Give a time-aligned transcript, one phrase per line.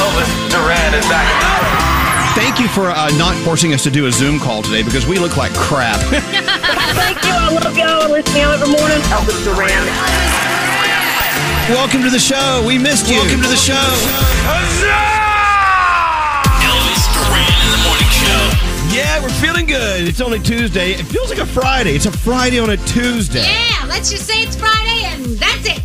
[0.00, 1.28] Elvis Duran is back.
[2.34, 5.18] Thank you for uh, not forcing us to do a Zoom call today because we
[5.18, 6.00] look like crap.
[6.10, 7.32] Thank you.
[7.32, 8.02] I love y'all.
[8.02, 8.98] I listen to y'all every morning.
[9.10, 9.86] Elvis Duran.
[11.70, 12.64] Welcome to the show.
[12.66, 13.16] We missed you.
[13.16, 13.74] Welcome to the show.
[16.64, 18.50] Elvis Duran in the morning show.
[18.96, 20.08] Yeah, we're feeling good.
[20.08, 20.92] It's only Tuesday.
[20.92, 21.94] It feels like a Friday.
[21.94, 23.42] It's a Friday on a Tuesday.
[23.42, 25.79] Yeah, let's just say it's Friday and that's it.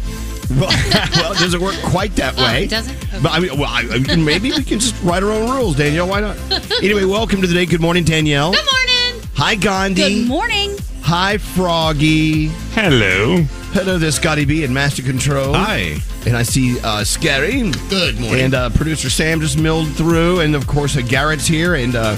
[0.56, 0.69] Well,
[1.16, 2.63] well, it doesn't work quite that Oh, way.
[2.66, 2.95] it doesn't?
[2.95, 3.19] Okay.
[3.22, 6.07] But I mean, well, I, I maybe we can just write our own rules, Danielle.
[6.07, 6.38] Why not?
[6.83, 7.66] anyway, welcome to the day.
[7.66, 8.51] Good morning, Danielle.
[8.53, 9.22] Good morning.
[9.35, 10.22] Hi, Gandhi.
[10.22, 10.78] Good morning.
[11.01, 12.47] Hi, Froggy.
[12.73, 13.38] Hello.
[13.73, 15.53] Hello there, Scotty B and Master Control.
[15.53, 15.97] Hi.
[16.25, 17.69] And I see uh, Scary.
[17.89, 18.41] Good morning.
[18.45, 20.39] And uh, producer Sam just milled through.
[20.39, 21.75] And of course, uh, Garrett's here.
[21.75, 22.16] And uh,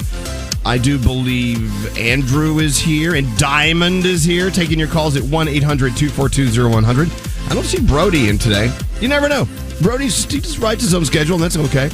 [0.64, 3.14] I do believe Andrew is here.
[3.14, 7.10] And Diamond is here, taking your calls at 1 800 242 0100.
[7.50, 8.70] I don't see Brody in today.
[9.00, 9.48] You never know.
[9.80, 11.90] Brody's he just writes his own schedule, and that's okay.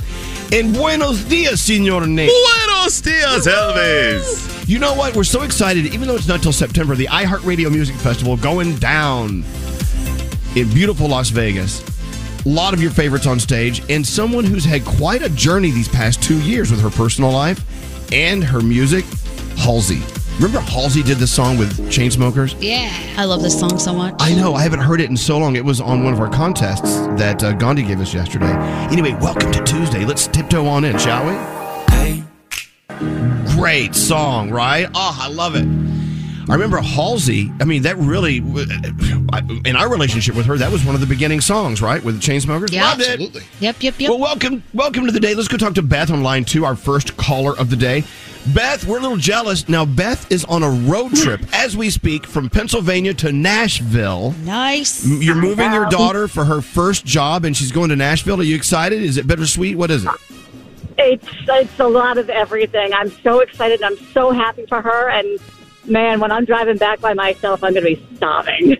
[0.52, 2.30] And buenos dias, Senor Nate.
[2.30, 4.68] Buenos dias, Elvis.
[4.68, 5.14] You know what?
[5.14, 9.44] We're so excited, even though it's not till September, the iHeartRadio Music Festival going down
[10.56, 11.84] in beautiful Las Vegas.
[12.46, 15.88] A lot of your favorites on stage, and someone who's had quite a journey these
[15.88, 17.64] past two years with her personal life
[18.12, 19.04] and her music,
[19.56, 20.02] Halsey.
[20.36, 22.56] Remember Halsey did this song with Chainsmokers?
[22.60, 22.92] Yeah.
[23.16, 24.14] I love this song so much.
[24.18, 25.54] I know, I haven't heard it in so long.
[25.54, 28.52] It was on one of our contests that uh, Gandhi gave us yesterday.
[28.90, 30.04] Anyway, welcome to Tuesday.
[30.04, 32.24] Let's tiptoe on in, shall we?
[33.54, 34.88] Great song, right?
[34.94, 35.83] Oh, I love it.
[36.48, 37.50] I remember Halsey.
[37.60, 38.40] I mean, that really,
[39.32, 42.02] uh, in our relationship with her, that was one of the beginning songs, right?
[42.02, 42.70] With the Chainsmokers.
[42.70, 42.84] Yeah.
[42.84, 43.08] Loved it.
[43.08, 43.42] Absolutely.
[43.60, 44.10] Yep, yep, yep.
[44.10, 45.34] Well, welcome, welcome to the day.
[45.34, 48.04] Let's go talk to Beth on line two, our first caller of the day.
[48.52, 49.68] Beth, we're a little jealous.
[49.70, 51.22] Now, Beth is on a road hmm.
[51.22, 54.32] trip as we speak from Pennsylvania to Nashville.
[54.42, 55.06] Nice.
[55.06, 58.40] You're moving your daughter for her first job, and she's going to Nashville.
[58.40, 59.02] Are you excited?
[59.02, 59.78] Is it bittersweet?
[59.78, 60.10] What is it?
[60.98, 62.92] It's it's a lot of everything.
[62.92, 63.82] I'm so excited.
[63.82, 65.08] I'm so happy for her.
[65.08, 65.40] And
[65.86, 68.76] man, when I'm driving back by myself, I'm going to be sobbing.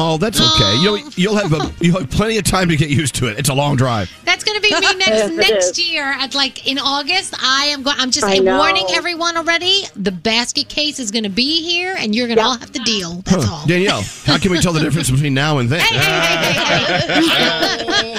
[0.00, 0.76] Oh, that's okay.
[0.80, 3.36] You'll you'll have a, you'll have plenty of time to get used to it.
[3.36, 4.08] It's a long drive.
[4.24, 5.90] That's going to be me Yes, next it next is.
[5.90, 6.04] year.
[6.04, 7.96] At like in August, I am going.
[7.98, 8.58] I'm just I know.
[8.58, 9.82] warning everyone already.
[9.96, 12.78] The basket case is going to be here, and you're going to all have to
[12.84, 13.22] deal.
[13.24, 13.54] That's Huh.
[13.54, 13.66] all.
[13.66, 15.80] Danielle, how can we tell the difference between now and then?
[15.80, 18.14] Hey, hey, hey, hey,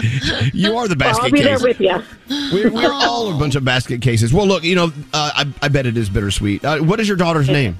[0.00, 0.50] hey.
[0.54, 1.62] you are the Well, basket I'll be there case.
[1.62, 2.02] with you.
[2.52, 4.32] We're, we're all a bunch of basket cases.
[4.32, 6.64] Well, look, you know, uh, I, I bet it is bittersweet.
[6.64, 7.76] Uh, what is your daughter's name?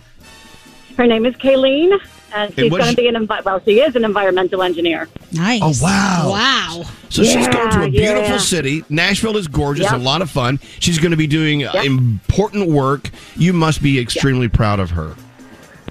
[0.96, 1.98] Her name is Kayleen,
[2.36, 5.08] and And she's going to be an envi- well, she is an environmental engineer.
[5.32, 5.60] Nice.
[5.62, 6.30] Oh wow!
[6.30, 6.82] Wow.
[7.08, 8.38] So she's going to a beautiful yeah.
[8.38, 8.84] city.
[8.88, 9.94] Nashville is gorgeous, Yep.
[9.94, 10.58] a lot of fun.
[10.80, 11.84] She's going to be doing uh, Yep.
[11.84, 13.10] important work.
[13.36, 15.14] You must be extremely proud of her.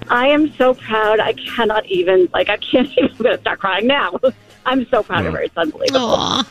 [0.08, 1.18] I am so proud.
[1.20, 2.48] I cannot even like.
[2.48, 3.10] I can't even.
[3.10, 4.18] I'm going to start crying now.
[4.64, 5.40] I'm so proud of her.
[5.42, 6.00] It's unbelievable.
[6.00, 6.44] Aw.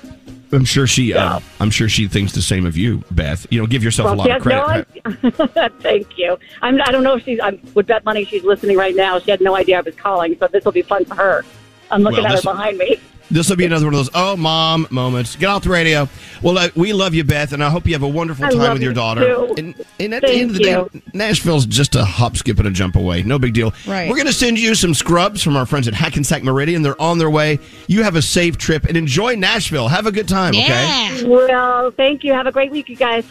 [0.55, 1.13] I'm sure she.
[1.13, 3.45] Uh, I'm sure she thinks the same of you, Beth.
[3.51, 4.87] You know, give yourself a lot of credit.
[5.05, 6.37] no idea- Thank you.
[6.61, 7.39] I'm, I don't know if she's.
[7.39, 9.19] I would bet money she's listening right now.
[9.19, 11.45] She had no idea I was calling, so this will be fun for her.
[11.95, 12.99] I'm looking Well, at her this- behind me.
[13.31, 15.35] This will be another one of those "oh, mom" moments.
[15.35, 16.07] Get off the radio.
[16.43, 18.59] Well, uh, we love you, Beth, and I hope you have a wonderful I time
[18.59, 19.21] love with your you, daughter.
[19.25, 19.55] too.
[19.57, 20.89] And, and at the end of the you.
[20.93, 23.23] day, Nashville's just a hop, skip, and a jump away.
[23.23, 23.73] No big deal.
[23.87, 24.07] Right.
[24.07, 26.83] We're going to send you some scrubs from our friends at Hackensack Meridian.
[26.83, 27.57] They're on their way.
[27.87, 29.87] You have a safe trip and enjoy Nashville.
[29.87, 30.53] Have a good time.
[30.53, 31.23] Okay.
[31.25, 32.31] Well, thank you.
[32.31, 33.25] Have a great week, you guys.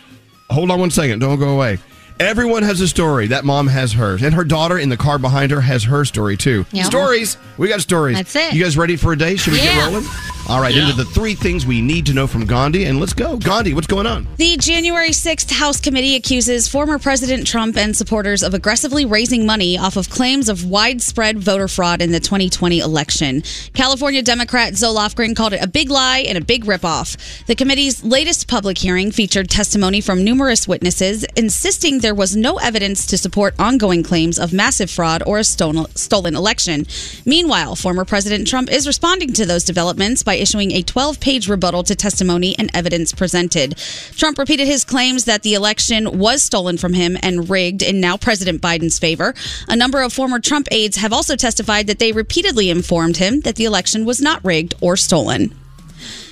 [0.51, 1.21] Hold on one second.
[1.21, 1.79] Don't go away.
[2.21, 3.27] Everyone has a story.
[3.29, 4.23] That mom has hers.
[4.23, 6.65] And her daughter in the car behind her has her story too.
[6.71, 6.85] Yeah.
[6.85, 7.37] Stories.
[7.59, 8.17] We got stories.
[8.17, 8.55] That's it.
[8.55, 9.35] You guys ready for a day?
[9.37, 9.75] Should we Yeah.
[9.75, 10.05] get rolling?
[10.47, 13.39] All right, into the three things we need to know from Gandhi, and let's go.
[13.39, 14.29] Gandhi, what's going on?
[14.37, 19.79] The January 6th House committee accuses former President Trump and supporters of aggressively raising money
[19.79, 23.43] off of claims of widespread voter fraud in the 2020 election.
[23.73, 27.17] California Democrat Zoe Lofgren called it a big lie and a big ripoff.
[27.47, 33.07] The committee's latest public hearing featured testimony from numerous witnesses insisting there was no evidence
[33.07, 36.87] to support ongoing claims of massive fraud or a stolen, stolen election.
[37.25, 41.83] Meanwhile, former President Trump is responding to those developments by issuing a 12 page rebuttal
[41.85, 43.77] to testimony and evidence presented.
[44.17, 48.17] Trump repeated his claims that the election was stolen from him and rigged in now
[48.17, 49.35] President Biden's favor.
[49.69, 53.57] A number of former Trump aides have also testified that they repeatedly informed him that
[53.57, 55.55] the election was not rigged or stolen.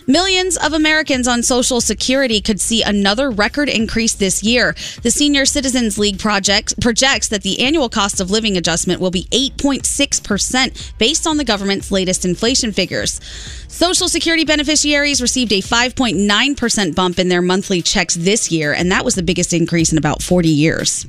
[0.06, 4.74] Millions of Americans on Social Security could see another record increase this year.
[5.02, 9.28] The Senior Citizens League project projects that the annual cost of living adjustment will be
[9.30, 13.20] 8.6% based on the government's latest inflation figures.
[13.68, 19.04] Social Security beneficiaries received a 5.9% bump in their monthly checks this year, and that
[19.04, 21.06] was the biggest increase in about 40 years.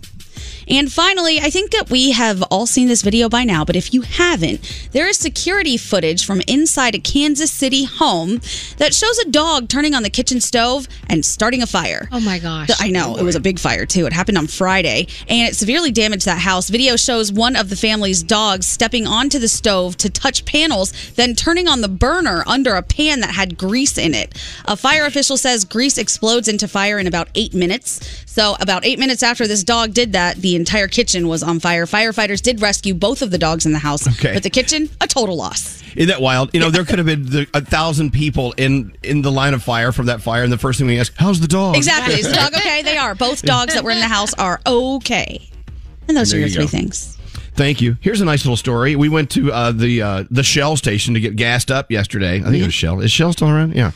[0.67, 3.93] And finally, I think that we have all seen this video by now, but if
[3.93, 8.41] you haven't, there is security footage from inside a Kansas City home
[8.77, 12.07] that shows a dog turning on the kitchen stove and starting a fire.
[12.11, 12.69] Oh my gosh.
[12.79, 14.05] I know it was a big fire too.
[14.05, 16.69] It happened on Friday, and it severely damaged that house.
[16.69, 21.35] Video shows one of the family's dogs stepping onto the stove to touch panels, then
[21.35, 24.37] turning on the burner under a pan that had grease in it.
[24.65, 28.23] A fire official says grease explodes into fire in about eight minutes.
[28.25, 31.85] So, about eight minutes after this dog did that, the entire kitchen was on fire.
[31.85, 34.33] Firefighters did rescue both of the dogs in the house, Okay.
[34.33, 35.81] but the kitchen a total loss.
[35.95, 36.53] Isn't that wild?
[36.53, 39.61] You know, there could have been the, a thousand people in in the line of
[39.63, 42.15] fire from that fire, and the first thing we ask, "How's the dog?" Exactly.
[42.15, 42.81] Is the dog okay?
[42.81, 43.13] They are.
[43.15, 45.49] Both dogs that were in the house are okay.
[46.07, 46.69] And those There are your you three go.
[46.69, 47.17] things.
[47.55, 47.97] Thank you.
[48.01, 48.95] Here's a nice little story.
[48.95, 52.37] We went to uh, the uh, the Shell station to get gassed up yesterday.
[52.39, 52.99] I think it was Shell.
[53.01, 53.75] Is Shell still around?
[53.75, 53.91] Yeah.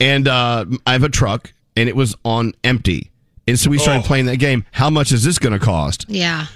[0.00, 3.10] And uh, I have a truck, and it was on empty.
[3.48, 4.06] And so we started oh.
[4.06, 4.66] playing that game.
[4.72, 6.04] How much is this going to cost?
[6.06, 6.46] Yeah.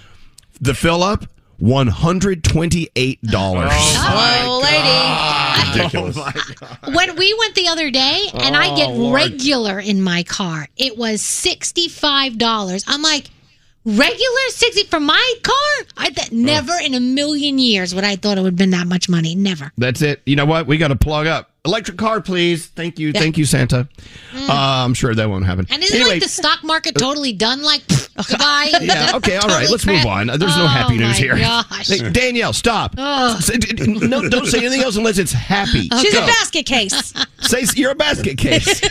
[0.60, 1.24] The fill up,
[1.58, 3.70] one hundred twenty eight dollars.
[3.72, 5.32] Hello, lady.
[5.78, 6.16] Ridiculous.
[6.94, 9.14] When we went the other day and I get Oh, Lord.
[9.14, 12.84] regular in my car, it was $65.
[12.86, 13.30] I'm like,
[13.86, 15.86] regular 60 for my car?
[15.96, 18.86] I th- never in a million years would I thought it would have been that
[18.86, 19.34] much money.
[19.34, 19.72] Never.
[19.78, 20.20] That's it.
[20.26, 20.66] You know what?
[20.66, 21.51] We got to plug up.
[21.64, 22.66] Electric car, please.
[22.66, 23.12] Thank you.
[23.12, 23.88] Thank you, Santa.
[24.34, 25.64] Uh, I'm sure that won't happen.
[25.66, 25.74] Mm.
[25.74, 27.62] And isn't Anyway, like the stock market totally done?
[27.62, 28.70] Like, pfft, goodbye.
[28.80, 29.12] yeah.
[29.14, 29.36] Okay.
[29.36, 29.70] All right.
[29.70, 30.26] Let's move on.
[30.26, 31.36] There's no Oh, happy news my here.
[31.38, 31.86] Gosh.
[31.86, 32.96] Hey, Danielle, stop.
[32.98, 33.38] Oh.
[33.38, 35.88] Say- d- d- no, don't say anything else unless it's happy.
[36.00, 36.24] She's Go.
[36.24, 37.14] a basket case.
[37.42, 38.80] Say you're a basket case.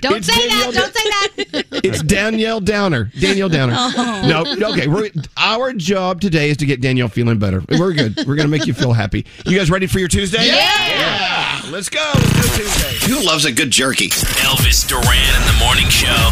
[0.00, 0.74] Don't It's say Danielle that.
[0.74, 1.66] Don't say that.
[1.84, 3.10] it's Danielle Downer.
[3.18, 3.74] Danielle Downer.
[3.76, 4.22] Oh.
[4.56, 4.68] No.
[4.70, 4.86] Okay.
[4.86, 7.60] We're, our job today is to get Danielle feeling better.
[7.68, 8.24] We're good.
[8.28, 9.26] We're gonna make you feel happy.
[9.44, 10.46] You guys ready for your Tuesday?
[10.46, 11.60] Yeah.
[11.70, 12.12] Let's go.
[12.14, 13.12] Let's do Tuesday.
[13.12, 14.08] Who loves a good jerky?
[14.08, 16.30] Elvis Duran in the morning show.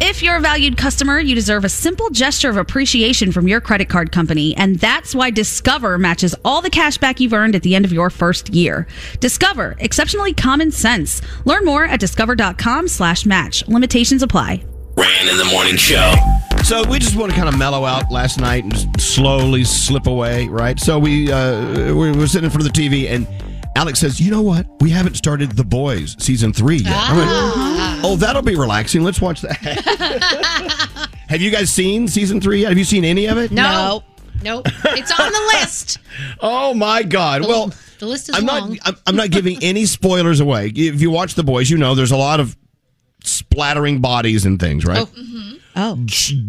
[0.00, 3.88] If you're a valued customer, you deserve a simple gesture of appreciation from your credit
[3.88, 7.74] card company, and that's why Discover matches all the cash back you've earned at the
[7.74, 8.86] end of your first year.
[9.18, 11.20] Discover, exceptionally common sense.
[11.44, 13.66] Learn more at discover.com/match.
[13.66, 14.64] Limitations apply.
[14.96, 16.12] Ran in the morning show.
[16.64, 20.06] So we just want to kind of mellow out last night and just slowly slip
[20.06, 20.80] away, right?
[20.80, 23.26] So we uh, we were sitting in front of the TV and.
[23.76, 24.66] Alex says, "You know what?
[24.80, 27.28] We haven't started The Boys season three yet." I went,
[28.06, 29.02] oh, that'll be relaxing.
[29.04, 29.58] Let's watch that.
[31.28, 32.70] Have you guys seen season three yet?
[32.70, 33.50] Have you seen any of it?
[33.52, 34.02] No.
[34.42, 34.66] Nope.
[34.86, 35.98] It's on the list.
[36.40, 37.42] Oh my God!
[37.42, 38.70] Well, The list is I'm long.
[38.70, 38.78] not.
[38.86, 40.72] I'm, I'm not giving any spoilers away.
[40.74, 42.56] If you watch The Boys, you know there's a lot of
[43.26, 45.06] splattering bodies and things, right?
[45.08, 45.52] Oh.
[45.78, 45.96] Oh,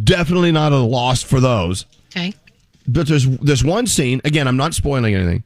[0.03, 1.85] Definitely not a loss for those.
[2.15, 2.33] Okay.
[2.87, 4.21] but there's this one scene.
[4.23, 5.43] Again, I'm not spoiling anything.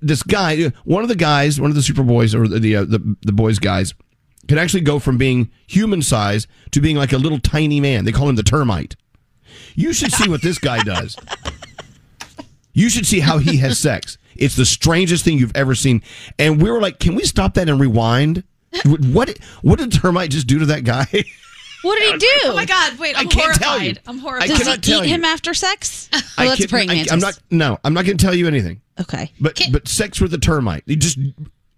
[0.00, 3.16] This guy, one of the guys, one of the Super Boys or the uh, the
[3.22, 3.94] the boys guys,
[4.46, 8.04] can actually go from being human size to being like a little tiny man.
[8.04, 8.96] They call him the termite.
[9.74, 11.16] You should see what this guy does.
[12.74, 14.18] You should see how he has sex.
[14.36, 16.02] It's the strangest thing you've ever seen.
[16.38, 18.44] And we were like, can we stop that and rewind?
[18.84, 21.06] What what did termite just do to that guy?
[21.82, 22.26] What did he do?
[22.46, 22.98] Oh my God!
[22.98, 23.96] Wait, I I'm can't tell horrified.
[23.98, 24.02] you.
[24.08, 24.48] I'm I horrified.
[24.48, 25.14] Does cannot he tell eat you.
[25.14, 26.08] him after sex?
[26.12, 27.12] I Well, that's a can't- praying I- mantis.
[27.12, 27.38] I'm not.
[27.52, 28.80] No, I'm not going to tell you anything.
[29.00, 29.30] Okay.
[29.40, 31.18] But but sex with a termite, you just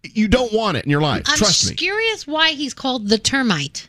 [0.04, 1.24] you don't want it in your life.
[1.26, 1.76] I'm Trust me.
[1.76, 3.88] curious why he's called the termite.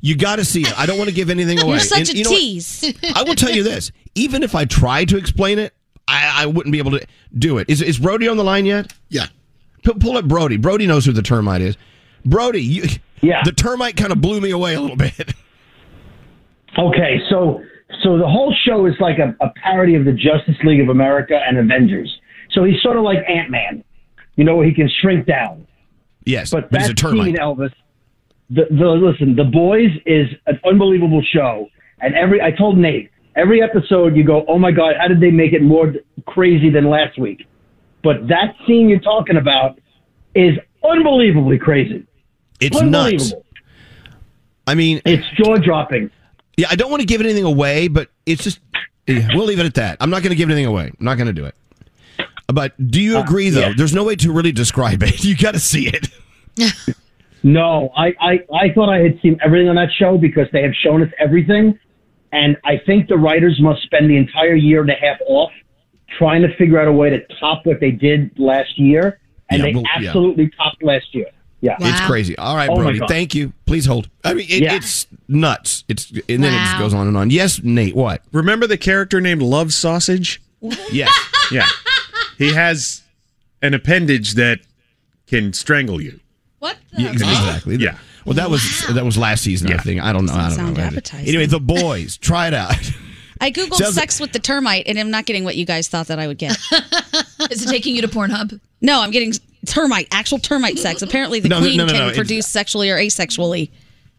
[0.00, 0.78] You got to see it.
[0.78, 1.70] I don't want to give anything away.
[1.72, 2.38] You're such And a you know what?
[2.38, 2.94] tease.
[3.16, 5.74] I will tell you this: even if I tried to explain it,
[6.06, 7.04] I, I wouldn't be able to
[7.36, 7.68] do it.
[7.68, 8.92] Is is Brody on the line yet?
[9.08, 9.26] Yeah.
[9.82, 10.56] Pull, pull up Brody.
[10.56, 11.76] Brody knows who the termite is.
[12.26, 12.84] Brody, you,
[13.22, 13.42] Yeah.
[13.44, 15.32] the termite kind of blew me away a little bit.
[16.78, 17.62] Okay, so
[18.02, 21.40] so the whole show is like a, a parody of the Justice League of America
[21.46, 22.14] and Avengers.
[22.50, 23.82] So he's sort of like Ant Man,
[24.36, 25.66] you know, where he can shrink down.
[26.24, 27.26] Yes, But he's that a termite.
[27.26, 27.72] scene, Elvis.
[28.50, 31.68] The, the listen, The Boys is an unbelievable show,
[32.00, 35.30] and every I told Nate every episode you go, oh my god, how did they
[35.30, 35.92] make it more
[36.26, 37.46] crazy than last week?
[38.02, 39.78] But that scene you're talking about
[40.34, 40.52] is
[40.88, 42.06] unbelievably crazy.
[42.60, 43.34] It's nuts.
[44.66, 46.10] I mean, It's jaw dropping.
[46.56, 48.60] Yeah, I don't want to give anything away, but it's just
[49.06, 49.98] yeah, we'll leave it at that.
[50.00, 50.86] I'm not going to give anything away.
[50.86, 51.54] I'm not going to do it.
[52.48, 53.60] But do you uh, agree though?
[53.60, 53.72] yeah.
[53.76, 55.24] There's no way to really describe it.
[55.24, 56.08] You got to see it.
[57.42, 60.74] No, I, I, I thought I had seen everything on that show because they have
[60.82, 61.78] shown us everything.
[62.32, 65.52] And I think the writers must spend the entire year and a half off
[66.18, 69.20] trying to figure out a way to top what they did last year.
[69.48, 71.26] And Yeah, they well, absolutely topped last year.
[71.60, 71.76] Yeah.
[71.80, 72.36] It's crazy.
[72.38, 73.00] All right, Oh, Brody.
[73.08, 73.52] Thank you.
[73.64, 74.08] Please hold.
[74.24, 74.74] I mean, it, Yeah.
[74.76, 75.84] it's nuts.
[75.88, 77.30] It's and then it just goes on and on.
[77.30, 77.96] Yes, Nate.
[77.96, 78.22] What?
[78.32, 80.40] Remember the character named Love Sausage?
[80.92, 81.10] Yes.
[81.50, 81.66] Yeah.
[82.38, 83.02] he has
[83.62, 84.60] an appendage that
[85.26, 86.20] can strangle you.
[86.58, 86.76] what?
[86.92, 87.02] The?
[87.02, 87.76] Yeah, exactly.
[87.76, 87.96] Yeah.
[88.24, 89.72] Well, that was that was last season.
[89.72, 90.02] I think.
[90.02, 90.32] I don't know.
[90.34, 90.82] I don't sound know.
[90.82, 91.28] appetizing.
[91.28, 92.16] Anyway, the boys.
[92.20, 92.74] Try it out.
[93.40, 96.08] I googled Sounds- sex with the termite, and I'm not getting what you guys thought
[96.08, 96.56] that I would get.
[97.50, 98.58] Is it taking you to Pornhub?
[98.80, 99.32] no, I'm getting
[99.66, 101.02] termite, actual termite sex.
[101.02, 103.70] Apparently, the No, no, queen no, no, can no, sexually or asexually.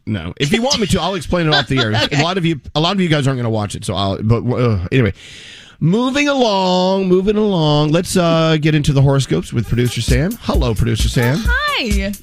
[0.06, 1.92] No, if you want me to, I'll explain it off the air.
[2.14, 3.94] A lot of you, a lot of you guys aren't going to watch it, so
[3.94, 4.22] I'll.
[4.24, 5.14] But uh, anyway,
[5.82, 7.92] moving along, moving along.
[7.92, 10.32] Let's uh, get into the horoscopes with producer Sam.
[10.42, 11.38] Hello, producer Sam.
[11.42, 12.14] Hi.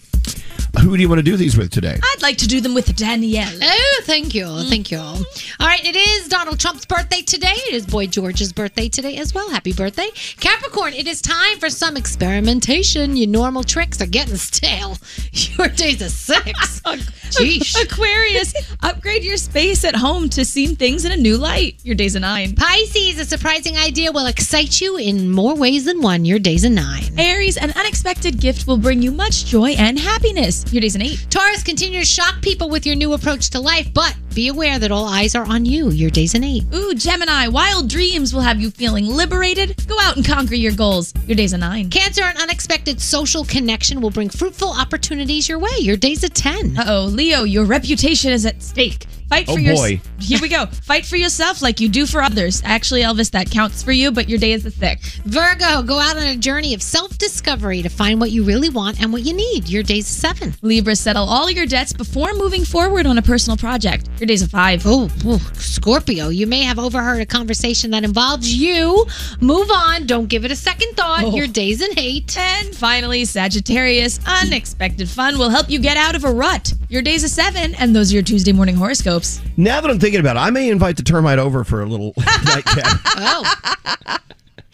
[0.82, 1.98] Who do you want to do these with today?
[2.02, 3.58] I'd like to do them with Danielle.
[3.62, 4.44] Oh, thank you.
[4.44, 4.68] Mm-hmm.
[4.68, 4.98] Thank you.
[4.98, 7.54] All right, it is Donald Trump's birthday today.
[7.68, 9.48] It is Boy George's birthday today as well.
[9.50, 10.08] Happy birthday.
[10.40, 13.16] Capricorn, it is time for some experimentation.
[13.16, 14.98] Your normal tricks are getting stale.
[15.32, 16.80] Your day's a six.
[17.34, 17.82] Sheesh.
[17.82, 21.76] Aquarius, upgrade your space at home to see things in a new light.
[21.82, 22.54] Your day's a nine.
[22.54, 26.24] Pisces, a surprising idea will excite you in more ways than one.
[26.24, 27.02] Your day's a nine.
[27.18, 30.63] Aries, an unexpected gift will bring you much joy and happiness.
[30.70, 31.26] Your day's an eight.
[31.30, 34.90] Taurus, continue to shock people with your new approach to life, but be aware that
[34.90, 35.90] all eyes are on you.
[35.90, 36.64] Your day's an eight.
[36.74, 39.86] Ooh, Gemini, wild dreams will have you feeling liberated.
[39.86, 41.12] Go out and conquer your goals.
[41.26, 41.90] Your day's a nine.
[41.90, 45.76] Cancer, an unexpected social connection will bring fruitful opportunities your way.
[45.78, 46.76] Your day's a 10.
[46.78, 49.06] Uh oh, Leo, your reputation is at stake.
[49.34, 50.00] Fight Oh, for your boy.
[50.20, 50.66] Here we go.
[50.66, 52.62] Fight for yourself like you do for others.
[52.64, 55.16] Actually, Elvis, that counts for you, but your day is a six.
[55.24, 59.02] Virgo, go out on a journey of self discovery to find what you really want
[59.02, 59.68] and what you need.
[59.68, 60.54] Your day's a 7.
[60.62, 64.08] Libra, settle all your debts before moving forward on a personal project.
[64.20, 64.82] Your day's a five.
[64.86, 65.08] Oh,
[65.54, 69.04] Scorpio, you may have overheard a conversation that involves you.
[69.40, 70.06] Move on.
[70.06, 71.24] Don't give it a second thought.
[71.24, 71.34] Oh.
[71.34, 72.38] Your day's an 8.
[72.38, 76.72] And finally, Sagittarius, unexpected fun will help you get out of a rut.
[76.88, 79.23] Your day's a seven, and those are your Tuesday morning horoscopes.
[79.56, 82.12] Now that I'm thinking about it, I may invite the termite over for a little
[82.44, 83.00] nightcap.
[83.16, 84.18] Oh,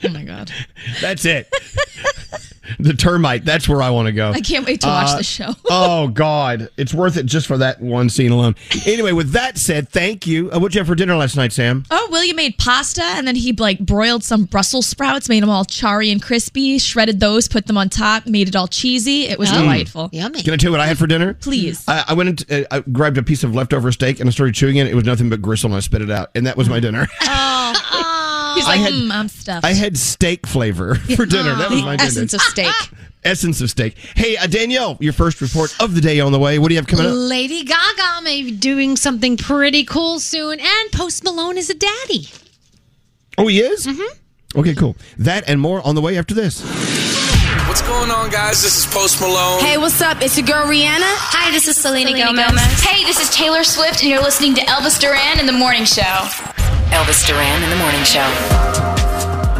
[0.04, 0.50] Oh my God.
[1.00, 1.49] That's it.
[2.78, 3.45] the termite.
[3.45, 4.30] That's where I want to go.
[4.30, 5.49] I can't wait to watch Uh, the show.
[5.71, 8.54] oh God, it's worth it just for that one scene alone.
[8.87, 10.50] Anyway, with that said, thank you.
[10.50, 11.85] Uh, what'd you have for dinner last night, Sam?
[11.90, 15.64] Oh, William made pasta and then he like broiled some Brussels sprouts, made them all
[15.64, 19.26] charry and crispy, shredded those, put them on top, made it all cheesy.
[19.26, 19.61] It was Oh.
[19.61, 20.09] delightful.
[20.12, 20.42] yummy.
[20.42, 21.35] Can I tell you what I had for dinner?
[21.35, 21.85] Please.
[21.88, 24.54] I, I went and uh, I grabbed a piece of leftover steak and I started
[24.54, 24.87] chewing it.
[24.87, 27.09] It was nothing but gristle, and I spit it out, and that was my dinner.
[28.54, 29.64] He's like, had- mm, I'm stuffed.
[29.64, 31.54] I had steak flavor for dinner.
[31.54, 32.09] That was my dinner.
[32.09, 32.73] Essence of steak.
[33.25, 33.99] Essence of steak.
[34.16, 36.59] Hey, uh, Danielle, your first report of the day on the way.
[36.59, 37.12] What do you have coming up?
[37.14, 42.28] Lady Gaga may be doing something pretty cool soon, and Post Malone is a daddy.
[43.37, 43.87] Oh, he is.
[43.87, 44.59] Mm-hmm.
[44.61, 44.97] Okay, cool.
[45.19, 46.62] That and more on the way after this.
[47.69, 48.62] What's going on, guys?
[48.62, 49.61] This is Post Malone.
[49.61, 50.23] Hey, what's up?
[50.23, 51.02] It's your girl Rihanna.
[51.04, 52.47] Hi, this is Selena, Selena Gomez.
[52.49, 52.83] Gomez.
[52.83, 56.02] Hey, this is Taylor Swift, and you're listening to Elvis Duran in the Morning Show.
[56.92, 58.26] Elvis Duran in the Morning Show.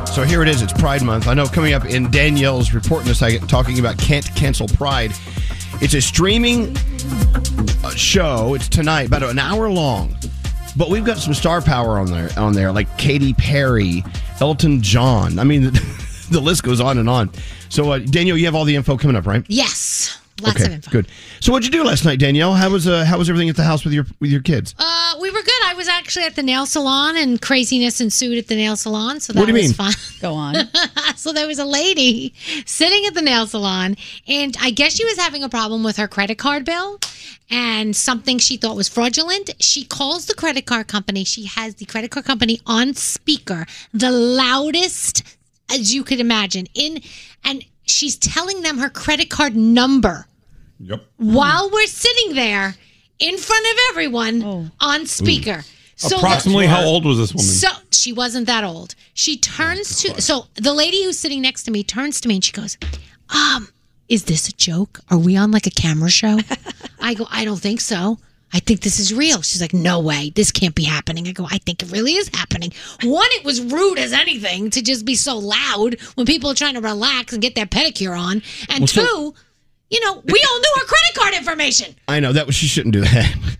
[0.07, 0.63] So here it is.
[0.63, 1.29] It's Pride Month.
[1.29, 5.13] I know coming up in Danielle's report in a second, talking about Can't Cancel Pride.
[5.81, 6.77] It's a streaming
[7.85, 8.55] uh, show.
[8.55, 10.17] It's tonight, about an hour long.
[10.77, 14.03] But we've got some star power on there, on there, like Katy Perry,
[14.41, 15.39] Elton John.
[15.39, 15.63] I mean,
[16.31, 17.31] the list goes on and on.
[17.69, 19.45] So, uh, Danielle, you have all the info coming up, right?
[19.49, 20.19] Yes.
[20.43, 20.91] Lots okay, of info.
[20.91, 21.07] good.
[21.41, 22.55] So, what'd you do last night, Danielle?
[22.55, 24.75] How was uh, how was everything at the house with your with your kids?
[24.79, 25.60] Uh, we were good.
[25.81, 29.19] I was actually at the nail salon, and craziness ensued at the nail salon.
[29.19, 29.93] So that What do you was mean?
[29.93, 29.95] fun.
[30.21, 30.69] Go on.
[31.17, 32.35] so there was a lady
[32.67, 33.97] sitting at the nail salon,
[34.29, 36.99] and I guess she was having a problem with her credit card bill
[37.49, 39.53] and something she thought was fraudulent.
[39.59, 41.25] She calls the credit card company.
[41.25, 45.23] She has the credit card company on speaker, the loudest
[45.73, 46.67] as you could imagine.
[46.75, 47.01] In
[47.43, 50.27] and she's telling them her credit card number
[50.79, 51.07] Yep.
[51.17, 52.75] while we're sitting there
[53.21, 55.65] in front of everyone on speaker.
[55.97, 57.45] So Approximately how old was this woman?
[57.47, 58.95] So she wasn't that old.
[59.13, 62.45] She turns to so the lady who's sitting next to me turns to me and
[62.45, 62.79] she goes,
[63.29, 63.69] "Um,
[64.09, 65.01] is this a joke?
[65.11, 66.39] Are we on like a camera show?"
[67.01, 68.19] I go, "I don't think so.
[68.53, 70.33] I think this is real." She's like, "No way.
[70.35, 72.73] This can't be happening." I go, "I think it really is happening."
[73.03, 76.75] One, it was rude as anything to just be so loud when people are trying
[76.75, 79.35] to relax and get their pedicure on, and Well, so- two,
[79.91, 81.95] you know, we all knew her credit card information.
[82.09, 83.57] I know that she shouldn't do that.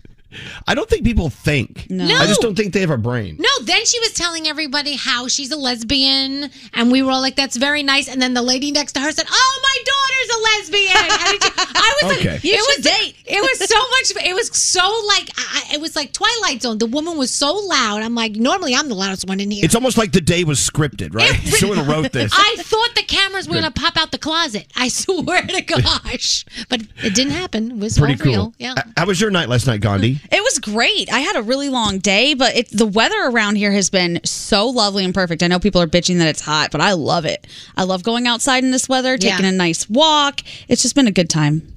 [0.67, 1.87] I don't think people think.
[1.89, 2.05] No.
[2.05, 3.37] I just don't think they have a brain.
[3.39, 7.35] No, then she was telling everybody how she's a lesbian, and we were all like,
[7.35, 10.39] "That's very nice." And then the lady next to her said, "Oh, my daughter's a
[10.41, 12.31] lesbian." And it- I was Okay.
[12.33, 14.25] like, You "It was date." It was so much.
[14.25, 16.77] It was so like, I, I- it was like Twilight Zone.
[16.77, 18.01] The woman was so loud.
[18.01, 19.63] I'm like, normally I'm the loudest one in here.
[19.65, 21.35] It's almost like the day was scripted, right?
[21.45, 22.31] Someone wrote this.
[22.35, 24.67] I thought the cameras were gonna pop out the closet.
[24.75, 27.71] I swear to gosh, but it didn't happen.
[27.71, 28.31] It was Pretty cool.
[28.31, 28.53] real.
[28.57, 28.75] Yeah.
[28.97, 30.19] How was your night last night, Gandhi?
[30.31, 31.11] It was great.
[31.11, 34.67] I had a really long day, but it, the weather around here has been so
[34.67, 35.41] lovely and perfect.
[35.43, 37.47] I know people are bitching that it's hot, but I love it.
[37.75, 39.51] I love going outside in this weather, taking Yeah.
[39.51, 40.41] a nice walk.
[40.67, 41.75] It's just been a good time.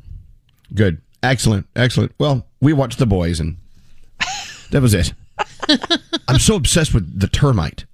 [0.74, 1.00] Good.
[1.22, 1.66] Excellent.
[1.74, 2.12] Excellent.
[2.18, 3.56] Well, we watched The Boys and
[4.70, 5.14] that was it.
[6.28, 7.84] I'm so obsessed with the termite.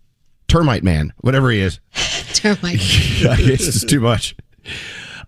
[0.49, 1.79] Termite man, whatever he is.
[2.35, 2.75] Termite.
[2.81, 4.35] it's just too much.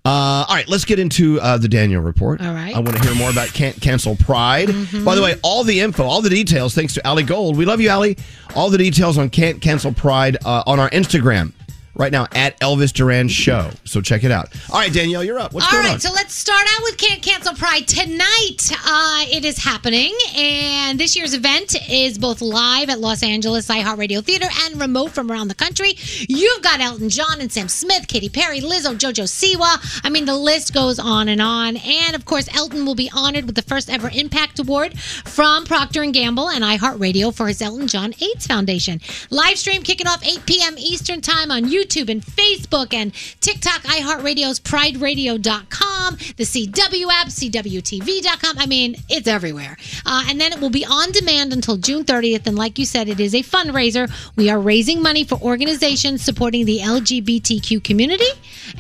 [0.04, 2.40] Uh, all right, let's get into uh, the Danielle report.
[2.40, 2.74] All right.
[2.74, 4.66] I want to hear more about Can't Cancel Pride.
[5.04, 7.56] By the way, all the info, all the details, thanks to Ali Gold.
[7.56, 8.16] We love you, Ali.
[8.56, 11.52] All the details on Can't Cancel Pride uh, on our Instagram
[11.94, 13.70] right now at Elvis Duran Show.
[13.84, 14.48] So check it out.
[14.70, 15.52] All right, Danielle, you're up.
[15.52, 16.00] What's All going right, on?
[16.00, 18.70] so let's start out with Can't Cancel Pride tonight.
[18.86, 24.24] Uh, it is happening, and this year's event is both live at Los Angeles iHeartRadio
[24.24, 25.94] Theater and remote from around the country.
[26.28, 30.00] You've got Elton John and Sam Smith, Katy Perry, Lizzo, JoJo Siwa.
[30.04, 31.76] I mean, the list goes on and on.
[31.76, 36.02] And of course, Elton will be honored with the first ever Impact Award from Procter
[36.02, 39.00] and Gamble and iHeartRadio for his Elton John AIDS Foundation.
[39.30, 40.74] Live stream kicking off 8 p.m.
[40.78, 48.58] Eastern Time on YouTube and Facebook and TikTok, iHeartRadio's PrideRadio.com, the CW app, CWTV.com.
[48.58, 49.76] I mean, it's everywhere.
[50.06, 52.46] Uh, and then it will be on demand until June 30th.
[52.46, 54.10] And like you said, it is a fundraiser.
[54.36, 58.30] We are raising money for organizations supporting the LGBTQ community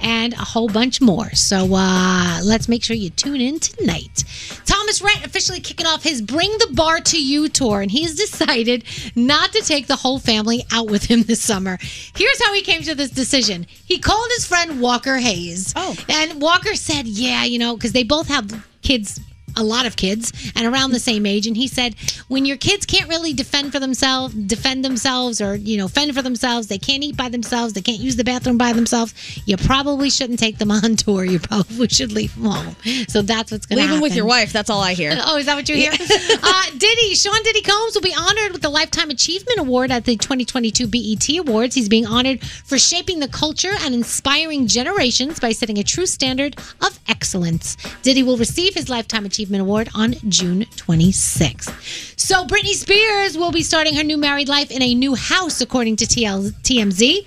[0.00, 1.30] and a whole bunch more.
[1.32, 4.24] So uh, let's make sure you tune in tonight.
[4.64, 8.84] Thomas Rhett officially kicking off his Bring the Bar to You tour, and he's decided
[9.16, 11.78] not to take the whole family out with him this summer.
[12.14, 13.66] Here's how he came to this decision.
[13.84, 15.72] He called his friend Walker Hayes.
[15.76, 15.96] Oh.
[16.08, 19.20] And Walker said, Yeah, you know, because they both have kids.
[19.56, 21.94] A lot of kids and around the same age, and he said,
[22.28, 26.22] "When your kids can't really defend for themselves, defend themselves, or you know, fend for
[26.22, 29.14] themselves, they can't eat by themselves, they can't use the bathroom by themselves.
[29.46, 31.24] You probably shouldn't take them on tour.
[31.24, 32.76] You probably should leave them home.
[33.08, 33.94] So that's what's going to Leave happen.
[33.96, 34.52] them with your wife.
[34.52, 35.12] That's all I hear.
[35.24, 35.92] Oh, is that what you hear?
[36.42, 40.16] uh, Diddy, Sean Diddy Combs will be honored with the Lifetime Achievement Award at the
[40.16, 41.74] 2022 BET Awards.
[41.74, 46.56] He's being honored for shaping the culture and inspiring generations by setting a true standard
[46.80, 47.76] of excellence.
[48.02, 52.18] Diddy will receive his Lifetime Achievement Award on June 26th.
[52.18, 55.96] So, Britney Spears will be starting her new married life in a new house, according
[55.96, 57.26] to TL- TMZ.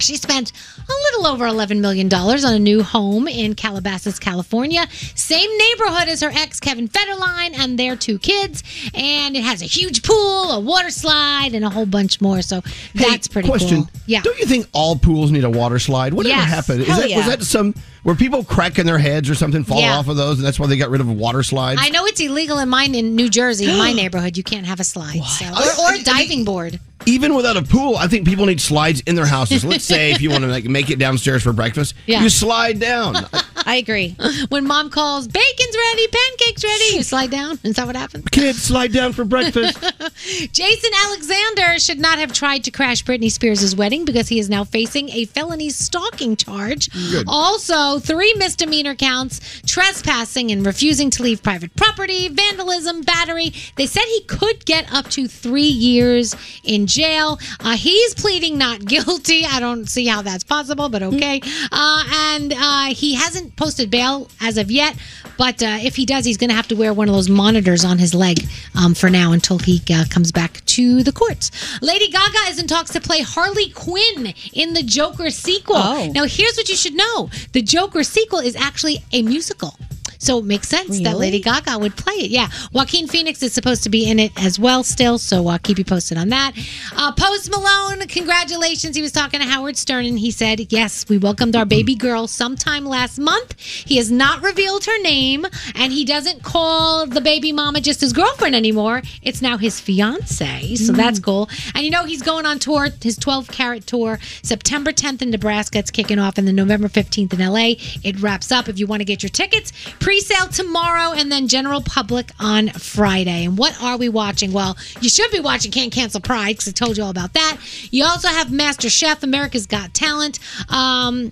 [0.00, 0.52] She spent
[0.88, 4.86] a little over $11 million on a new home in Calabasas, California.
[5.14, 8.62] Same neighborhood as her ex, Kevin Federline, and their two kids.
[8.94, 12.42] And it has a huge pool, a water slide, and a whole bunch more.
[12.42, 12.62] So
[12.94, 13.82] that's pretty Question.
[13.84, 13.90] cool.
[14.06, 14.22] Yeah.
[14.22, 16.14] Don't you think all pools need a water slide?
[16.14, 16.48] Whatever Yes.
[16.48, 16.80] happened?
[16.82, 17.16] Is Hell that, yeah.
[17.18, 19.96] Was that some were people cracking their heads or something fall Yeah.
[19.98, 21.80] off of those, and that's why they got rid of water slides?
[21.82, 24.36] I know it's illegal in mine in New Jersey, in my neighborhood.
[24.36, 25.22] You can't have a slide.
[25.24, 26.80] So, or, or a diving board.
[27.04, 29.64] Even without a pool, I think people need slides in their houses.
[29.64, 32.22] Let's say if you want to like make it downstairs for breakfast, Yeah.
[32.22, 33.16] you slide down.
[33.64, 34.16] I agree.
[34.48, 37.58] when mom calls, bacon's ready, pancakes ready, you slide down.
[37.62, 38.24] Is that what happens?
[38.30, 39.78] Kids, slide down for breakfast.
[40.52, 44.64] Jason Alexander should not have tried to crash Britney Spears' wedding because he is now
[44.64, 46.90] facing a felony stalking charge.
[47.10, 47.24] Good.
[47.28, 53.52] Also, three misdemeanor counts trespassing and refusing to leave private property, vandalism, battery.
[53.76, 57.38] They said he could get up to three years in jail.
[57.60, 59.44] Uh, he's pleading not guilty.
[59.44, 61.40] I don't see how that's possible, but okay.
[61.70, 64.96] Uh, and uh, he hasn't posted bail as of yet.
[65.38, 67.84] But uh, if he does, he's going to have to wear one of those monitors
[67.84, 71.50] on his leg um, for now until he uh, comes back to the courts.
[71.80, 75.76] Lady Gaga is in talks to play Harley Quinn in the Joker sequel.
[76.12, 79.76] Now, here's what you should know the Joker sequel is actually a musical.
[80.22, 82.30] So it makes sense that Lady Gaga would play it.
[82.30, 82.48] Yeah.
[82.72, 85.18] Joaquin Phoenix is supposed to be in it as well still.
[85.18, 86.52] So I'll keep you posted on that.
[86.96, 88.94] Uh, Post Malone, congratulations.
[88.94, 92.28] He was talking to Howard Stern and he said, Yes, we welcomed our baby girl
[92.28, 93.58] sometime last month.
[93.60, 98.12] He has not revealed her name and he doesn't call the baby mama just his
[98.12, 99.02] girlfriend anymore.
[99.22, 100.76] It's now his fiance.
[100.76, 101.48] So that's cool.
[101.74, 105.78] And you know, he's going on tour, his 12 carat tour, September 10th in Nebraska.
[105.78, 107.74] It's kicking off, and then November 15th in LA.
[108.04, 108.68] It wraps up.
[108.68, 112.68] If you want to get your tickets, pre sale tomorrow, and then general public on
[112.70, 113.44] Friday.
[113.44, 114.52] And what are we watching?
[114.52, 117.58] Well, you should be watching Can't Cancel Pride because I told you all about that.
[117.90, 120.38] You also have Master Chef, America's Got Talent.
[120.68, 121.30] Um,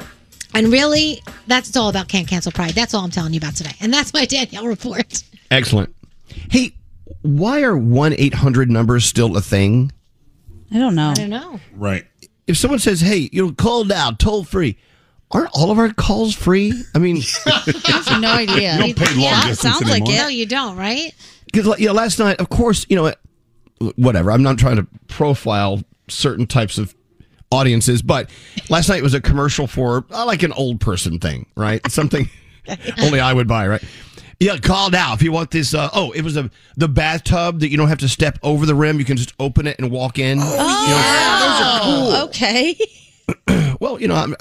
[0.55, 2.73] and really, that's all about Can't Cancel Pride.
[2.73, 3.75] That's all I'm telling you about today.
[3.81, 5.23] And that's my Danielle report.
[5.51, 5.95] Excellent.
[6.51, 6.75] Hey,
[7.23, 9.93] why are 1 800 numbers still a thing?
[10.73, 11.11] I don't know.
[11.11, 11.61] I don't know.
[11.75, 12.07] Right.
[12.47, 14.77] If someone says, hey, you know, call now, toll free,
[15.31, 16.73] aren't all of our calls free?
[16.95, 18.75] I mean, I have no idea.
[18.75, 20.15] You don't pay long yeah, distance sounds like anymore.
[20.15, 20.23] it.
[20.23, 21.15] No, you don't, right?
[21.47, 23.13] Because you know, last night, of course, you know,
[23.97, 24.31] whatever.
[24.31, 26.95] I'm not trying to profile certain types of
[27.51, 28.31] audiences, but
[28.69, 31.81] last night was a commercial for uh, like an old person thing, right?
[31.91, 32.29] Something
[33.03, 33.83] only I would buy, right?
[34.39, 35.75] Yeah, call now if you want this.
[35.75, 38.75] Uh, oh, it was a the bathtub that you don't have to step over the
[38.75, 38.99] rim.
[38.99, 40.39] You can just open it and walk in.
[40.41, 42.75] Oh, okay.
[43.81, 44.37] Well, you know, I'm,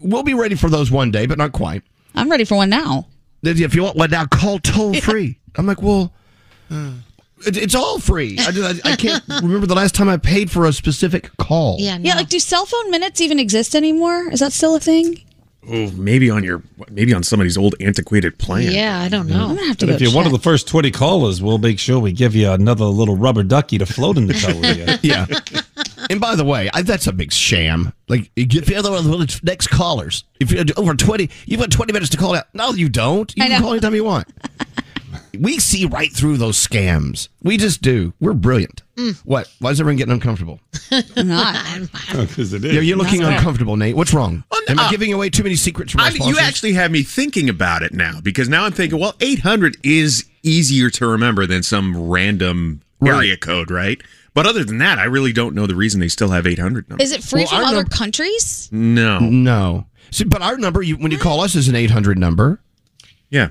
[0.00, 1.84] we'll be ready for those one day, but not quite.
[2.16, 3.06] I'm ready for one now.
[3.44, 5.38] If you want one now, call toll free.
[5.54, 6.12] I'm like, well,
[6.68, 6.96] hmm.
[7.46, 8.36] it, it's all free.
[8.40, 11.76] I, just- I, I can't remember the last time I paid for a specific call.
[11.78, 12.16] Yeah, yeah.
[12.16, 14.28] like do cell phone minutes even exist anymore?
[14.32, 15.22] Is that still a thing?
[15.68, 18.72] Oh, maybe on your maybe on somebody's old antiquated plan.
[18.72, 19.48] Yeah, I don't know.
[19.48, 21.58] I'm gonna have to But go if you're one of the first 20 callers, we'll
[21.58, 25.02] make sure we give you another little rubber ducky to float in the car with
[25.02, 25.10] you.
[25.10, 25.26] yeah.
[26.10, 27.92] And by the way, I, that's a big sham.
[28.08, 31.70] Like, if you're the one of the next callers, if you're over 20, you've got
[31.70, 32.46] 20 minutes to call out.
[32.52, 33.32] No, you don't.
[33.36, 34.26] You can call anytime you want.
[35.38, 37.28] we see right through those scams.
[37.44, 38.12] We just do.
[38.18, 38.82] We're brilliant.
[39.24, 39.50] What?
[39.60, 40.60] Why is everyone getting uncomfortable?
[41.16, 41.56] not.
[42.10, 42.74] Because it is.
[42.74, 43.38] Yeah, you're looking That's fair.
[43.38, 43.96] uncomfortable, Nate.
[43.96, 44.42] What's wrong?
[44.68, 46.90] Am I uh, giving away too many secrets from my I mean, you actually have
[46.90, 51.46] me thinking about it now because now I'm thinking, well, 800 is easier to remember
[51.46, 54.02] than some random area code, right?
[54.34, 57.04] But other than that, I really don't know the reason they still have 800 numbers.
[57.10, 58.68] Is it free Well, from other num- countries?
[58.72, 59.18] No.
[59.18, 59.86] No.
[60.12, 62.60] See, but our number, you, when you call us, is an 800 number.
[63.28, 63.48] Yeah.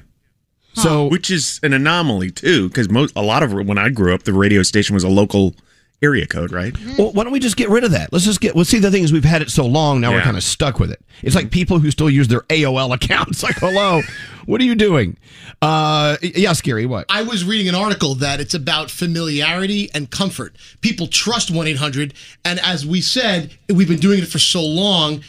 [0.73, 4.23] So, which is an anomaly too, because most a lot of when I grew up,
[4.23, 5.53] the radio station was a local
[6.01, 6.75] area code, right?
[6.97, 8.13] Well, why don't we just get rid of that?
[8.13, 8.55] Let's just get.
[8.55, 10.23] Well, see, the thing is, we've had it so long now, we're Yeah.
[10.23, 11.01] kind of stuck with it.
[11.21, 13.43] It's like people who still use their AOL accounts.
[13.43, 14.01] Like, hello,
[14.45, 15.17] what are you doing?
[15.62, 16.85] Uh, yeah, scary.
[16.85, 17.05] What?
[17.09, 20.55] I was reading an article that it's about familiarity and comfort.
[20.81, 22.13] People trust 1 800.
[22.45, 25.21] And as we said, we've been doing it for so long.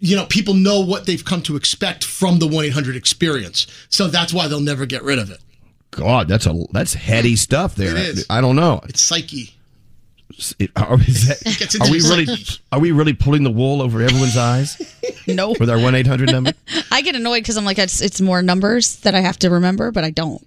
[0.00, 3.66] You know, people know what they've come to expect from the 1 800 experience.
[3.88, 5.38] So that's why they'll never get rid of it.
[5.92, 7.96] God, that's a that's heady stuff there.
[7.96, 8.26] It is.
[8.28, 8.80] I don't know.
[8.88, 9.55] It's psyche.
[10.58, 12.26] It- are, is that- are we really
[12.72, 14.80] are we really pulling the wool over everyone's eyes
[15.26, 15.54] No.
[15.58, 16.52] with our one eight hundred number?
[16.90, 19.90] I get annoyed because I'm like, it's, it's more numbers that I have to remember,
[19.90, 20.46] but I don't.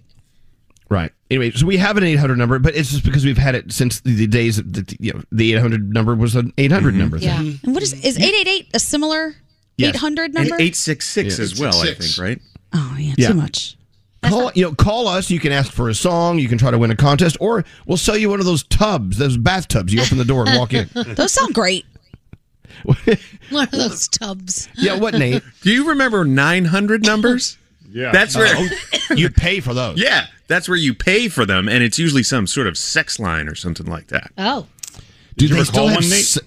[0.88, 1.12] Right.
[1.30, 4.00] Anyway, so we have an 800 number, but it's just because we've had it since
[4.00, 6.98] the, the days that you know the 800 number was an 800 mm-hmm.
[6.98, 7.28] number thing.
[7.28, 7.36] Yeah.
[7.36, 7.66] Mm-hmm.
[7.66, 8.24] And what is is mm-hmm.
[8.24, 9.36] 888 a similar
[9.80, 9.94] Yes.
[9.96, 10.54] 800 And number?
[10.56, 11.42] 866 Yeah.
[11.42, 12.40] as well, I think, right?
[12.72, 13.28] Oh, yeah, Yeah.
[13.28, 13.76] too much.
[14.22, 15.30] Call you know call us.
[15.30, 16.38] You can ask for a song.
[16.38, 19.16] You can try to win a contest, or we'll sell you one of those tubs,
[19.18, 19.92] those bathtubs.
[19.94, 20.88] You open the door and walk in.
[21.14, 21.86] Those sound great.
[22.84, 24.68] One of those tubs.
[24.76, 25.42] yeah, what Nate?
[25.62, 27.58] Do you remember 900 numbers?
[27.90, 28.12] Yeah.
[28.12, 30.00] That's where oh, you pay for those.
[30.00, 33.48] Yeah, that's where you pay for them, and it's usually some sort of sex line
[33.48, 34.30] or something like that.
[34.38, 34.66] Oh.
[35.36, 35.96] Do you they ever still call have?
[35.96, 36.20] one, Nate?
[36.20, 36.38] s-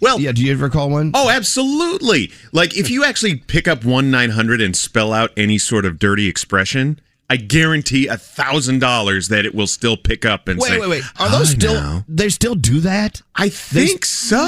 [0.00, 0.32] Well, yeah.
[0.32, 1.12] Do you ever call one?
[1.14, 2.30] Oh, absolutely.
[2.52, 5.98] Like if you actually pick up one nine hundred and spell out any sort of
[5.98, 10.68] dirty expression, I guarantee a thousand dollars that it will still pick up and Wait,
[10.68, 11.02] say, wait, wait.
[11.02, 11.20] Wait.
[11.20, 11.74] Are those "I still?
[11.74, 13.20] know." They still do that?
[13.34, 14.38] I think so.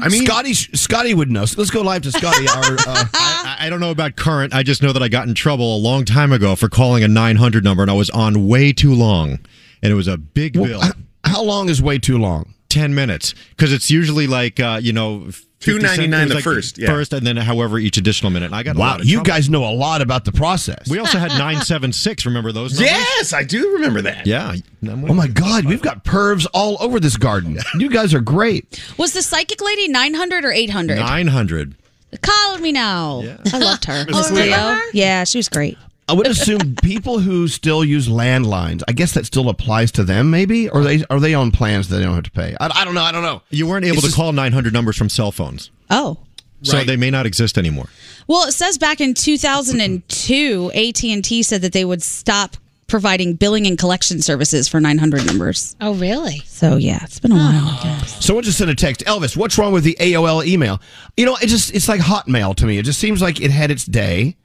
[0.00, 1.44] I mean, Scotty, Scotty would know.
[1.44, 2.48] So let's go live to Scotty.
[2.48, 4.52] Our, uh, I, I don't know about current.
[4.52, 7.08] I just know that I got in trouble a long time ago for calling a
[7.08, 9.38] 900 number, and I was on way too long,
[9.82, 10.82] and it was a big bill.
[11.24, 12.53] How long is way too long?
[12.74, 15.30] Ten minutes, because it's usually like uh, you know.
[15.60, 16.28] Two ninety nine cents.
[16.28, 16.86] $2.99 It was the like first, yeah.
[16.88, 18.46] first, and then however each additional minute.
[18.46, 19.28] And I got a wow, lot of you trouble.
[19.28, 20.90] guys know a lot about the process.
[20.90, 22.26] We also had nine seven six.
[22.26, 22.74] Remember those?
[22.74, 22.90] Numbers?
[22.90, 24.26] Yes, I do remember that.
[24.26, 24.56] Yeah.
[24.86, 27.58] Oh my God, we've got pervs all over this garden.
[27.78, 28.78] You guys are great.
[28.98, 30.96] Was the psychic lady 900 or 800?
[30.96, 31.76] Nine hundred.
[32.20, 33.22] Call me now.
[33.50, 34.04] I loved her.
[34.12, 34.74] Oh, Miss remember Cleo.
[34.74, 34.80] her?
[34.92, 35.78] Yeah, she was great.
[36.08, 38.82] I would assume people who still use landlines.
[38.86, 41.96] I guess that still applies to them, maybe, or they are they on plans that
[41.96, 42.54] they don't have to pay.
[42.60, 43.02] I, I don't know.
[43.02, 43.42] I don't know.
[43.50, 46.18] You weren't able It's to just- call nine hundred numbers from cell phones, Oh.
[46.62, 46.86] so Right.
[46.86, 47.88] they may not exist anymore.
[48.26, 53.78] Well, it says back in 2002, AT&T said that they would stop providing billing and
[53.78, 55.74] collection services for 900 numbers.
[55.80, 56.42] Oh, really?
[56.46, 57.80] So, yeah, it's been a while, I oh.
[57.82, 58.24] guess.
[58.24, 59.04] Someone just sent a text.
[59.06, 60.80] Elvis, what's wrong with the AOL email?
[61.16, 62.78] You know, it just it's like Hotmail to me.
[62.78, 64.36] It just seems like it had its day.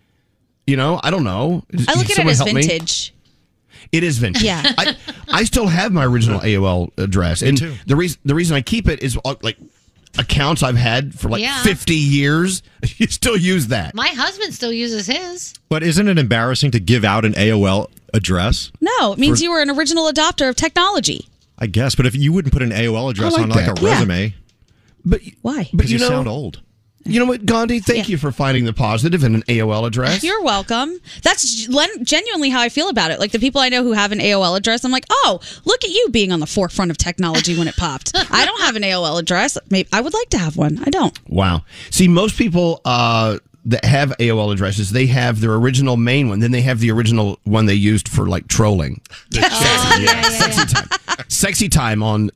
[0.69, 1.63] You know, I don't know.
[1.87, 2.61] I look at it as help me?
[2.61, 3.13] vintage.
[3.91, 4.43] It is vintage.
[4.43, 4.61] Yeah.
[4.77, 4.95] I,
[5.27, 7.73] I still have my original AOL address, and too.
[7.87, 9.57] the reason the reason I keep it is uh, like
[10.17, 11.61] accounts I've had for like Yeah.
[11.63, 12.61] fifty years.
[12.97, 13.95] You still use that.
[13.95, 15.53] My husband still uses his.
[15.69, 18.71] But isn't it embarrassing to give out an AOL address?
[18.79, 21.27] No, it means For- you were an original adopter of technology.
[21.57, 23.79] I guess, but if you wouldn't put an AOL address like on like that.
[23.79, 23.93] a Yeah.
[23.93, 24.35] resume,
[25.05, 25.63] But why?
[25.63, 26.61] But Because you, you know, sound old.
[27.05, 27.79] You know what, Gandhi?
[27.79, 30.23] Thank you for finding the positive in an AOL address.
[30.23, 30.99] You're welcome.
[31.23, 31.65] That's
[32.03, 33.19] genuinely how I feel about it.
[33.19, 35.89] Like the people I know who have an AOL address, I'm like, oh, look at
[35.89, 38.11] you being on the forefront of technology when it popped.
[38.15, 39.57] I don't have an AOL address.
[39.69, 40.79] Maybe I would like to have one.
[40.83, 41.17] I don't.
[41.29, 41.63] Wow.
[41.89, 46.39] See, most people uh, that have AOL addresses, they have their original main one.
[46.39, 49.01] Then they have the original one they used for like trolling.
[49.31, 50.87] Sexy time.
[51.27, 52.31] Sexy time on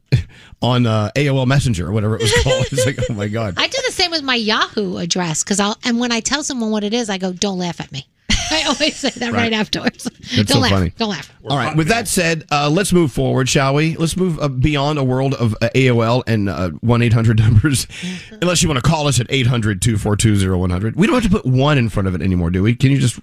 [0.62, 2.66] on uh, AOL Messenger or whatever it was called.
[2.72, 3.56] It's like, oh my god.
[3.58, 6.72] I do the same with my Yahoo address because I'll and when I tell someone
[6.72, 8.08] what it is, I go, "Don't laugh at me."
[8.54, 9.54] I always say that right, Right.
[9.54, 10.04] afterwards.
[10.06, 10.72] That's Don't so laugh.
[10.72, 10.90] funny.
[10.98, 11.32] Don't laugh.
[11.50, 11.76] All right.
[11.76, 13.96] With that said, uh, let's move forward, shall we?
[13.98, 17.88] Let's move uh, beyond a world of uh, AOL and uh, 1 800 numbers.
[18.42, 20.96] Unless you want to call us at 800 242 0100.
[20.96, 22.76] We don't have to put one in front of it anymore, do we?
[22.76, 23.20] Can you just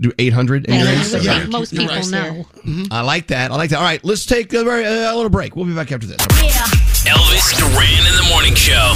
[0.00, 0.66] do 800?
[0.68, 1.48] Yeah, and that's your what answer?
[1.50, 2.44] most You're people right.
[2.66, 2.84] know.
[2.90, 3.50] I like that.
[3.50, 3.78] I like that.
[3.78, 4.04] All right.
[4.04, 5.56] Let's take a, very, a little break.
[5.56, 6.18] We'll be back after this.
[7.06, 8.94] Elvis Duran in the morning show.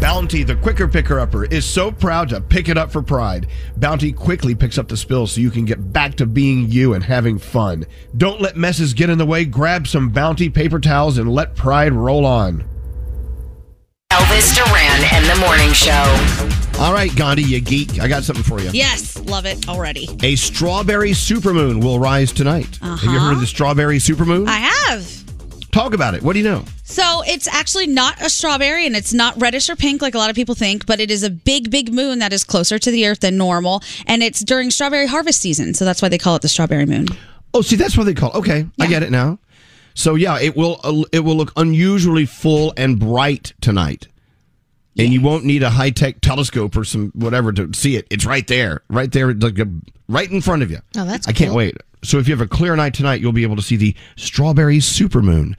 [0.00, 3.48] Bounty, the quicker picker upper, is so proud to pick it up for Pride.
[3.76, 7.04] Bounty quickly picks up the spill so you can get back to being you and
[7.04, 7.84] having fun.
[8.16, 9.44] Don't let messes get in the way.
[9.44, 12.64] Grab some Bounty paper towels and let Pride roll on.
[14.10, 16.80] Elvis Duran and the Morning Show.
[16.82, 18.00] All right, Gandhi, you geek.
[18.00, 18.70] I got something for you.
[18.72, 20.08] Yes, love it already.
[20.22, 22.78] A strawberry supermoon will rise tonight.
[22.80, 23.32] Have you heard uh-huh.
[23.34, 24.48] of the strawberry supermoon?
[24.48, 25.29] I have.
[25.72, 26.22] Talk about it.
[26.22, 26.64] What do you know?
[26.84, 30.28] So it's actually not a strawberry and it's not reddish or pink like a lot
[30.30, 33.06] of people think, but it is a big, big moon that is closer to the
[33.06, 33.82] earth than normal.
[34.06, 35.74] And it's during strawberry harvest season.
[35.74, 37.06] So that's why they call it the strawberry moon.
[37.54, 38.30] Oh, see, that's what they call.
[38.32, 38.36] it.
[38.38, 39.38] Okay, I get it now.
[39.94, 44.06] So yeah, it will uh, it will look unusually full and bright tonight,
[44.96, 48.06] and you won't need a high tech telescope or some whatever to see it.
[48.08, 49.64] It's right there, right there, like uh,
[50.08, 50.78] right in front of you.
[50.96, 51.56] Oh, that's I can't cool.
[51.58, 51.76] wait.
[52.02, 54.78] So if you have a clear night tonight, you'll be able to see the strawberry
[54.78, 55.56] supermoon.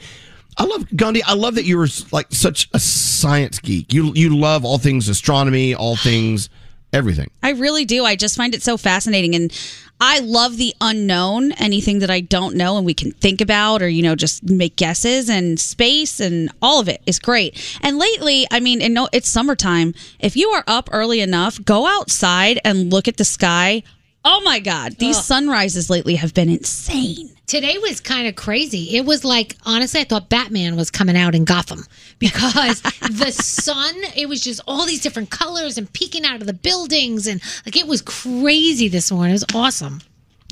[0.58, 1.24] I love Gandhi.
[1.24, 3.94] I love that you're like such a science geek.
[3.94, 6.50] You you love all things astronomy, all things
[6.94, 7.30] everything.
[7.42, 8.06] I really do.
[8.06, 9.34] I just find it so fascinating.
[9.34, 9.52] And
[10.00, 13.88] I love the unknown, anything that I don't know and we can think about or,
[13.88, 17.78] you know, just make guesses and space and all of it is great.
[17.82, 19.94] And lately, I mean, and no, it's summertime.
[20.20, 23.84] If you are up early enough, go outside and look at the sky.
[24.24, 25.24] Oh my God, these Ugh.
[25.24, 27.32] sunrises lately have been insane.
[27.48, 28.96] Today was kind of crazy.
[28.96, 31.86] It was like, honestly, I thought Batman was coming out in Gotham
[32.20, 36.54] because the sun, it was just all these different colors and peeking out of the
[36.54, 37.26] buildings.
[37.28, 39.32] And like, it was crazy this morning.
[39.32, 40.02] It was awesome.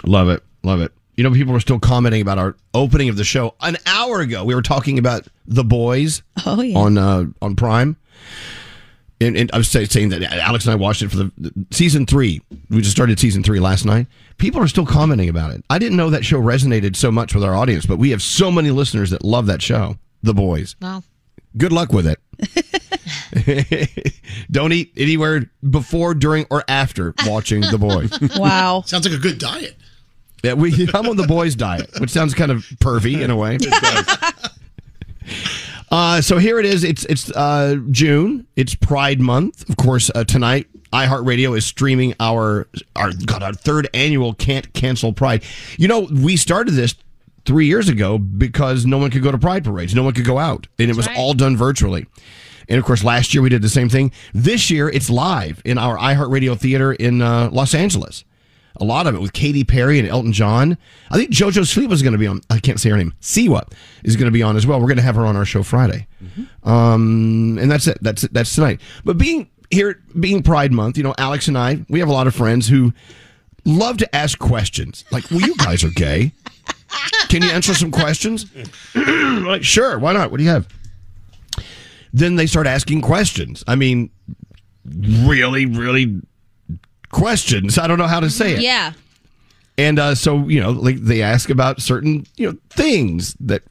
[0.04, 0.44] Love it.
[0.64, 0.92] Love it.
[1.16, 3.54] You know, people were still commenting about our opening of the show.
[3.62, 6.78] An hour ago, we were talking about The Boys Oh, yeah.
[6.78, 7.98] on uh, on Prime.
[9.22, 11.52] And, and I was say, saying that Alex and I watched it for the, the
[11.72, 12.42] season three.
[12.70, 14.08] We just started season three last night.
[14.38, 15.64] People are still commenting about it.
[15.70, 18.50] I didn't know that show resonated so much with our audience, but we have so
[18.50, 20.78] many listeners that love that show, The Boys.
[20.82, 21.04] Well,
[21.58, 22.20] Good luck with it.
[24.52, 28.12] Don't eat anywhere before, during, or after watching The Boys.
[28.40, 28.84] Wow.
[28.86, 29.76] Sounds like a good diet.
[30.44, 33.58] Yeah, we, I'm on the boys' diet, which sounds kind of pervy in a way.
[35.92, 36.84] Uh, so here it is.
[36.84, 38.46] It's it's uh, June.
[38.56, 40.12] It's Pride Month, of course.
[40.14, 45.44] Uh, tonight, iHeartRadio is streaming our our God, our third annual Can't Cancel Pride.
[45.78, 46.96] You know, we started this
[47.46, 50.38] three years ago because no one could go to Pride parades, no one could go
[50.38, 52.06] out, and it was all done virtually.
[52.68, 54.12] And of course, last year we did the same thing.
[54.34, 58.24] This year it's live in our iHeartRadio theater in uh, Los Angeles.
[58.80, 60.78] A lot of it with Katy Perry and Elton John.
[61.12, 62.42] I think JoJo Sleep is going to be on.
[62.50, 63.14] I can't say her name.
[63.22, 63.70] Siwa
[64.04, 64.80] is going to be on as well.
[64.80, 66.08] We're going to have her on our show Friday.
[66.64, 67.98] Um, and that's it.
[68.02, 68.34] That's it.
[68.34, 68.80] That's tonight.
[69.04, 72.28] But being here, being Pride Month, you know, Alex and I, we have a lot
[72.28, 72.94] of friends who
[73.66, 75.04] love to ask questions.
[75.12, 76.32] Like, well, you guys are gay.
[77.28, 78.46] Can you answer some questions?
[78.96, 80.00] like, sure.
[80.00, 80.32] Why not?
[80.32, 80.68] What do you have?
[82.14, 83.64] Then they start asking questions.
[83.68, 84.10] I mean,
[84.86, 86.22] really, really
[87.12, 87.78] questions.
[87.78, 88.62] I don't know how to say it.
[88.62, 88.94] Yeah.
[89.78, 93.64] And uh, so, you know, like they ask about certain, you know, things that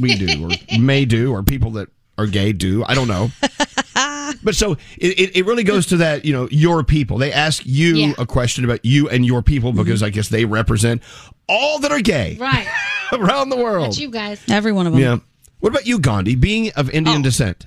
[0.00, 2.84] we do or may do or people that are gay do.
[2.84, 3.30] I don't know.
[4.44, 7.18] but so it, it, it really goes to that, you know, your people.
[7.18, 8.12] They ask you Yeah.
[8.18, 11.02] a question about you and your people because I guess they represent
[11.48, 12.66] all that are gay Right.
[13.12, 13.86] around the world.
[13.86, 14.40] That's you guys.
[14.48, 15.02] Every one of them.
[15.02, 15.18] Yeah.
[15.60, 16.36] What about you, Gandhi?
[16.36, 17.66] Being of Indian descent,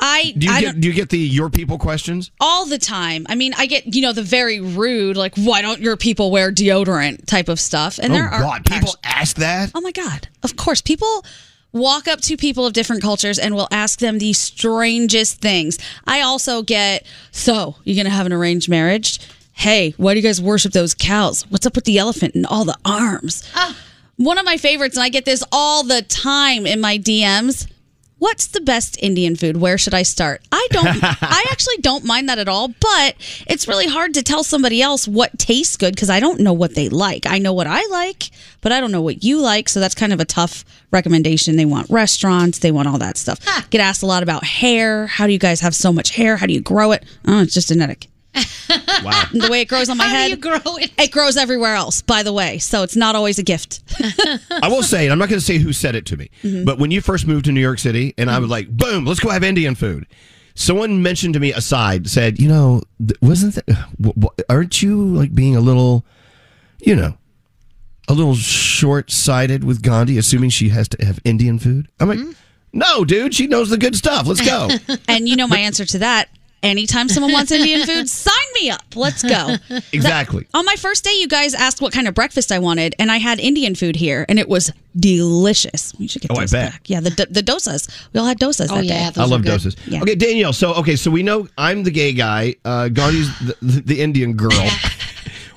[0.00, 2.30] I, do you I get don't- you get the your people questions?
[2.40, 3.26] all the time.
[3.28, 6.52] I mean, I get you know the very rude, like why don't your people wear
[6.52, 7.98] deodorant type of stuff.
[8.00, 9.72] And oh there are God, people ask that.
[9.74, 10.28] Oh my God.
[10.42, 10.80] Of course.
[10.80, 11.24] People
[11.72, 15.78] walk up to people of different cultures and will ask them the strangest things.
[16.06, 19.20] I also get, so you're going to have an arranged marriage?
[19.52, 21.42] Hey, why do you guys worship those cows?
[21.50, 23.42] What's up with the elephant and all the arms?
[23.54, 23.76] Ah.
[24.16, 27.66] One of my favorites, and I get this all the time in my DMs.
[28.18, 29.58] What's the best Indian food?
[29.58, 30.42] Where should I start?
[30.50, 33.14] I don't I actually don't mind that at all, but
[33.46, 36.74] it's really hard to tell somebody else what tastes good because I don't know what
[36.74, 37.26] they like.
[37.26, 40.12] I know what I like, but I don't know what you like, so that's kind
[40.12, 41.56] of a tough recommendation.
[41.56, 43.38] They want restaurants, they want all that stuff.
[43.70, 45.06] Get asked a lot about hair.
[45.06, 46.36] How do you guys have so much hair?
[46.36, 47.04] How do you grow it?
[47.26, 48.08] Oh, it's just genetic.
[49.04, 49.24] Wow.
[49.32, 50.30] The way it grows on my How do head.
[50.30, 50.90] you grow it?
[50.98, 52.58] It grows everywhere else, by the way.
[52.58, 53.80] So it's not always a gift.
[54.50, 56.64] I will say, and I'm not going to say who said it to me, Mhm.
[56.64, 59.20] but when you first moved to New York City, and I was like, boom, let's
[59.20, 60.06] go have Indian food.
[60.54, 65.04] Someone mentioned to me aside, said, you know, th- wasn't that, w- w- aren't you
[65.14, 66.04] like being a little,
[66.80, 67.16] you know,
[68.08, 71.88] a little short sighted with Gandhi, assuming she has to have Indian food?
[72.00, 72.18] I'm like,
[72.72, 74.26] no, dude, she knows the good stuff.
[74.26, 74.68] Let's go.
[75.08, 76.28] and you know my answer to that.
[76.62, 78.82] Anytime someone wants Indian food, sign me up.
[78.96, 79.56] Let's go.
[79.92, 80.46] Exactly.
[80.54, 83.18] On my first day, you guys asked what kind of breakfast I wanted, and I
[83.18, 85.94] had Indian food here, and it was delicious.
[85.98, 86.72] We should get Oh, I bet.
[86.72, 86.82] back.
[86.90, 87.88] Yeah, the the dosas.
[88.12, 88.68] We all had dosas.
[88.70, 89.20] Oh, that yeah, day.
[89.20, 89.76] I love dosas.
[89.86, 90.02] Yeah.
[90.02, 90.52] Okay, Danielle.
[90.52, 92.56] So, okay, so we know I'm the gay guy.
[92.64, 94.50] Uh, Gandhi's the, the, the Indian girl.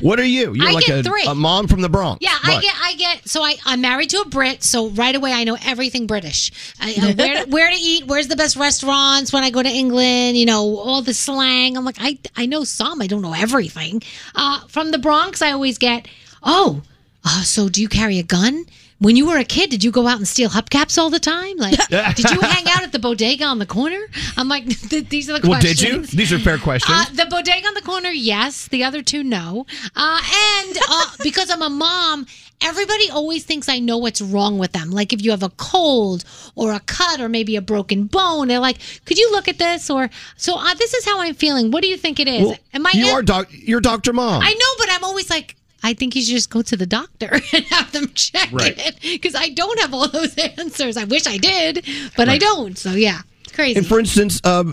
[0.02, 0.54] what are you?
[0.54, 1.26] You're I like get a, three.
[1.28, 2.20] a mom from the Bronx.
[2.22, 3.30] Yeah, I get, I get.
[3.30, 6.52] So I, I'm married to a Brit, so right away I know everything British.
[6.80, 9.70] I, uh, where, to, where to eat, where's the best restaurants when I go to
[9.70, 10.38] England.
[10.38, 11.78] You know all the slang.
[11.78, 13.02] I'm like, I, I know some.
[13.02, 14.02] I don't know everything.
[14.36, 16.08] Uh, from the Bronx, I always get,
[16.44, 16.82] oh,
[17.24, 18.66] uh, so do you carry a gun?
[19.02, 21.58] When you were a kid, did you go out and steal hubcaps all the time?
[21.58, 21.76] Like,
[22.16, 24.00] did you hang out at the bodega on the corner?
[24.38, 25.82] I'm like, th- these are the Well, questions.
[25.84, 26.18] Well, did you?
[26.18, 26.96] These are fair questions.
[26.96, 28.68] Uh, the bodega on the corner, yes.
[28.68, 29.66] The other two, no.
[29.96, 30.22] Uh,
[30.62, 32.28] and uh, because I'm a mom,
[32.62, 34.92] everybody always thinks I know what's wrong with them.
[34.92, 36.24] Like if you have a cold
[36.56, 39.90] or a cut or maybe a broken bone, they're like, "Could you look at this?"
[39.90, 41.72] Or so uh, this is how I'm feeling.
[41.72, 42.46] What do you think it is?
[42.46, 42.92] Well, Am I?
[42.94, 43.48] you are doc.
[43.52, 44.44] You're Doctor Mom.
[44.44, 45.56] I know, but I'm always like.
[45.84, 48.76] I think you should just go to the doctor and have them check Right.
[48.78, 50.98] it because I don't have all those answers.
[50.98, 52.78] I wish I did, but I don't.
[52.78, 53.78] So yeah, it's crazy.
[53.80, 54.64] And for instance, uh,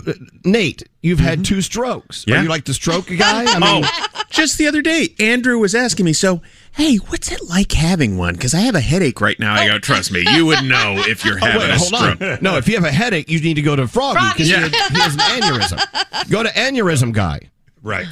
[0.45, 2.25] Nate, you've had two strokes.
[2.27, 2.39] Yeah.
[2.39, 3.45] Are you like the stroke guy?
[3.47, 6.41] I mean, oh, just the other day, Andrew was asking me, so,
[6.73, 8.35] hey, what's it like having one?
[8.35, 9.55] Because I have a headache right now.
[9.55, 12.21] I go, trust me, you would know if you're Oh, having wait, a hold stroke.
[12.21, 12.37] on.
[12.41, 14.69] No, if you have a headache, you need to go to Froggy because Froggy.
[14.77, 16.29] he, he has an aneurysm.
[16.29, 17.49] Go to aneurysm guy.
[17.81, 18.05] Right.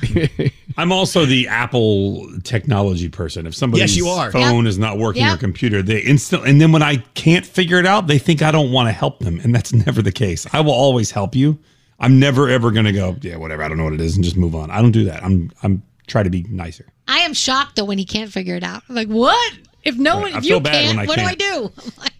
[0.80, 3.48] I'm also the Apple technology person.
[3.48, 4.32] If somebody's Yes, you are.
[4.32, 4.70] phone Yep.
[4.70, 5.34] is not working Yep.
[5.36, 8.52] or computer, they instantly and then when I can't figure it out, they think I
[8.52, 10.46] don't want to help them, and that's never the case.
[10.54, 11.58] I will always help you.
[12.00, 14.24] I'm never ever going to go, yeah, whatever, I don't know what it is and
[14.24, 14.70] just move on.
[14.70, 15.24] I don't do that.
[15.24, 16.86] I'm I'm try to be nicer.
[17.08, 18.84] I am shocked though when he can't figure it out.
[18.88, 19.54] I'm like, what?
[19.84, 20.34] If no Right.
[20.34, 21.40] one, if you can't, what can't.
[21.40, 21.72] do I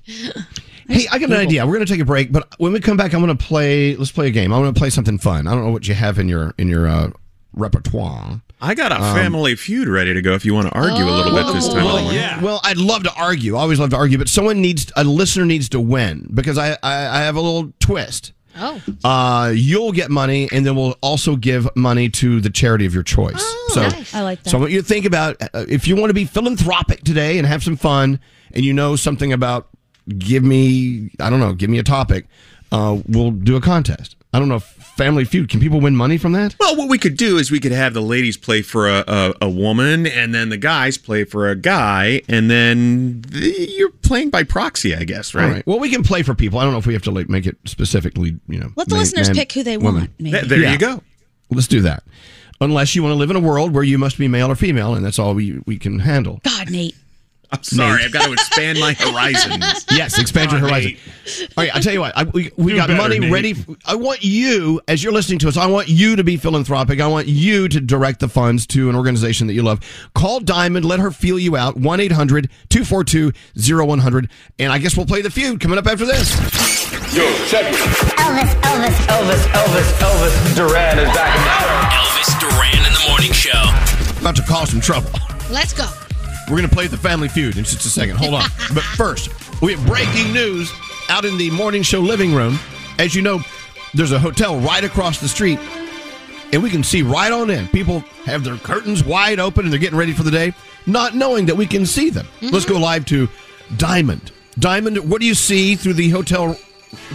[0.34, 0.34] do?
[0.90, 1.66] Hey, I got an idea.
[1.68, 3.96] We're going to take a break, but when we come back, I'm going to play.
[3.98, 4.54] Let's play a game.
[4.54, 5.46] I want to play something fun.
[5.48, 7.10] I don't know what you have in your in your uh,
[7.54, 8.42] repertoire.
[8.60, 11.12] I got a Um, family feud ready to go if you want to argue a
[11.12, 11.84] little bit this time.
[11.86, 12.20] Well, of the morning.
[12.20, 12.42] yeah.
[12.42, 13.56] Well, I'd love to argue.
[13.56, 16.72] I always love to argue, but someone needs a listener needs to win because I
[16.82, 18.34] I, I have a little twist.
[18.60, 18.82] Oh.
[19.04, 23.04] Uh, you'll get money, and then we'll also give money to the charity of your
[23.04, 23.36] choice.
[23.38, 24.50] Oh, so, I like that.
[24.50, 27.38] so I want you to think about uh, if you want to be philanthropic today
[27.38, 28.20] and have some fun,
[28.54, 29.68] and you know something about
[30.18, 32.26] give me I don't know, give me a topic.
[32.72, 34.16] uh, we'll do a contest.
[34.34, 36.56] I don't know if Family Feud can people win money from that?
[36.60, 39.34] Well, what we could do is we could have the ladies play for a, a,
[39.44, 44.32] a woman, and then the guys play for a guy, and then the, you're playing
[44.32, 45.44] by proxy, I guess, right?
[45.46, 45.68] All right.
[45.68, 46.58] Well, we can play for people.
[46.60, 48.40] I don't know if we have to like make it specifically.
[48.48, 50.02] You know, Let the man- listeners man, pick who they woman.
[50.02, 50.12] want.
[50.20, 50.32] Maybe.
[50.32, 51.02] Th- there you go.
[51.52, 52.04] Let's do that.
[52.60, 54.96] Unless you want to live in a world where you must be male or female,
[54.96, 56.42] and that's all we we can handle.
[56.44, 56.96] God, Nate.
[57.52, 58.06] I'm sorry, Nate.
[58.08, 59.86] I've got to expand my horizons.
[59.92, 60.98] Yes, expand your Come on, horizon.
[61.58, 62.18] All right, I'll tell you what.
[62.18, 63.32] I, we we got better, money Nate.
[63.32, 63.56] ready.
[63.86, 67.00] I want you, as you're listening to us, I want you to be philanthropic.
[67.00, 69.80] I want you to direct the funds to an organization that you love.
[70.14, 70.84] Call Diamond.
[70.86, 71.78] Let her feel you out.
[71.78, 73.32] 1 800 242
[73.78, 74.30] 0100.
[74.60, 76.36] And I guess we'll play the feud coming up after this.
[77.16, 77.76] Yo, check it.
[78.18, 83.32] Elvis, Elvis, Elvis, Elvis, Elvis Duran is back in the Elvis Duran in the morning
[83.32, 84.20] show.
[84.20, 85.12] About to cause some trouble.
[85.50, 85.88] Let's go.
[86.50, 88.16] We're going to play the family feud in just a second.
[88.18, 88.42] Hold on.
[88.74, 89.30] but first,
[89.62, 90.72] we have breaking news
[91.10, 92.58] out in the morning show living room.
[93.00, 93.42] As you know,
[93.94, 95.60] there's a hotel right across the street,
[96.54, 97.68] and we can see right on in.
[97.68, 100.54] People have their curtains wide open and they're getting ready for the day,
[100.86, 102.28] not knowing that we can see them.
[102.42, 102.84] Let's go mm-hmm.
[102.84, 103.28] live to
[103.76, 104.32] Diamond.
[104.60, 106.58] Diamond, what do you see through the hotel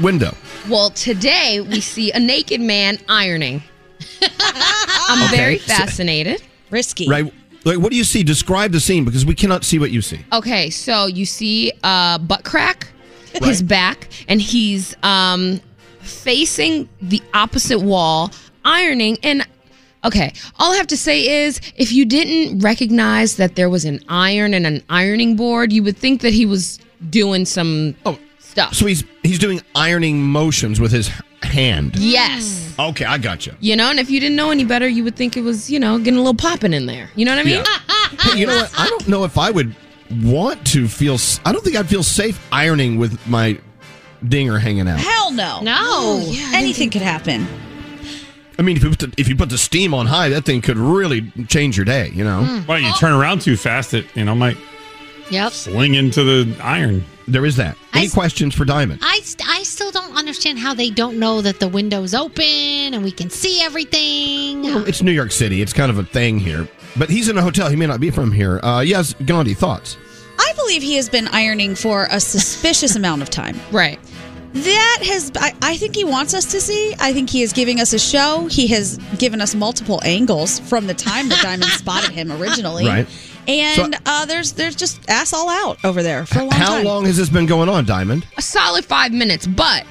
[0.03, 0.35] window?
[0.69, 3.63] Well, today we see a naked man ironing.
[4.23, 6.43] I'm Okay, very so- fascinated.
[6.71, 7.09] Risky.
[7.09, 7.33] Right?
[7.65, 8.23] Like, what do you see?
[8.23, 10.25] Describe the scene because we cannot see what you see.
[10.33, 12.89] Okay, so you see a butt crack,
[13.43, 15.61] his back, and he's um
[16.01, 18.31] facing the opposite wall,
[18.65, 19.19] ironing.
[19.23, 19.47] And
[20.05, 24.01] okay, all I have to say is, if you didn't recognize that there was an
[24.09, 26.79] iron and an ironing board, you would think that he was
[27.11, 28.75] doing some oh, stuff.
[28.75, 31.11] So he's he's doing ironing motions with his
[31.45, 31.97] hand.
[31.97, 32.75] Yes.
[32.79, 33.55] Okay, I got you.
[33.61, 35.79] You know, and if you didn't know any better, you would think it was, you
[35.79, 37.11] know, getting a little popping in there.
[37.17, 37.65] You know what I mean?
[38.21, 38.73] Hey, you know what?
[38.79, 39.75] I don't know if I would
[40.23, 41.17] want to feel.
[41.47, 43.59] I don't think I'd feel safe ironing with my
[44.29, 44.99] dinger hanging out.
[45.01, 45.61] Hell no.
[45.63, 45.75] No.
[45.79, 47.47] Oh, yeah, Anything could happen.
[48.59, 50.61] I mean, if you put the, if you put the steam on high, that thing
[50.61, 52.11] could really change your day.
[52.13, 52.45] You know.
[52.45, 52.67] Hmm.
[52.67, 54.59] Well, you turn around too fast, it you know might
[55.31, 55.53] Yep.
[55.53, 57.05] sling into the iron.
[57.29, 57.77] There is that.
[57.95, 59.01] Any questions for Diamond?
[59.03, 63.03] I, st- I still don't understand how they don't know that the window's open and
[63.05, 64.63] we can see everything.
[64.63, 65.63] Well, it's New York City.
[65.63, 66.69] It's kind of a thing here.
[66.97, 67.69] But he's in a hotel.
[67.71, 68.61] He may not be from here.
[68.63, 69.97] Uh, yes, Gandhi, thoughts?
[70.39, 73.59] I believe he has been ironing for a suspicious amount of time.
[73.73, 73.99] Right.
[74.55, 76.95] That has, I, I think he wants us to see.
[77.01, 78.49] I think he is giving us a show.
[78.51, 82.85] He has given us multiple angles from the time that Diamond spotted him originally.
[82.85, 83.09] Right.
[83.49, 86.85] And uh, there's there's just ass all out over there for a long How time.
[86.87, 88.27] How long has this been going on, Diamond?
[88.37, 89.85] a solid five minutes, but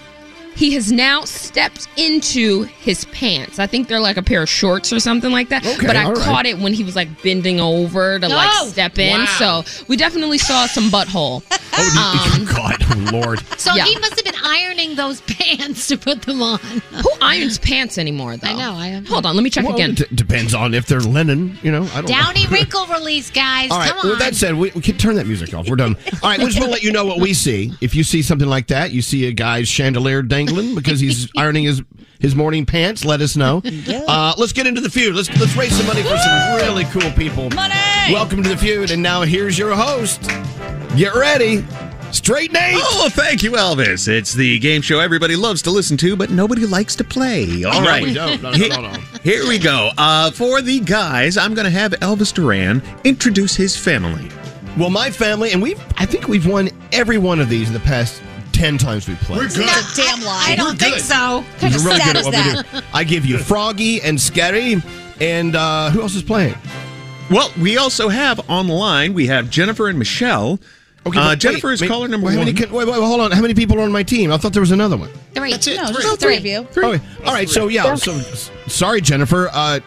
[0.56, 3.58] he has now stepped into his pants.
[3.60, 5.66] I think they're like a pair of shorts or something like that.
[5.66, 6.24] Okay, but I all right.
[6.24, 9.22] caught it when he was like bending over to like Oh, step in.
[9.22, 9.64] wow.
[9.64, 11.43] So we definitely saw some butthole.
[11.74, 13.39] Oh, Um, God, oh, Lord.
[13.58, 13.86] So Yeah.
[13.86, 16.60] he must have been ironing those pants to put them on.
[16.60, 18.49] Who irons pants anymore, though?
[18.49, 18.74] I know.
[18.74, 19.91] I Hold on, let me check Well, again.
[19.91, 21.58] it d- depends on if they're linen.
[21.64, 22.08] You know, I don't.
[22.08, 22.49] Downy know.
[22.49, 23.72] wrinkle release, guys.
[23.72, 23.88] All right.
[23.89, 24.10] Come on.
[24.10, 25.70] With that said, we, we can turn that music off.
[25.70, 25.95] We're done.
[26.22, 26.39] All right.
[26.39, 27.72] We just want to let you know what we see.
[27.80, 31.64] If you see something like that, you see a guy's chandelier dangling because he's ironing
[31.64, 31.82] his
[32.20, 33.04] his morning pants.
[33.06, 33.62] Let us know.
[33.66, 35.16] Uh, let's get into the feud.
[35.16, 37.49] Let's let's raise some money for some really cool people.
[37.52, 37.74] Money.
[38.14, 40.22] Welcome to the feud, and now here's your host.
[40.97, 41.64] Get ready,
[42.12, 42.76] Straight Nate.
[42.78, 44.08] Oh, thank you, Elvis.
[44.08, 47.64] It's the game show everybody loves to listen to, but nobody likes to play.
[47.64, 48.41] All No, right, we don't.
[48.41, 48.99] No, no, no, no.
[49.24, 49.91] Here we go.
[49.97, 54.30] Uh, for the guys, I'm going to have Elvis Duran introduce his family.
[54.78, 57.80] Well, my family, and we've I think we've won every one of these in the
[57.82, 58.22] past
[58.52, 59.39] ten times we've played.
[59.39, 59.68] We're good.
[59.68, 60.45] That's a damn lie.
[60.47, 61.39] I don't think so.
[61.39, 62.84] We're Kind of really sad is that?
[62.93, 64.76] I give you Froggy and Scary,
[65.20, 66.56] and uh, who else is playing?
[67.30, 70.60] Well, we also have online, we have Jennifer and Michelle.
[71.06, 72.54] Okay, uh, Jennifer wait, is wait, caller number wait, how one.
[72.54, 73.32] many wait, wait, hold on.
[73.32, 74.32] How many people are on my team?
[74.32, 75.10] I thought there was another one.
[75.34, 75.52] Three.
[75.52, 75.78] That's it.
[75.78, 76.04] No, Three.
[76.04, 76.68] just three of you.
[76.78, 77.04] Okay.
[77.26, 77.49] All right.
[77.49, 77.95] So yeah.
[77.95, 78.20] So
[78.68, 79.49] sorry, Jennifer.
[79.52, 79.80] Uh,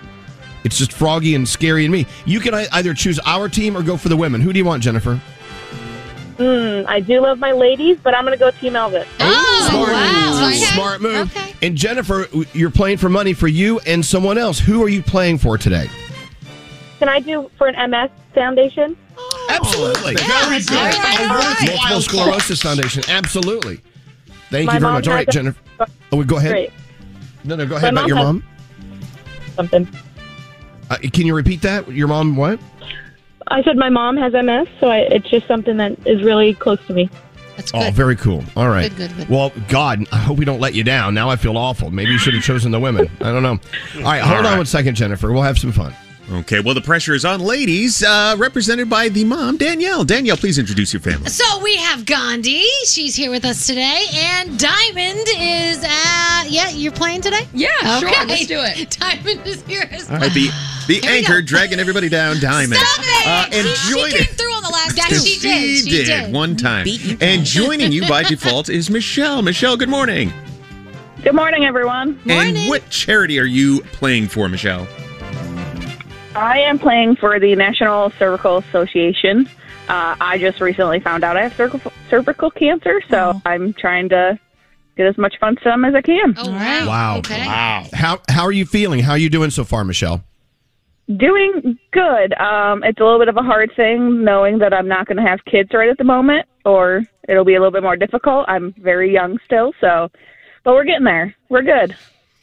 [0.64, 2.06] it's just Froggy and Scary and me.
[2.24, 4.40] You can either choose our team or go for the women.
[4.40, 5.20] Who do you want, Jennifer?
[6.36, 9.06] Mm, I do love my ladies, but I'm going to go Team Elvis.
[9.20, 10.46] Oh, smart, wow.
[10.48, 10.56] Okay.
[10.56, 11.36] smart move.
[11.36, 11.54] Okay.
[11.62, 14.58] And Jennifer, you're playing for money for you and someone else.
[14.58, 15.88] Who are you playing for today?
[16.98, 18.96] Can I do for an MS Foundation?
[19.48, 20.16] Absolutely.
[20.16, 20.72] Very good.
[20.72, 21.78] All right, A all right.
[21.90, 22.00] Multiple.
[22.00, 23.02] Sclerosis Foundation.
[23.08, 23.80] Absolutely.
[24.50, 25.08] Thank My you very much.
[25.08, 25.60] All right, has a- Jennifer.
[26.12, 26.52] Oh, go ahead.
[26.52, 26.72] Great.
[27.44, 28.42] No, no, go ahead My about your mom
[28.80, 29.00] mom.
[29.54, 29.88] Something.
[30.90, 31.90] Uh, can you repeat that?
[31.90, 32.58] Your mom what?
[33.48, 36.84] I said my mom has MS, so I, it's just something that is really close
[36.86, 37.08] to me.
[37.56, 37.82] That's good.
[37.86, 38.42] Oh, very cool.
[38.56, 38.88] All right.
[38.96, 39.28] Good, good, good.
[39.28, 41.14] Well, God, I hope we don't let you down.
[41.14, 41.90] Now I feel awful.
[41.90, 43.08] Maybe you should have chosen the women.
[43.20, 43.58] I don't know.
[43.96, 45.30] All right, hold on one second, Jennifer.
[45.32, 45.94] We'll have some fun.
[46.32, 50.04] Okay, well, the pressure is on ladies, uh, represented by the mom, Danielle.
[50.04, 51.28] Danielle, please introduce your family.
[51.28, 52.64] So we have Gandhi.
[52.86, 55.84] She's here with us today, and Diamond is.
[55.84, 57.46] Uh, yeah, you're playing today.
[57.52, 57.68] Yeah,
[58.00, 58.90] sure, let's do it.
[58.98, 60.22] Diamond is here as All well.
[60.22, 60.48] right, the,
[60.88, 62.80] the anchor dragging everybody down, Diamond.
[62.80, 63.13] Stop it!
[63.26, 66.32] Uh, and She- she came through on the last That she did, she did, did.
[66.32, 66.86] one time.
[67.20, 69.42] And joining you by default is Michelle.
[69.42, 70.32] Michelle, good morning.
[71.22, 72.20] Good morning, everyone.
[72.28, 74.86] And what charity are you playing for, Michelle?
[76.36, 79.48] I am playing for the National Cervical Association.
[79.88, 84.38] Uh, I just recently found out I have cervical, cervical cancer, so I'm trying to
[84.96, 86.34] get as much fun to them as I can.
[86.36, 86.86] Oh, wow.
[86.88, 87.22] Wow.
[87.30, 87.86] Wow.
[87.92, 89.00] How how are you feeling?
[89.00, 90.24] How are you doing so far, Michelle?
[91.16, 92.32] Doing good.
[92.40, 95.22] Um, it's a little bit of a hard thing knowing that I'm not going to
[95.22, 98.46] have kids right at the moment, or it'll be a little bit more difficult.
[98.48, 100.10] I'm very young still, so,
[100.64, 101.34] but we're getting there.
[101.50, 101.94] We're good.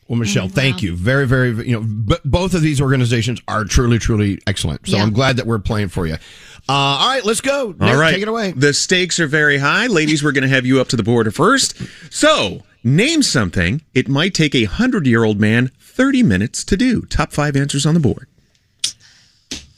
[0.07, 0.95] Well, Michelle, thank you.
[0.95, 4.85] Very, very, you know, b- both of these organizations are truly, truly excellent.
[4.87, 5.03] So Yeah.
[5.03, 6.15] I'm glad that we're playing for you.
[6.15, 7.67] Uh, all right, let's go.
[7.67, 8.11] All Nick, right.
[8.11, 8.51] Take it away.
[8.51, 9.87] The stakes are very high.
[9.87, 11.77] Ladies, we're going to have you up to the border first.
[12.13, 17.01] So, name something it might take a 100 year old man 30 minutes to do.
[17.03, 18.27] Top five answers on the board.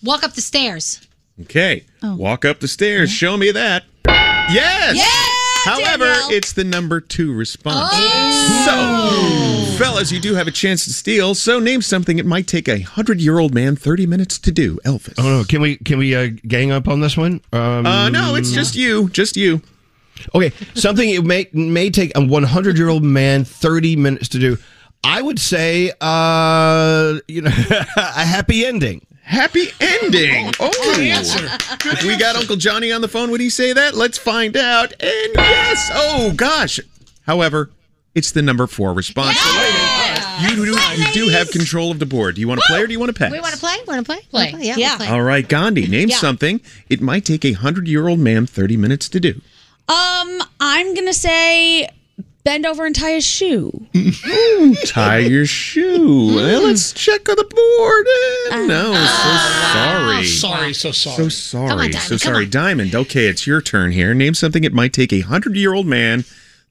[0.03, 1.01] Walk up the stairs.
[1.41, 1.85] Okay.
[2.03, 3.09] Walk up the stairs.
[3.11, 3.85] Show me that.
[4.05, 4.97] Yes.
[5.63, 7.89] However, it's the number two response.
[8.65, 11.33] So, fellas, you do have a chance to steal.
[11.35, 14.77] So, name something it might take a hundred year old man 30 minutes to do.
[14.85, 15.13] Elvis.
[15.17, 17.39] Oh no, can we can we uh, gang up on this one?
[17.53, 19.09] Um, Uh, no, it's just you.
[19.09, 19.61] Just you.
[20.35, 24.57] Okay, something it may may take a 100 year old man 30 minutes to do.
[25.05, 27.51] I would say, uh, you know,
[27.97, 29.05] a happy ending.
[29.23, 30.51] Happy ending.
[30.59, 33.95] Oh, If we got Uncle Johnny on the phone, would he say that?
[33.95, 34.91] Let's find out.
[35.01, 35.89] And yes.
[35.93, 36.79] Oh gosh.
[37.25, 37.69] However,
[38.15, 39.37] it's the number four response.
[39.39, 42.35] So, ladies, You, do, you do have control of the board.
[42.35, 43.31] Do you want to play or do you want to pass?
[43.31, 43.75] We want to play?
[43.87, 44.21] Want to play?
[44.29, 44.51] Play.
[44.51, 44.75] Wanna Yeah.
[44.77, 44.89] Yeah.
[44.89, 45.07] we'll play.
[45.07, 46.17] All right, Gandhi, name Yeah.
[46.17, 49.41] something it might take a hundred year old man 30 minutes to do.
[49.87, 51.89] Um, I'm gonna say
[52.43, 53.71] bend over and tie a shoe.
[54.85, 56.35] Tie your shoe.
[56.35, 58.07] Well, let's check on the board.
[58.51, 59.37] Eh, no, so
[59.73, 60.25] sorry.
[60.25, 61.15] Sorry, so sorry.
[61.23, 61.69] So sorry.
[61.69, 62.45] Come on, Diamond, so come sorry.
[62.45, 62.51] on.
[62.51, 64.13] Diamond, okay, it's your turn here.
[64.13, 66.23] Name something it might take a hundred year old man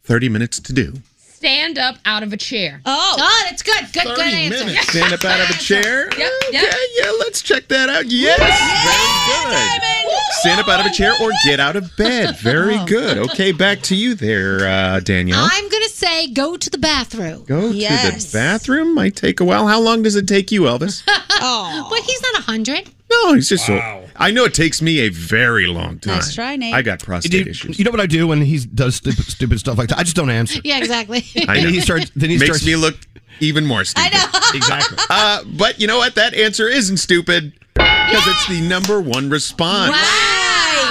[0.05, 0.95] 30 minutes to do.
[1.43, 2.81] Stand up out of a chair.
[2.87, 3.93] Oh, Oh, that's good.
[3.93, 4.69] Good, good answer.
[4.93, 6.09] Stand up out of a chair.
[6.17, 8.07] Yep, Okay, yeah, let's check that out.
[8.07, 10.23] Yes, very good.
[10.35, 12.37] Stand up out of a chair or get out of bed.
[12.41, 13.19] Very good.
[13.19, 15.49] Okay, back to you there, uh, Danielle.
[15.51, 17.45] I'm going to say go to the bathroom.
[17.45, 18.95] Go to the bathroom.
[18.95, 19.67] Might take a while.
[19.67, 21.03] How long does it take you, Elvis?
[21.09, 21.87] oh.
[21.91, 22.89] But he's not a 100.
[23.13, 24.03] No, he's just so.
[24.17, 26.17] I know it takes me a very long time.
[26.17, 26.75] Nice try, Nate.
[26.75, 27.79] I got prostate you, issues.
[27.79, 29.99] you know what I do when he does stupid, stupid stuff like that?
[29.99, 30.61] I just don't answer.
[30.65, 31.25] Yeah, exactly.
[31.49, 31.63] I know.
[31.63, 32.11] Then he starts.
[32.15, 32.67] Then he makes starts.
[32.67, 32.97] me look
[33.41, 34.15] even more stupid.
[34.15, 34.39] I know.
[34.55, 34.99] exactly.
[35.11, 36.15] Uh, but you know what?
[36.15, 39.97] That answer isn't stupid because it's the number one response.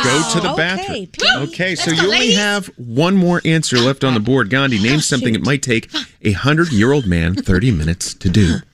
[0.03, 1.07] Go to the bathroom.
[1.43, 4.49] Okay, so you only have one more answer left on the board.
[4.49, 5.91] Gandhi, name something it might take
[6.23, 8.57] a hundred year old man thirty minutes to do.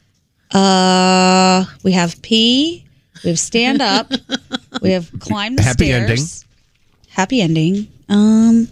[0.50, 2.87] Uh, we have pee.
[3.24, 4.12] We have stand up.
[4.82, 6.46] we have climb the Happy stairs.
[7.10, 7.58] Happy ending.
[7.70, 7.88] Happy ending.
[8.10, 8.68] Um,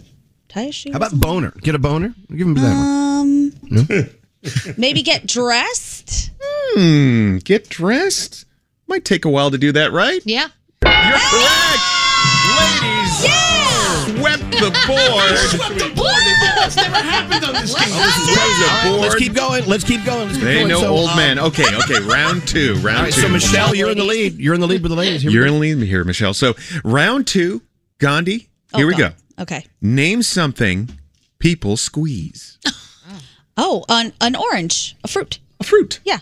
[0.48, 0.90] tie a shoe.
[0.92, 1.52] How about boner?
[1.60, 2.14] Get a boner.
[2.30, 3.86] Give him that Um, one.
[3.88, 4.04] No?
[4.76, 6.30] maybe get dressed.
[6.40, 7.38] Hmm.
[7.38, 8.44] Get dressed.
[8.86, 10.22] Might take a while to do that, right?
[10.24, 10.48] Yeah.
[10.84, 11.82] You're correct.
[12.56, 14.04] Ladies, Yeah!
[14.16, 15.36] swept the board.
[16.66, 17.88] That's never happened on this game.
[17.88, 19.00] Swept the board.
[19.02, 19.66] Let's keep going.
[19.66, 20.26] Let's keep going.
[20.26, 20.68] Let's keep They going.
[20.68, 21.38] know So, old uh, men.
[21.38, 22.00] Okay, okay.
[22.00, 22.74] Round two.
[22.82, 23.20] Round All right, two.
[23.20, 24.34] so Michelle, you're in the lead.
[24.34, 25.22] You're in the lead with the ladies.
[25.22, 26.34] Here You're in the lead here, Michelle.
[26.34, 26.54] So
[26.84, 27.62] round two,
[27.98, 28.48] Gandhi.
[28.74, 29.12] Here we go.
[29.38, 29.64] Okay.
[29.80, 30.90] Name something
[31.38, 32.58] people squeeze.
[33.58, 35.38] Oh, an an orange, a fruit.
[35.60, 36.00] A fruit.
[36.04, 36.18] Yeah.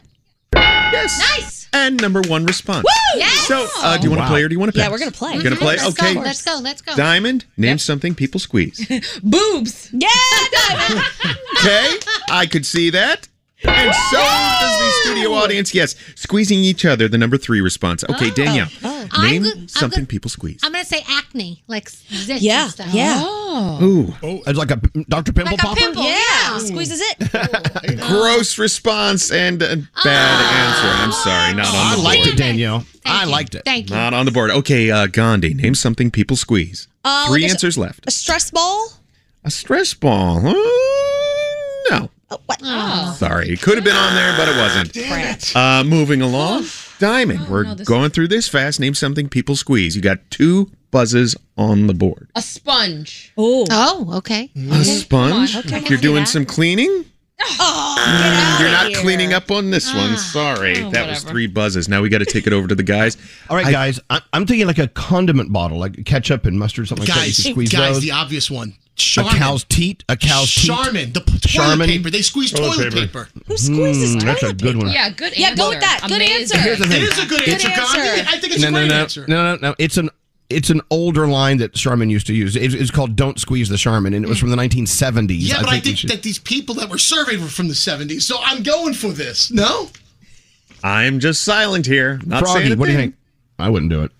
[0.55, 1.19] Yes.
[1.19, 1.54] Nice.
[1.75, 2.85] And number one response.
[2.85, 3.19] Woo!
[3.21, 3.47] Yes.
[3.49, 4.87] So, uh, do you want to play or do you want to pass?
[4.87, 5.43] Yeah, we're gonna play.
[5.43, 5.77] Gonna play?
[5.77, 6.15] Let's okay.
[6.15, 6.61] Go, let's go.
[6.63, 6.95] Let's go.
[6.97, 8.87] Diamond, name something people squeeze.
[9.23, 9.91] Boobs.
[9.93, 10.09] Yeah,
[10.69, 11.05] diamond.
[11.59, 11.97] Okay,
[12.31, 13.29] I could see that.
[13.67, 15.73] And so does the studio audience.
[15.75, 18.05] Yes, squeezing each other, the number three response.
[18.05, 20.09] Okay, Danielle, I'm name good- I'm something good.
[20.11, 20.61] people squeeze.
[20.63, 22.93] I'm going to say acne, like zits Yeah, and stuff.
[22.93, 23.23] yeah.
[23.25, 23.79] Oh.
[23.83, 24.77] Ooh, Oh, it's like a
[25.09, 25.33] Dr.
[25.33, 25.81] Pimple Like a Popper?
[25.81, 26.03] pimple.
[26.05, 26.15] Yeah,
[26.61, 28.01] squeezes it.
[28.09, 30.89] gross response and a bad answer.
[31.05, 32.07] I'm sorry, not on the board.
[32.07, 32.81] I liked it, Danielle.
[32.81, 33.31] Thank I you.
[33.31, 33.63] liked it.
[33.65, 33.97] Thank you.
[33.97, 34.51] Not on the board.
[34.51, 36.89] Okay, uh, Gandhi, name something people squeeze.
[37.05, 38.07] Uh, Three like a- answers left.
[38.07, 38.89] A stress ball.
[39.45, 40.39] A stress ball.
[40.47, 40.53] Uh,
[41.91, 42.11] no.
[42.31, 42.61] Oh, what?
[43.17, 43.51] Sorry.
[43.51, 45.55] It could have been on there, but it wasn't.
[45.57, 46.65] Uh, moving along.
[46.99, 48.81] Diamond, we're no, this- going through this fast.
[48.81, 49.95] Name something people squeeze.
[49.95, 52.29] You got two buzzes on the board.
[52.37, 53.33] A sponge.
[53.37, 53.67] Oh.
[53.71, 54.51] Oh, okay.
[54.71, 55.57] A sponge?
[55.57, 57.05] Okay, I You're doing some cleaning?
[57.41, 60.17] Mm, You're not cleaning up on this one.
[60.17, 60.83] Sorry.
[60.83, 61.31] Oh, that was whatever.
[61.31, 61.89] three buzzes.
[61.89, 63.17] Now we got to take it over to the guys.
[63.51, 63.99] All right, I- guys.
[64.09, 67.21] I, I'm thinking like a condiment bottle, like ketchup and mustard, something like that.
[67.27, 68.03] You Guys, can squeeze guys, those.
[68.03, 68.69] the obvious one.
[68.71, 69.35] a Charmin.
[69.35, 70.05] cow's teat.
[70.09, 70.69] A cow's teat.
[70.69, 71.89] Charmin, the p- toilet Charmin.
[71.89, 72.11] paper.
[72.11, 73.29] They squeeze toilet, paper.
[73.49, 74.91] Who squeezes That's a good one.
[74.93, 76.01] Yeah, good Yeah, go with that.
[76.07, 76.57] Good Amazing.
[76.57, 76.59] answer.
[76.59, 77.03] Here's the thing.
[77.03, 77.97] It is a good Good answer, answer.
[77.97, 78.21] Gandhi.
[78.29, 79.25] I think it's no, a no, great no, answer.
[79.27, 79.75] no, no, no.
[79.81, 80.09] It's an
[80.51, 82.57] it's an older line that Charmin used to use.
[82.57, 84.43] It- It's called "Don't Squeeze the Charmin," and it was mm.
[84.43, 85.39] from the 1970s.
[85.41, 88.23] Yeah, but I think should- that these people that were surveyed were from the 70s,
[88.23, 89.51] so I'm going for this.
[89.51, 89.91] No?
[90.83, 92.21] I'm just silent here.
[92.27, 93.15] Not Froggy, saying a what do you think?
[93.59, 94.13] I wouldn't do it.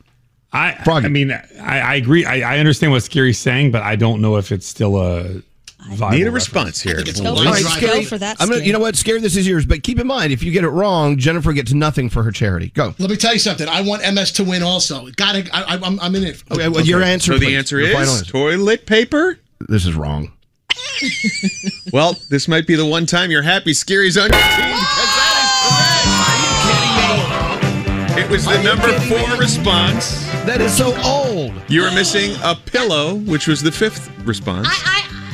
[0.53, 1.07] I, Froggy.
[1.07, 2.25] I mean, I, I agree.
[2.25, 5.43] I, I understand what Scary's saying, but I don't know if it's still a viable
[5.89, 6.33] Need a reference.
[6.33, 6.97] response here.
[7.27, 8.07] All right, Scary.
[8.41, 8.97] I'm gonna, you know what?
[8.97, 9.67] Scary, this is yours.
[9.67, 12.69] But keep in mind, if you get it wrong, Jennifer gets nothing for her charity.
[12.75, 12.95] Go.
[12.99, 13.69] Let me tell you something.
[13.69, 15.07] I want MS to win also.
[15.17, 16.43] Got to I, I'm, I'm in it.
[16.51, 17.33] Okay, well, your answer.
[17.33, 17.57] So the please.
[17.57, 18.25] answer Your is answer.
[18.31, 19.39] toilet paper.
[19.69, 20.33] This is wrong.
[21.93, 25.35] Well, this might be the one time you're happy Scary's on your team because that
[28.09, 28.19] is correct.
[28.19, 30.25] It was the number four response.
[30.45, 31.53] That is so old.
[31.69, 34.67] You were missing a pillow, which was the fifth response.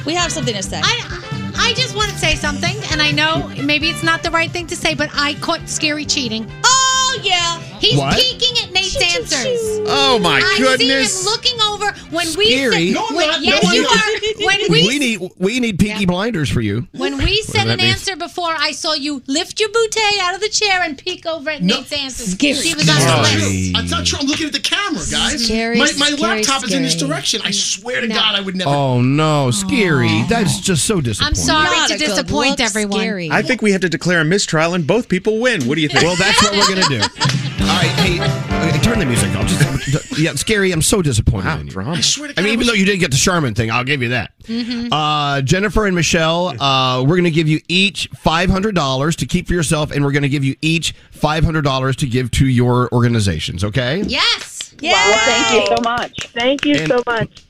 [0.07, 0.81] We have something to say.
[0.83, 4.51] I, I just want to say something, and I know maybe it's not the right
[4.51, 6.51] thing to say, but I caught Scary cheating.
[6.65, 8.15] Oh yeah, he's What?
[8.17, 9.81] peeking at Nate's answers.
[9.87, 11.13] Oh, my I goodness.
[11.13, 12.77] see him looking over when Scary.
[12.77, 12.93] we.
[12.93, 13.43] No, said, I'm when, not.
[13.43, 13.97] yes, No, you not.
[13.97, 14.47] are.
[14.47, 16.87] When we, we need we need Peaky Blinders for you.
[16.93, 17.93] when we said an means.
[17.93, 21.51] answer before, I saw you lift your bootay out of the chair and peek over
[21.51, 22.33] at Nate's answers.
[22.33, 22.55] Scary.
[22.55, 23.73] She was on the list.
[23.75, 24.19] That's not true.
[24.21, 25.45] I'm looking at the camera, guys.
[25.45, 27.41] Scary, my my scary, laptop is in this direction.
[27.45, 28.15] I swear to No.
[28.15, 28.71] God, I would never.
[28.71, 30.23] Oh no, Scary.
[30.29, 31.31] That's just so disappointing.
[31.31, 33.01] I'm sorry Not to disappoint everyone.
[33.01, 33.31] Scary.
[33.31, 35.67] I think we have to declare a mistrial and both people win.
[35.67, 36.03] What do you think?
[36.03, 37.01] Well, that's what we're gonna do.
[37.71, 39.47] All right, hey, turn the music off.
[39.47, 40.73] Just, yeah, Scary.
[40.73, 41.73] I'm so disappointed in you.
[41.73, 41.93] drama.
[41.93, 42.41] I swear to God.
[42.41, 44.33] I mean, even though you did get the Charmin thing, I'll give you that.
[44.43, 44.93] Mm-hmm.
[44.93, 49.55] Uh, Jennifer and Michelle, uh, we're going to give you each $500 to keep for
[49.55, 54.03] yourself, and we're going to give you each $500 to give to your organizations, okay?
[54.03, 54.75] Yes.
[54.81, 54.93] Yeah.
[55.11, 56.27] Wow, thank you so much.
[56.33, 57.45] Thank you And- so much.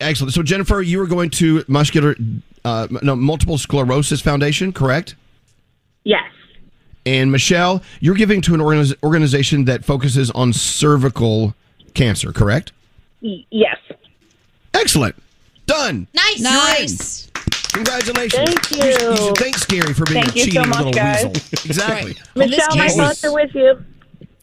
[0.00, 0.34] Excellent.
[0.34, 2.14] So, Jennifer, you are going to Muscular,
[2.66, 5.14] uh, no, Multiple Sclerosis Foundation, correct?
[6.04, 6.30] Yes.
[7.06, 11.54] And Michelle, you're giving to an organiz- organization that focuses on cervical
[11.94, 12.72] cancer, correct?
[13.20, 13.78] Yes.
[14.74, 15.14] Excellent.
[15.66, 16.08] Done.
[16.14, 16.40] Nice.
[16.40, 17.30] Nice.
[17.72, 18.44] Congratulations.
[18.44, 18.84] Thank you.
[18.84, 21.24] You, you should thank Scary for being Thank a you so cheating much, little guys.
[21.24, 21.42] weasel.
[21.66, 22.16] Exactly.
[22.36, 23.84] Michelle, my case- thoughts are with you.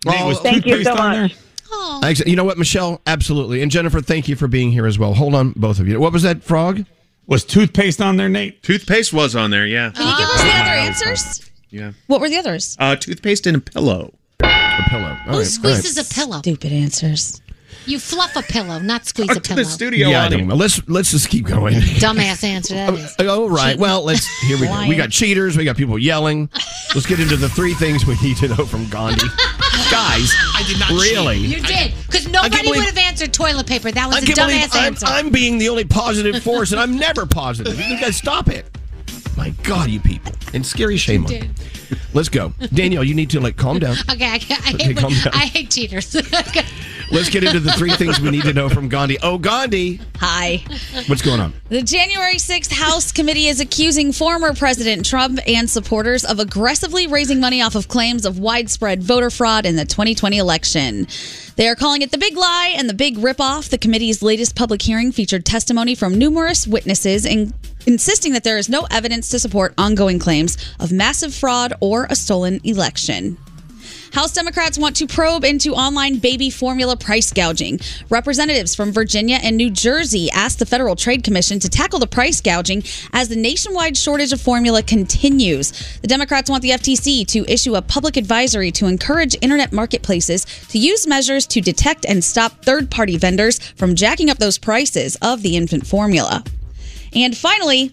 [0.06, 1.32] Nate, was Oh, Thank you so much.
[1.34, 1.40] there?
[1.72, 2.14] Oh.
[2.26, 3.02] You know what, Michelle?
[3.08, 3.62] Absolutely.
[3.62, 5.14] And Jennifer, thank you for being here as well.
[5.16, 6.00] Hold on, both of you.
[6.00, 6.86] What was that, Frog?
[7.26, 8.62] Was toothpaste on there, Nate?
[8.64, 9.92] Toothpaste was on there, yeah.
[9.92, 11.50] Can you give us the other answers?
[11.74, 11.92] Yeah.
[12.08, 12.78] What were the others?
[12.80, 14.14] Uh, toothpaste and a pillow.
[14.42, 15.18] A pillow.
[15.28, 16.10] All Who right, squeezes right.
[16.12, 16.38] a pillow?
[16.40, 17.42] Stupid answers.
[17.86, 19.64] You fluff a pillow, not squeeze Up a to pillow.
[19.64, 20.56] the studio Yeah, I don't know.
[20.56, 21.74] Let's let's just keep going.
[22.00, 23.16] Dumbass answer that is.
[23.28, 23.78] All right.
[23.78, 24.86] Well, let's here we go.
[24.88, 25.58] We got cheaters.
[25.58, 26.50] We got people yelling.
[26.96, 29.28] Let's get into the three things we need to know from Gandhi.
[29.92, 31.14] Guys, I did not cheat.
[31.14, 31.38] really?
[31.40, 33.92] You did, because nobody believe- would have answered toilet paper.
[33.92, 35.06] That was I a can't believe dumbass I'm, answer.
[35.08, 37.78] I'm being the only positive force, and I'm never positive.
[37.80, 38.66] You guys stop it.
[39.36, 40.34] My God, you people.
[40.54, 41.50] And scary shame on you.
[42.14, 42.54] Let's go.
[42.74, 43.96] Danielle, you need to like calm down.
[44.12, 45.34] okay, I, I, Okay, hate, calm when- down.
[45.34, 46.16] I hate cheaters.
[47.12, 49.18] Let's get into the three things we need to know from Gandhi.
[49.22, 50.00] Oh, Gandhi.
[50.18, 50.64] Hi.
[51.08, 51.54] What's going on?
[51.70, 57.40] The January 6th House Committee is accusing former President Trump and supporters of aggressively raising
[57.40, 61.06] money off of claims of widespread voter fraud in the 2020 election.
[61.56, 63.70] They are calling it the big lie and the big ripoff.
[63.70, 67.54] The committee's latest public hearing featured testimony from numerous witnesses in,
[67.86, 72.16] insisting that there is no evidence to support ongoing claims of massive fraud or a
[72.16, 73.38] stolen election.
[74.14, 77.80] House Democrats want to probe into online baby formula price gouging.
[78.10, 82.40] Representatives from Virginia and New Jersey asked the Federal Trade Commission to tackle the price
[82.40, 85.72] gouging as the nationwide shortage of formula continues.
[86.00, 90.80] The Democrats want the FTC to issue a public advisory to encourage internet marketplaces to
[90.80, 95.42] use measures to detect and stop third party vendors from jacking up those prices of
[95.42, 96.46] the infant formula.
[97.14, 97.92] And finally,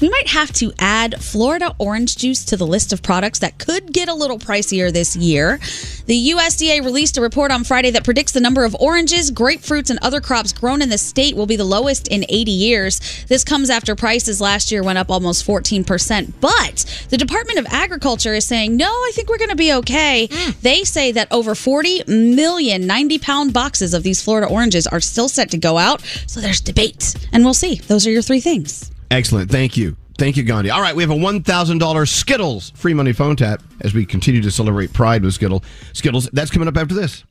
[0.00, 3.92] we might have to add Florida orange juice to the list of products that could
[3.92, 5.58] get a little pricier this year.
[6.06, 9.98] The USDA released a report on Friday that predicts the number of oranges, grapefruits, and
[10.02, 13.24] other crops grown in the state will be the lowest in 80 years.
[13.28, 16.32] This comes after prices last year went up almost 14%.
[16.40, 20.28] But the Department of Agriculture is saying, no, I think we're going to be okay.
[20.30, 20.60] Mm.
[20.60, 25.28] They say that over 40 million 90 pound boxes of these Florida oranges are still
[25.28, 26.00] set to go out.
[26.26, 27.14] So there's debate.
[27.32, 27.76] And we'll see.
[27.76, 28.90] Those are your three things.
[29.10, 29.50] Excellent.
[29.50, 29.96] Thank you.
[30.18, 30.70] Thank you, Gandhi.
[30.70, 34.50] All right, we have a $1,000 Skittles free money phone tap as we continue to
[34.50, 35.64] celebrate Pride with Skittle.
[35.94, 36.28] Skittles.
[36.32, 37.24] That's coming up after this.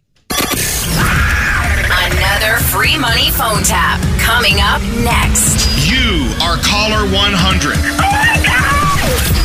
[2.02, 5.70] Another free money phone tap coming up next.
[5.88, 7.76] You are caller 100.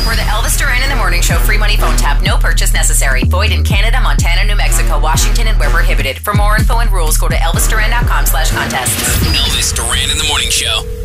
[0.01, 3.23] For the Elvis Duran in the Morning Show free money phone tap, no purchase necessary.
[3.25, 6.17] Void in Canada, Montana, New Mexico, Washington, and where prohibited.
[6.17, 9.19] For more info and rules, go to elvisduran.com slash contests.
[9.37, 11.04] Elvis Duran in the morning show.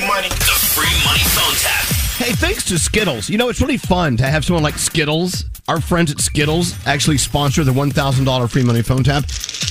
[0.00, 0.28] Money.
[0.28, 1.84] The free money phone tap.
[2.18, 3.30] Hey, thanks to Skittles.
[3.30, 7.16] You know, it's really fun to have someone like Skittles, our friends at Skittles, actually
[7.16, 9.24] sponsor the $1,000 free money phone tap.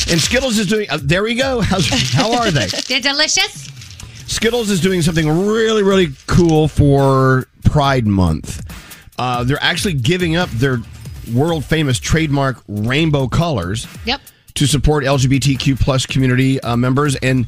[0.10, 1.62] And Skittles is doing, uh, there we go.
[1.62, 2.66] How's, how are they?
[2.88, 3.70] They're delicious.
[4.26, 8.64] Skittles is doing something really, really cool for Pride Month.
[9.20, 10.80] Uh, they're actually giving up their
[11.34, 14.20] world famous trademark rainbow colors Yep.
[14.56, 17.46] to support LGBTQ plus community uh, members, and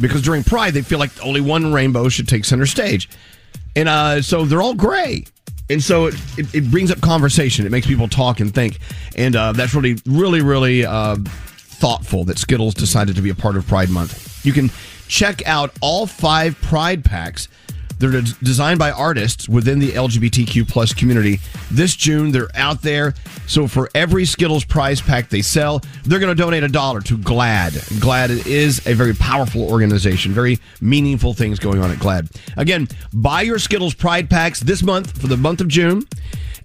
[0.00, 3.08] because during Pride they feel like only one rainbow should take center stage,
[3.76, 5.24] and uh, so they're all gray,
[5.70, 7.66] and so it, it, it brings up conversation.
[7.66, 8.78] It makes people talk and think,
[9.16, 13.56] and uh, that's really, really, really uh, thoughtful that Skittles decided to be a part
[13.56, 14.44] of Pride Month.
[14.44, 14.70] You can
[15.08, 17.48] check out all five Pride packs.
[17.98, 21.40] They're designed by artists within the LGBTQ plus community.
[21.70, 23.14] This June, they're out there.
[23.46, 27.16] So for every Skittles prize pack they sell, they're going to donate a dollar to
[27.18, 27.72] GLAAD.
[28.00, 32.34] GLAAD is a very powerful organization, very meaningful things going on at GLAAD.
[32.56, 36.04] Again, buy your Skittles Pride packs this month for the month of June,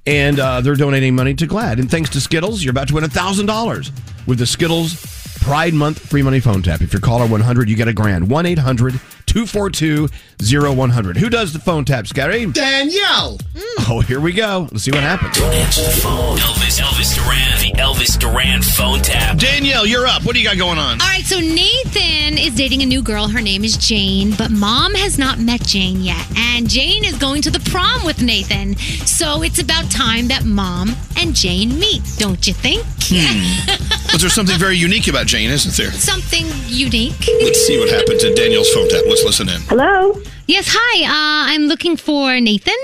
[0.05, 1.79] and uh, they're donating money to GLAAD.
[1.79, 6.21] And thanks to Skittles, you're about to win $1,000 with the Skittles Pride Month free
[6.21, 6.81] money phone tap.
[6.81, 8.29] If you're caller 100, you get a grand.
[8.29, 8.99] 1 800
[9.29, 10.09] 242
[10.41, 11.17] 0100.
[11.17, 12.47] Who does the phone tap, Scary?
[12.47, 13.37] Danielle.
[13.55, 13.91] Hmm.
[13.91, 14.67] Oh, here we go.
[14.71, 15.37] Let's see what happens.
[15.37, 16.37] Don't answer the phone.
[16.37, 19.37] Elvis, Elvis Duran, the Elvis Duran phone tap.
[19.37, 20.25] Danielle, you're up.
[20.25, 20.99] What do you got going on?
[21.01, 23.27] All right, so Nathan is dating a new girl.
[23.27, 26.25] Her name is Jane, but mom has not met Jane yet.
[26.35, 28.75] And Jane is going to the prom with Nathan.
[29.05, 32.83] So it's about time that mom and Jane meet, don't you think?
[33.11, 33.75] Hmm.
[34.11, 35.91] But there's something very unique about Jane, isn't there?
[35.91, 37.27] Something unique.
[37.41, 39.03] Let's see what happens in Danielle's phone tap.
[39.07, 39.61] Let's listen in.
[39.61, 40.13] Hello?
[40.47, 41.03] Yes, hi.
[41.05, 42.75] Uh, I'm looking for Nathan.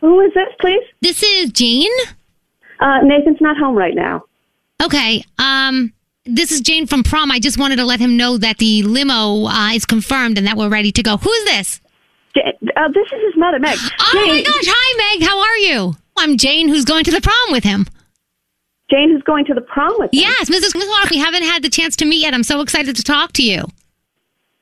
[0.00, 0.82] Who is this, please?
[1.00, 1.88] This is Jane.
[2.80, 4.24] Uh, Nathan's not home right now.
[4.82, 5.22] Okay.
[5.38, 5.92] Um,
[6.24, 7.30] this is Jane from prom.
[7.30, 10.56] I just wanted to let him know that the limo uh, is confirmed and that
[10.56, 11.16] we're ready to go.
[11.16, 11.80] Who is this?
[12.36, 13.76] Uh, this is his mother, Meg.
[14.00, 14.64] Oh my gosh!
[14.66, 15.26] Hi, Meg.
[15.28, 15.96] How are you?
[16.16, 17.86] I'm Jane, who's going to the prom with him.
[18.90, 20.20] Jane, who's going to the prom with him?
[20.20, 20.70] Yes, Mrs.
[20.70, 21.08] Smithwater.
[21.10, 22.34] We haven't had the chance to meet yet.
[22.34, 23.64] I'm so excited to talk to you.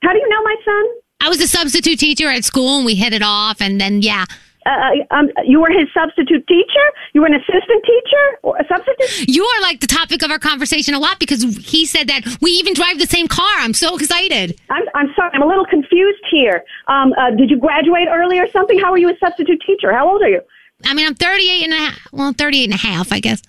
[0.02, 0.84] How do you know my son?
[1.20, 3.60] I was a substitute teacher at school, and we hit it off.
[3.60, 4.24] And then, yeah,
[4.66, 6.86] Uh, um, you were his substitute teacher?
[7.14, 9.26] You were an assistant teacher or a substitute?
[9.28, 12.50] you are like the topic of our conversation a lot because he said that we
[12.52, 13.50] even drive the same car.
[13.58, 14.58] I'm so excited.
[14.70, 16.64] I'm, I'm sorry, I'm a little confused here.
[16.86, 18.78] Um, uh, did you graduate early or something?
[18.78, 19.90] How are you a substitute teacher?
[19.92, 20.42] How old are you?
[20.84, 21.98] I mean, I'm 38 and a half.
[22.12, 23.42] Well, 38 and a half, I guess.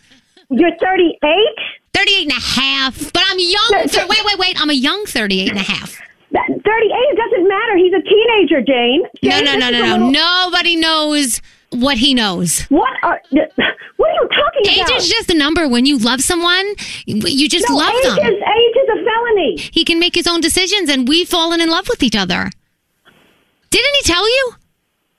[0.50, 1.20] You're 38?
[1.94, 3.14] 38 and a half.
[3.14, 3.88] But I'm young.
[3.90, 4.60] Thir- wait, wait, wait.
[4.62, 6.00] I'm a young 38 and a half.
[6.32, 7.76] That 38 doesn't matter.
[7.78, 9.02] He's a teenager, Jane.
[9.24, 9.92] No, Jane, no, this no, no, no.
[9.94, 12.62] little- Nobody knows what he knows.
[12.70, 14.92] What are what are you talking age about?
[14.92, 15.68] Age is just a number.
[15.68, 16.66] When you love someone,
[17.06, 18.18] you just No, love age them.
[18.20, 19.58] is- age is a felony.
[19.72, 22.50] He can make his own decisions, and we've fallen in love with each other.
[23.72, 24.52] Didn't he tell you?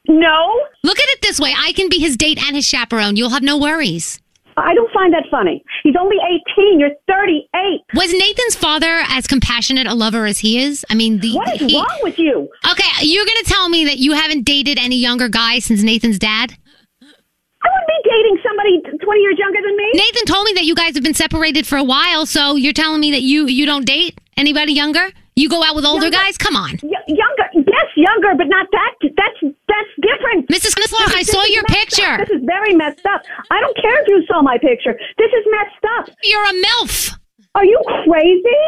[0.08, 0.60] No.
[0.82, 3.16] Look at it this way: I can be his date and his chaperone.
[3.16, 4.19] You'll have no worries.
[4.56, 5.62] I don't find that funny.
[5.82, 6.16] He's only
[6.58, 6.80] 18.
[6.80, 7.80] You're 38.
[7.94, 10.84] Was Nathan's father as compassionate a lover as he is?
[10.90, 12.48] I mean, the What is he- wrong with you?
[12.70, 16.54] Okay, you're gonna tell me that you haven't dated any younger guys since Nathan's dad?
[17.02, 19.90] I wouldn't be dating somebody 20 years younger than me.
[19.94, 23.00] Nathan told me that you guys have been separated for a while, so you're telling
[23.00, 25.10] me that you you don't date anybody younger?
[25.36, 26.36] You go out with older Younger- guys?
[26.38, 26.78] Come on.
[26.82, 28.92] Y- younger, yes, younger, but not that.
[29.02, 30.48] That's that's different.
[30.48, 30.74] Mrs.
[30.76, 32.04] Smithlock, I saw your picture.
[32.04, 32.20] up.
[32.20, 33.22] This is very messed up.
[33.50, 34.94] I don't care if you saw my picture.
[35.18, 36.16] This is messed up.
[36.24, 37.16] You're a MILF.
[37.54, 38.62] Are you crazy?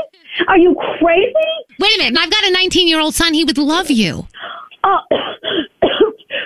[0.48, 1.32] Are you crazy?
[1.78, 2.18] Wait a minute.
[2.18, 3.34] I've got a 19 year old son.
[3.34, 4.26] He would love you.
[4.84, 4.98] Oh,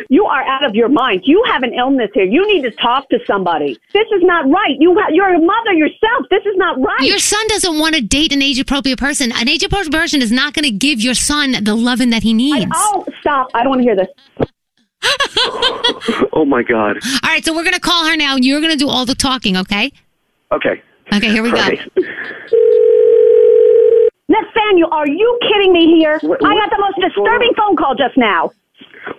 [0.08, 1.22] you are out of your mind.
[1.24, 2.24] You have an illness here.
[2.24, 3.78] You need to talk to somebody.
[3.92, 4.76] This is not right.
[4.78, 6.26] You ha- you're a mother yourself.
[6.30, 7.00] This is not right.
[7.02, 9.32] Your son doesn't want to date an age appropriate person.
[9.32, 12.32] An age appropriate person is not going to give your son the loving that he
[12.32, 12.70] needs.
[12.74, 13.48] oh, stop!
[13.54, 14.08] I don't want to hear this.
[16.32, 16.96] Oh my God.
[17.22, 19.06] All right, so we're going to call her now, and you're going to do all
[19.06, 19.90] the talking, okay?
[20.52, 20.82] Okay.
[21.12, 21.56] Okay, here we go.
[21.58, 21.78] Right.
[24.28, 26.18] Nathaniel, are you kidding me here?
[26.22, 28.50] What- I got the most disturbing phone call just now.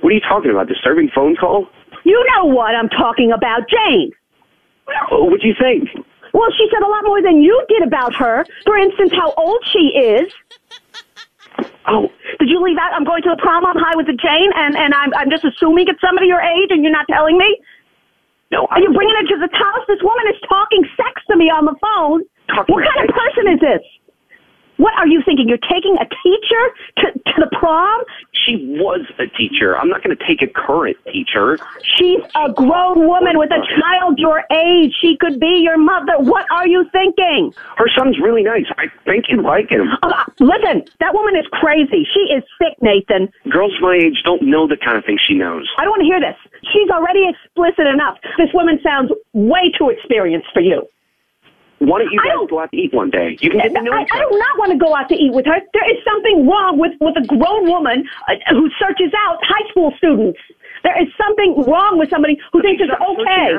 [0.01, 0.67] What are you talking about?
[0.67, 1.67] Disturbing phone call?
[2.03, 4.11] You know what I'm talking about, Jane.
[5.11, 5.89] Oh, What'd you think?
[6.33, 8.45] Well, she said a lot more than you did about her.
[8.65, 10.31] For instance, how old she is.
[11.87, 12.09] Oh,
[12.39, 12.91] Did you leave out?
[12.93, 15.43] I'm going to the prom on high with the Jane, and and I'm I'm just
[15.45, 17.47] assuming it's somebody your age, and you're not telling me.
[18.51, 19.83] No, Are you bringing it to the house?
[19.87, 22.23] This woman is talking sex to me on the phone.
[22.53, 23.83] Talking what kind of person is this?
[24.77, 25.47] What are you thinking?
[25.47, 26.63] You're taking a teacher
[26.97, 28.01] to, to the prom?
[28.47, 29.77] she was a teacher.
[29.77, 31.59] I'm not going to take a current teacher.
[31.83, 34.93] She's a grown woman with a child your age.
[35.01, 36.13] She could be your mother.
[36.19, 37.53] What are you thinking?
[37.77, 38.65] Her son's really nice.
[38.77, 39.87] I think you'd like him.
[40.03, 42.07] Uh, listen, that woman is crazy.
[42.13, 43.29] She is sick, Nathan.
[43.49, 45.67] Girls my age don't know the kind of thing she knows.
[45.77, 46.37] I don't want to hear this.
[46.71, 48.17] She's already explicit enough.
[48.37, 50.87] This woman sounds way too experienced for you.
[51.79, 53.37] Why don't you guys go out to eat one day?
[53.39, 55.15] You can get to know I, each I do not want to go out to
[55.15, 55.61] eat with her.
[55.73, 59.93] There is something wrong with, with a grown woman uh, who searches out high school
[59.97, 60.39] students.
[60.81, 63.53] There is something wrong with somebody who thinks it's okay.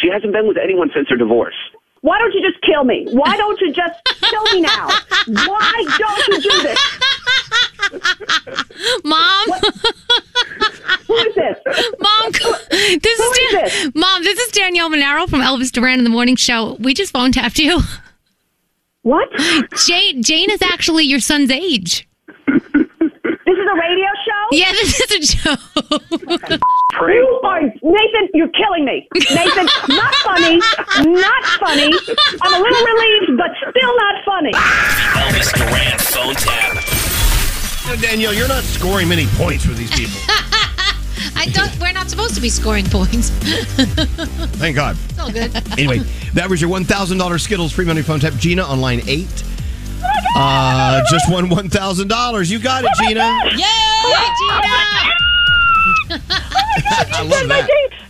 [0.00, 1.56] She hasn't been with anyone since her divorce.
[2.02, 3.06] Why don't you just kill me?
[3.10, 4.88] Why don't you just kill me now?
[5.26, 6.78] Why don't you do this?
[9.04, 9.48] Mom.
[11.06, 11.58] Who is this?
[11.98, 12.42] Mom, this
[13.18, 13.90] Who is, is Dan- this?
[13.94, 14.22] Mom.
[14.22, 16.76] This is Danielle Monaro from Elvis Duran in the Morning Show.
[16.80, 17.80] We just phone tapped you.
[19.02, 19.28] What?
[19.86, 20.22] Jane.
[20.22, 22.08] Jane is actually your son's age.
[23.50, 24.42] This is a radio show?
[24.52, 25.58] Yeah, this is a joke.
[27.08, 28.28] You are Nathan.
[28.32, 29.66] You're killing me, Nathan.
[29.88, 30.58] not funny.
[31.10, 31.90] Not funny.
[32.42, 34.52] I'm a little relieved, but still not funny.
[34.52, 36.76] Elvis Duran phone tap.
[37.86, 40.20] You know, Danielle, you're not scoring many points with these people.
[41.34, 41.76] I don't.
[41.80, 43.30] We're not supposed to be scoring points.
[44.60, 44.96] Thank God.
[45.08, 45.56] It's all good.
[45.76, 45.98] Anyway,
[46.34, 48.34] that was your $1,000 Skittles free money phone tap.
[48.34, 49.42] Gina on line eight.
[50.36, 52.50] Uh, just won $1,000.
[52.50, 53.20] You got it, Gina.
[56.10, 57.68] I love that.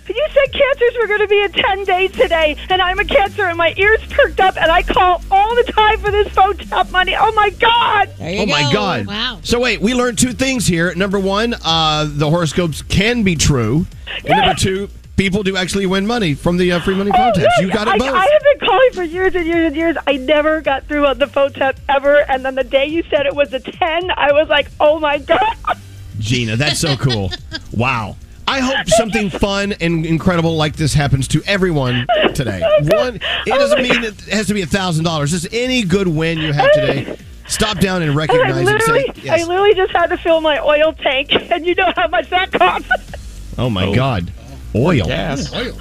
[0.08, 3.44] You said cancers were going to be in 10 days today, and I'm a cancer,
[3.44, 6.90] and my ears perked up, and I call all the time for this phone tap
[6.90, 7.14] money.
[7.16, 8.10] Oh, my God.
[8.20, 9.06] oh my God!
[9.06, 9.38] Wow.
[9.44, 10.92] So wait, we learned two things here.
[10.94, 13.86] Number one, uh, the horoscopes can be true,
[14.24, 14.88] and number two,
[15.20, 17.58] people do actually win money from the uh, free money phone taps.
[17.60, 18.14] You got it I, both.
[18.14, 19.96] I have been calling for years and years and years.
[20.06, 23.26] I never got through on the phone tap ever, and then the day you said
[23.26, 25.56] it was a 10, I was like, oh, my God.
[26.18, 27.30] Gina, that's so cool.
[27.72, 28.16] wow.
[28.48, 32.60] I hope something fun and incredible like this happens to everyone today.
[32.82, 35.30] One, it doesn't mean it has to be a thousand dollars.
[35.30, 37.16] Just any good win you have today.
[37.46, 38.64] Stop down and And I recognize it.
[38.64, 39.42] literally, Say, yes.
[39.42, 42.50] I literally just had to fill my oil tank, and you know how much that
[42.50, 42.90] costs.
[43.56, 44.32] Oh my God.
[44.74, 45.04] Oil.
[45.06, 45.52] Gas.
[45.54, 45.76] Oil.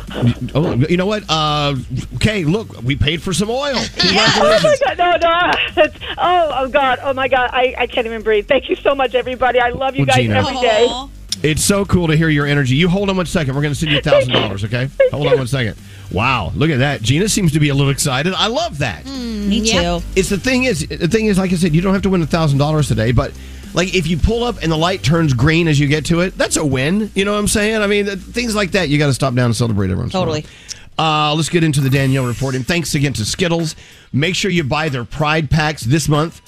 [0.55, 1.23] Oh, you know what?
[1.29, 1.75] Uh,
[2.15, 3.75] okay, look, we paid for some oil.
[4.01, 5.83] Oh my god, no, no.
[5.83, 8.47] It's, oh, oh god, oh my god, I, I can't even breathe.
[8.47, 9.59] Thank you so much, everybody.
[9.59, 10.35] I love you Well, guys Gina.
[10.39, 10.87] every day.
[11.41, 12.75] It's so cool to hear your energy.
[12.75, 13.55] You hold on one second.
[13.55, 14.63] We're going to send you a thousand dollars.
[14.65, 15.75] Okay, hold on one second.
[16.11, 17.01] Wow, look at that.
[17.01, 18.33] Gina seems to be a little excited.
[18.33, 19.05] I love that.
[19.05, 19.99] Me too.
[20.15, 22.21] It's the thing is, the thing is, like I said, you don't have to win
[22.21, 23.31] a thousand dollars today, but
[23.73, 26.37] like if you pull up and the light turns green as you get to it,
[26.37, 27.11] that's a win.
[27.15, 27.81] You know what I'm saying?
[27.81, 30.09] I mean, th- things like that, you got to stop down and celebrate everyone.
[30.09, 30.45] Totally.
[30.97, 32.55] Uh, let's get into the Danielle report.
[32.55, 33.75] And thanks again to Skittles.
[34.11, 36.41] Make sure you buy their Pride packs this month,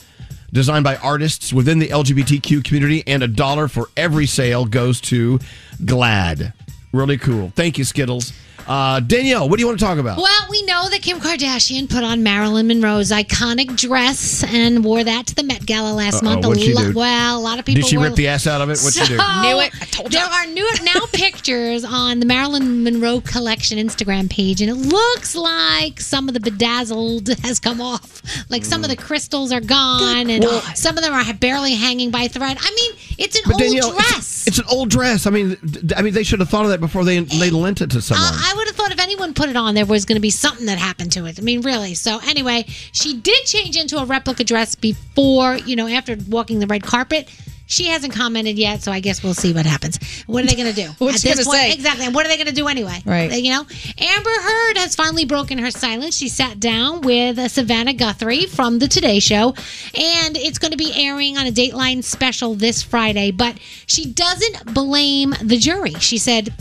[0.52, 5.40] designed by artists within the LGBTQ community, and a dollar for every sale goes to
[5.86, 6.54] GLAAD.
[6.92, 7.54] Really cool.
[7.56, 8.34] Thank you, Skittles.
[8.68, 10.18] Uh, Danielle, what do you want to talk about?
[10.18, 15.28] Well, we know that Kim Kardashian put on Marilyn Monroe's iconic dress and wore that
[15.28, 16.46] to the Met Gala last Uh-oh, month.
[16.46, 16.98] What'd she lo- do?
[16.98, 18.80] Well, a lot of people Did she were- rip the ass out of it?
[18.80, 19.18] What'd she do?
[19.18, 19.72] So, Knew it.
[19.82, 20.20] I told you.
[20.20, 25.36] there are new now pictures on the Marilyn Monroe Collection Instagram page, and it looks
[25.36, 28.22] like some of the bedazzled has come off.
[28.50, 30.44] Like some of the crystals are gone, and
[30.76, 32.58] some of them are barely hanging by a thread.
[32.62, 34.46] I mean, it's an old Danielle, dress.
[34.48, 35.26] It's, it's an old dress.
[35.26, 37.82] I mean, d- I mean, they should have thought of that before they they lent
[37.82, 38.28] it to someone.
[38.32, 40.66] I would have thought if anyone put it on, there was going to be something
[40.66, 41.38] that happened to it.
[41.40, 41.94] I mean, really.
[41.94, 46.68] So anyway, she did change into a replica dress before, you know, after walking the
[46.68, 47.30] red carpet.
[47.68, 49.98] She hasn't commented yet, so I guess we'll see what happens.
[50.28, 50.90] What are they going to do?
[50.98, 51.74] What's At this point- say?
[51.74, 52.06] Exactly.
[52.06, 53.02] And what are they going to do anyway?
[53.06, 53.32] Right.
[53.32, 53.66] You know,
[53.98, 56.18] Amber Heard has finally broken her silence.
[56.18, 59.50] She sat down with Savannah Guthrie from the Today Show,
[59.94, 63.32] and it's going to be airing on a Dateline special this Friday.
[63.32, 65.94] But she doesn't blame the jury.
[65.94, 66.54] She said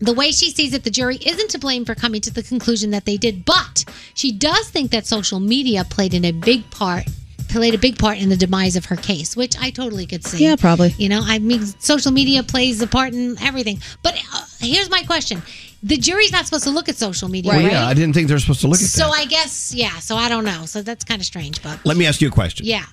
[0.00, 2.90] the way she sees it, the jury isn't to blame for coming to the conclusion
[2.90, 3.84] that they did, but
[4.14, 7.04] she does think that social media played in a big part
[7.48, 10.44] played a big part in the demise of her case, which I totally could see.
[10.44, 10.92] Yeah, probably.
[10.98, 13.78] You know, I mean, social media plays a part in everything.
[14.02, 15.40] But uh, here's my question:
[15.82, 17.72] the jury's not supposed to look at social media, well, right?
[17.72, 18.88] yeah, I didn't think they were supposed to look at it.
[18.88, 19.12] so that.
[19.12, 19.98] I guess, yeah.
[20.00, 20.66] So I don't know.
[20.66, 22.66] So that's kind of strange, but Let me ask you a question.
[22.66, 22.84] yeah.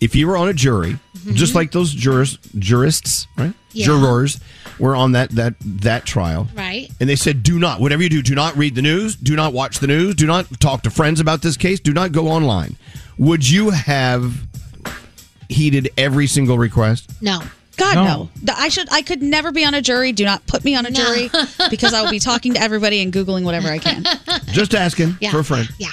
[0.00, 1.34] If you were on a jury, mm-hmm.
[1.34, 3.52] just like those jurors, jurists, right?
[3.72, 3.86] Yeah.
[3.86, 4.40] Jurors
[4.78, 6.90] were on that that that trial, Right.
[7.00, 9.52] and they said, "Do not, whatever you do, do not read the news, do not
[9.52, 12.76] watch the news, do not talk to friends about this case, do not go online."
[13.18, 14.34] Would you have
[15.50, 17.10] heeded every single request?
[17.20, 17.42] No.
[17.80, 18.28] God no.
[18.46, 18.88] Th- I should.
[18.92, 20.12] I could never be on a jury.
[20.12, 21.00] Do not put me on a No.
[21.00, 21.30] jury
[21.70, 24.04] because I will be talking to everybody and googling whatever I can.
[24.52, 25.30] Just asking Yeah.
[25.30, 25.68] for a friend.
[25.78, 25.88] Yeah.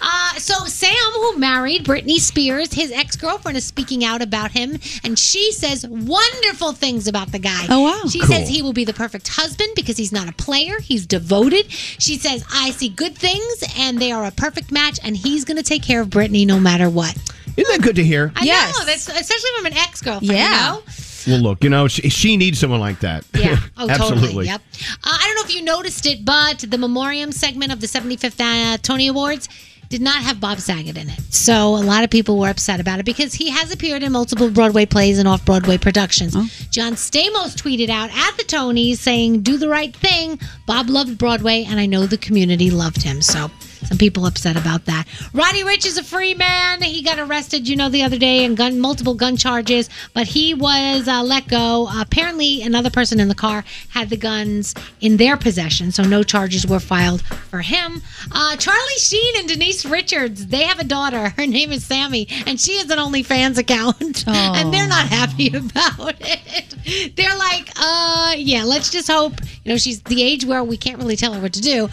[0.00, 5.18] Uh, so Sam, who married Britney Spears, his ex-girlfriend is speaking out about him, and
[5.18, 7.66] she says wonderful things about the guy.
[7.68, 8.02] Oh, wow.
[8.08, 8.28] She Cool.
[8.28, 11.70] says he will be the perfect husband because he's not a player; he's devoted.
[11.70, 15.56] She says I see good things, and they are a perfect match, and he's going
[15.56, 17.16] to take care of Britney no matter what.
[17.56, 18.32] Isn't that good to hear?
[18.36, 20.32] I know that's especially from an ex-girlfriend.
[20.32, 20.74] Yeah.
[20.74, 20.82] You know?
[21.26, 23.24] Well, look, you know, she, she needs someone like that.
[23.34, 23.56] Yeah.
[23.76, 24.26] Oh, Absolutely.
[24.28, 24.46] totally.
[24.46, 24.60] Yep.
[25.04, 28.40] Uh, I don't know if you noticed it, but the memoriam segment of the 75th
[28.40, 29.48] uh, Tony Awards
[29.88, 31.20] did not have Bob Saget in it.
[31.30, 34.50] So a lot of people were upset about it because he has appeared in multiple
[34.50, 36.32] Broadway plays and off Broadway productions.
[36.70, 40.40] John Stamos tweeted out at the Tonys saying, Do the right thing.
[40.66, 43.20] Bob loved Broadway, and I know the community loved him.
[43.20, 43.50] So.
[43.84, 45.06] Some people upset about that.
[45.32, 46.82] Roddy Ricch is a free man.
[46.82, 50.54] He got arrested, you know, the other day and gun multiple gun charges, but he
[50.54, 51.88] was uh, let go.
[51.98, 56.66] apparently, another person in the car had the guns in their possession, so no charges
[56.66, 58.02] were filed for him.
[58.30, 61.30] Uh, Charlie Sheen and Denise Richards, they have a daughter.
[61.30, 66.14] Her name is Sammy, and she has an OnlyFans account, and they're not happy about
[66.20, 67.16] it.
[67.16, 69.34] They're like, uh, yeah, let's just hope.
[69.64, 71.88] You know, she's the age where we can't really tell her what to do.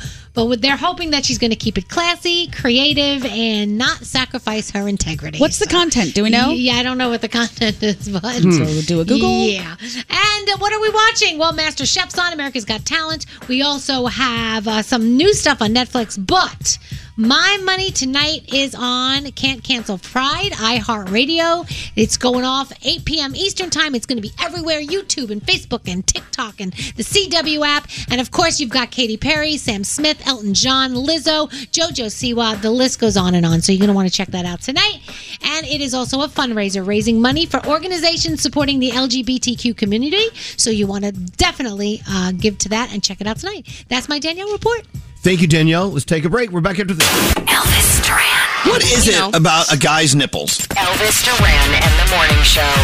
[0.47, 4.87] But they're hoping that she's going to keep it classy, creative, and not sacrifice her
[4.87, 5.39] integrity.
[5.39, 6.13] What's the content?
[6.13, 6.51] Do we know?
[6.51, 8.51] Yeah, I don't know what the content is, but Hmm.
[8.51, 9.29] So we'll do a Google?
[9.47, 9.75] Yeah.
[9.81, 11.37] And uh, what are we watching?
[11.37, 13.25] Well, MasterChef's on America's Got Talent.
[13.47, 16.77] We also have uh, some new stuff on Netflix, but
[17.19, 21.69] my money tonight is on Can't Cancel Pride, iHeartRadio.
[21.97, 23.35] It's going off 8 p.m.
[23.35, 23.93] Eastern Time.
[23.93, 27.89] It's going to be everywhere YouTube and Facebook and TikTok and the CW app.
[28.09, 32.61] And of course, you've got Katy Perry, Sam Smith, Elton John, Lizzo, JoJo Siwa.
[32.61, 33.61] The list goes on and on.
[33.61, 35.01] So you're going to want to check that out tonight.
[35.43, 40.29] And it is also a fundraiser raising money for organizations supporting the LGBTQ community.
[40.55, 43.85] So you want to definitely uh, give to that and check it out tonight.
[43.89, 44.85] That's my Danielle report.
[45.21, 45.89] Thank you, Danielle.
[45.91, 46.49] Let's take a break.
[46.51, 47.07] We're back after this.
[47.35, 48.71] Elvis Duran.
[48.71, 49.31] What is You it know.
[49.37, 50.57] about a guy's nipples?
[50.69, 52.83] Elvis Duran and the Morning Show.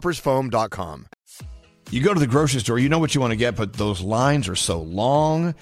[0.00, 1.06] coffeetoppersfoam.com.
[1.90, 4.00] You go to the grocery store, you know what you want to get, but those
[4.00, 5.54] lines are so long.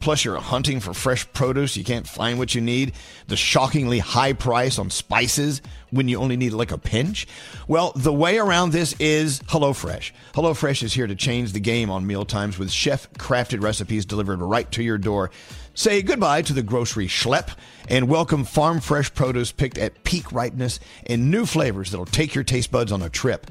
[0.00, 1.76] Plus, you're hunting for fresh produce.
[1.76, 2.94] You can't find what you need.
[3.28, 7.28] The shockingly high price on spices when you only need like a pinch.
[7.68, 10.10] Well, the way around this is HelloFresh.
[10.32, 14.70] HelloFresh is here to change the game on mealtimes with chef crafted recipes delivered right
[14.72, 15.30] to your door.
[15.74, 17.50] Say goodbye to the grocery schlep
[17.88, 22.44] and welcome farm fresh produce picked at peak ripeness and new flavors that'll take your
[22.44, 23.50] taste buds on a trip.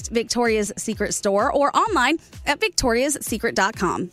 [0.09, 4.09] Victoria's Secret store or online at victoriassecret.com.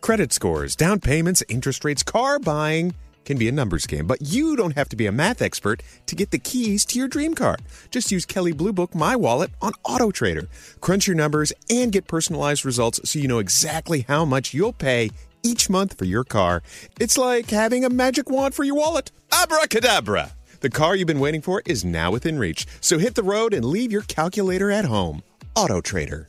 [0.00, 2.94] Credit scores, down payments, interest rates, car buying.
[3.26, 6.14] can be a numbers game, but you don't have to be a math expert to
[6.14, 7.58] get the keys to your dream car.
[7.90, 10.48] Just use Kelley Blue Book My Wallet on Autotrader.
[10.80, 15.10] Crunch your numbers and get personalized results so you know exactly how much you'll pay
[15.42, 16.62] each month for your car.
[16.98, 19.12] It's like having a magic wand for your wallet.
[19.30, 20.32] Abracadabra!
[20.60, 22.66] The car you've been waiting for is now within reach.
[22.80, 25.22] So hit the road and leave your calculator at home.
[25.54, 26.26] Autotrader.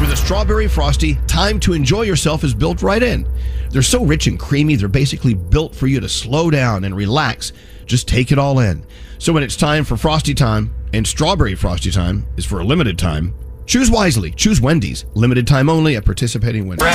[0.00, 3.26] With a strawberry frosty, time to enjoy yourself is built right in.
[3.70, 7.52] They're so rich and creamy, they're basically built for you to slow down and relax.
[7.86, 8.84] Just take it all in.
[9.18, 12.98] So when it's time for frosty time, and strawberry frosty time is for a limited
[12.98, 13.34] time,
[13.66, 14.30] choose wisely.
[14.30, 15.04] Choose Wendy's.
[15.14, 16.86] Limited time only at participating Wendy's.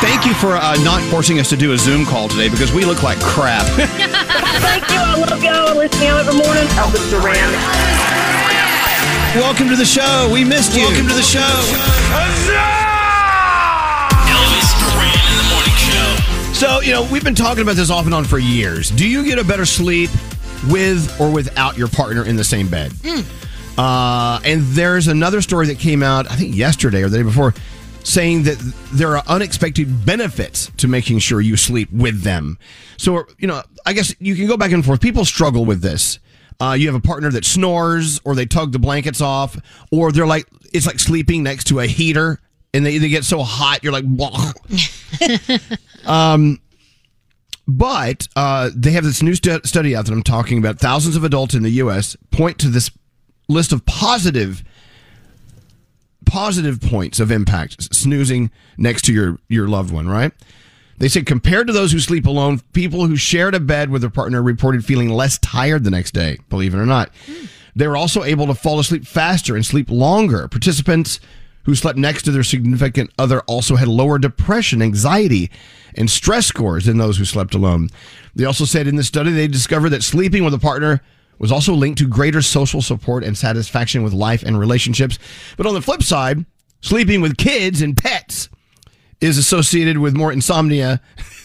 [0.00, 2.84] Thank you for uh, not forcing us to do a Zoom call today because we
[2.84, 3.64] look like crap.
[3.76, 4.98] Thank you.
[4.98, 5.68] I love y'all.
[5.68, 6.64] I listen to y'all every morning.
[6.76, 7.50] Elvis Duran.
[9.34, 10.30] Welcome to the show.
[10.32, 10.82] We missed you.
[10.82, 11.40] Welcome to the show.
[14.28, 16.52] Elvis Duran in the morning show.
[16.52, 18.90] So, you know, we've been talking about this off and on for years.
[18.90, 20.10] Do you get a better sleep
[20.68, 22.92] with or without your partner in the same bed?
[23.78, 27.52] Uh, and there's another story that came out, I think yesterday or the day before,
[28.06, 28.56] saying that
[28.92, 32.56] there are unexpected benefits to making sure you sleep with them.
[32.96, 35.00] So, you know, I guess you can go back and forth.
[35.00, 36.20] People struggle with this.
[36.60, 39.56] Uh, you have a partner that snores, or they tug the blankets off,
[39.90, 42.40] or they're like, it's like sleeping next to a heater
[42.72, 44.04] and they, they get so hot, you're like,
[46.06, 46.60] um,
[47.66, 50.78] but uh, they have this new stu- study out that I'm talking about.
[50.78, 52.16] Thousands of adults in the U.S.
[52.30, 52.90] point to this
[53.48, 54.62] list of positive
[56.26, 60.08] positive points of impact snoozing next to your your loved one.
[60.08, 60.32] Right?
[60.98, 64.10] They say compared to those who sleep alone, people who shared a bed with their
[64.10, 66.38] partner reported feeling less tired the next day.
[66.48, 67.46] Believe it or not, hmm.
[67.74, 70.48] they were also able to fall asleep faster and sleep longer.
[70.48, 71.20] Participants
[71.64, 75.50] who slept next to their significant other also had lower depression, anxiety,
[75.96, 77.88] and stress scores than those who slept alone.
[78.36, 81.02] They also said in the study they discovered that sleeping with a partner
[81.38, 85.18] was also linked to greater social support and satisfaction with life and relationships.
[85.56, 86.44] But on the flip side,
[86.80, 88.48] sleeping with kids and pets
[89.20, 91.00] is associated with more insomnia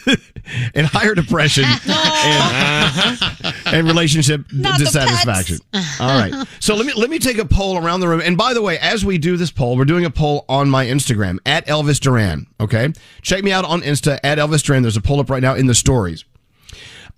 [0.75, 5.59] and higher depression and, uh, and relationship Not dissatisfaction.
[5.73, 6.33] All right.
[6.59, 8.21] So let me let me take a poll around the room.
[8.23, 10.85] And by the way, as we do this poll, we're doing a poll on my
[10.85, 12.47] Instagram at Elvis Duran.
[12.59, 12.91] Okay.
[13.21, 14.81] Check me out on Insta at Elvis Duran.
[14.81, 16.25] There's a poll up right now in the stories.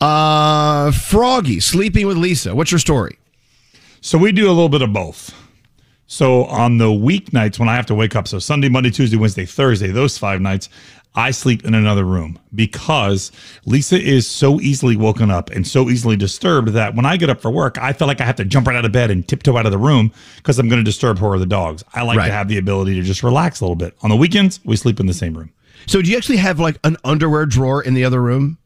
[0.02, 2.54] Uh Froggy, sleeping with Lisa.
[2.56, 3.18] What's your story?
[4.02, 5.34] So we do a little bit of both.
[6.08, 9.46] So on the weeknights when I have to wake up, so Sunday, Monday, Tuesday, Wednesday,
[9.46, 10.68] Thursday, those five nights,
[11.16, 13.32] I sleep in another room because
[13.66, 17.40] Lisa is so easily woken up and so easily disturbed that when I get up
[17.40, 19.56] for work, I feel like I have to jump right out of bed and tiptoe
[19.58, 21.84] out of the room because I'm going to disturb her or the dogs.
[21.94, 22.28] I like Right.
[22.28, 23.96] to have the ability to just relax a little bit.
[24.02, 25.52] On the weekends, we sleep in the same room.
[25.86, 28.58] So do you actually have like an underwear drawer in the other room?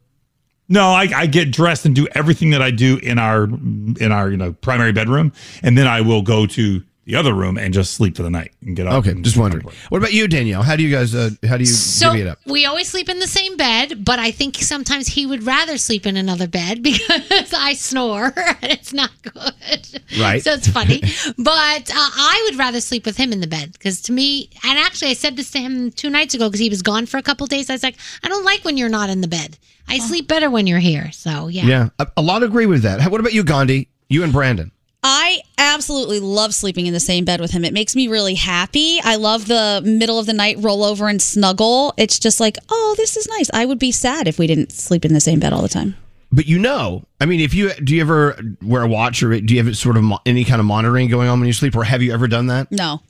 [0.70, 4.30] No, I, I get dressed and do everything that I do in our in our
[4.30, 5.32] you know primary bedroom,
[5.64, 8.52] and then I will go to the other room and just sleep for the night
[8.62, 8.96] and get up.
[8.96, 9.66] Okay, just wondering.
[9.88, 10.62] What about you, Danielle?
[10.62, 12.40] How do you guys uh, how do you So divvy it up?
[12.46, 16.06] we always sleep in the same bed, but I think sometimes he would rather sleep
[16.06, 20.02] in another bed because I snore and it's not good.
[20.20, 20.44] Right.
[20.44, 21.00] So it's funny.
[21.38, 24.78] but uh, I would rather sleep with him in the bed because to me, and
[24.78, 27.24] actually I said this to him two nights ago because he was gone for a
[27.24, 27.70] couple days.
[27.70, 29.58] I was like, I don't like when you're not in the bed.
[29.88, 31.14] I sleep better when you're here.
[31.14, 31.64] So yeah.
[31.66, 33.10] Yeah, a, a lot agree with that.
[33.10, 33.88] What about you, Gandhi?
[34.10, 34.74] You and Brandon?
[35.04, 37.64] I absolutely love sleeping in the same bed with him.
[37.64, 39.00] It makes me really happy.
[39.04, 41.94] I love the middle of the night roll over and snuggle.
[41.98, 43.50] It's just like, oh, this is nice.
[43.54, 45.96] I would be sad if we didn't sleep in the same bed all the time.
[46.32, 49.54] But you know, I mean, if you do you ever wear a watch or do
[49.54, 51.84] you have sort of mo- any kind of monitoring going on when you sleep, or
[51.84, 52.72] have you ever done that?
[52.72, 53.02] No.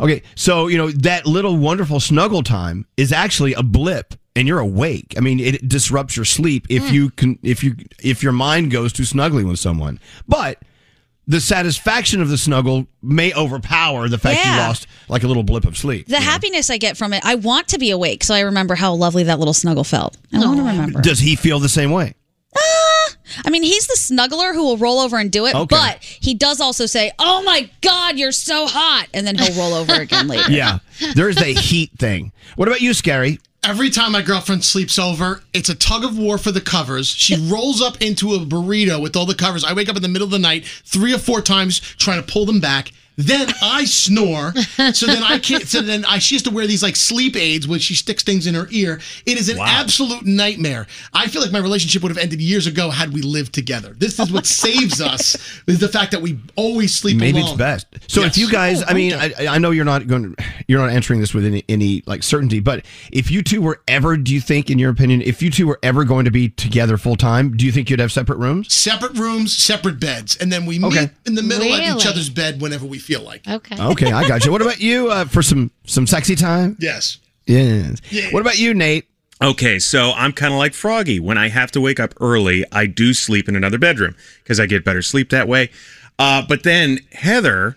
[0.00, 4.58] Okay, so you know that little wonderful snuggle time is actually a blip, and you're
[4.58, 5.14] awake.
[5.16, 6.94] I mean, it disrupts your sleep if hmm.
[6.94, 10.60] you can if you if your mind goes to snuggling with someone, but.
[11.28, 15.64] The satisfaction of the snuggle may overpower the fact you lost like a little blip
[15.64, 16.06] of sleep.
[16.06, 18.22] The happiness I get from it, I want to be awake.
[18.22, 20.16] So I remember how lovely that little snuggle felt.
[20.32, 21.00] I want to remember.
[21.00, 22.14] Does he feel the same way?
[22.56, 23.08] Ah,
[23.44, 25.66] I mean, he's the snuggler who will roll over and do it, Okay.
[25.68, 29.74] but he does also say, "Oh my God, you're so hot," and then he'll roll
[29.74, 30.50] over again later.
[30.50, 30.78] Yeah,
[31.16, 32.32] there's the heat thing.
[32.54, 33.40] What about you, Scary?
[33.66, 37.08] Every time my girlfriend sleeps over, it's a tug of war for the covers.
[37.08, 39.64] She rolls up into a burrito with all the covers.
[39.64, 42.32] I wake up in the middle of the night three or four times trying to
[42.32, 42.92] pull them back.
[43.18, 44.52] Then I snore,
[44.92, 45.66] so then I can't.
[45.66, 48.46] So then I she has to wear these like sleep aids when she sticks things
[48.46, 49.00] in her ear.
[49.24, 50.86] It is an absolute nightmare.
[51.14, 53.94] I feel like my relationship would have ended years ago had we lived together.
[53.94, 55.34] This is what saves us
[55.66, 57.16] is the fact that we always sleep.
[57.16, 57.52] Maybe alone.
[57.52, 57.86] it's best.
[58.08, 59.14] So if you guys, Oh, I mean.
[59.14, 62.22] I, I know you're not going, to, you're not answering this with any, any like
[62.22, 65.50] certainty, but if you two were ever, do you think, in your opinion, if you
[65.50, 68.36] two were ever going to be together full time, do you think you'd have separate
[68.38, 68.74] rooms?
[68.74, 71.10] separate rooms, separate beds, and then we meet Okay.
[71.24, 73.46] in the middle of each other's bed whenever we feel like.
[73.48, 73.80] Okay.
[73.80, 74.52] Okay, I got you.
[74.52, 76.76] What about you uh, for some some sexy time?
[76.80, 77.18] Yes.
[77.46, 78.00] Yes.
[78.32, 79.06] What about you, Nate?
[79.40, 81.20] Okay, so I'm kind of like Froggy.
[81.20, 84.66] When I have to wake up early, I do sleep in another bedroom because I
[84.66, 85.70] get better sleep that way.
[86.18, 87.76] Uh, but then Heather,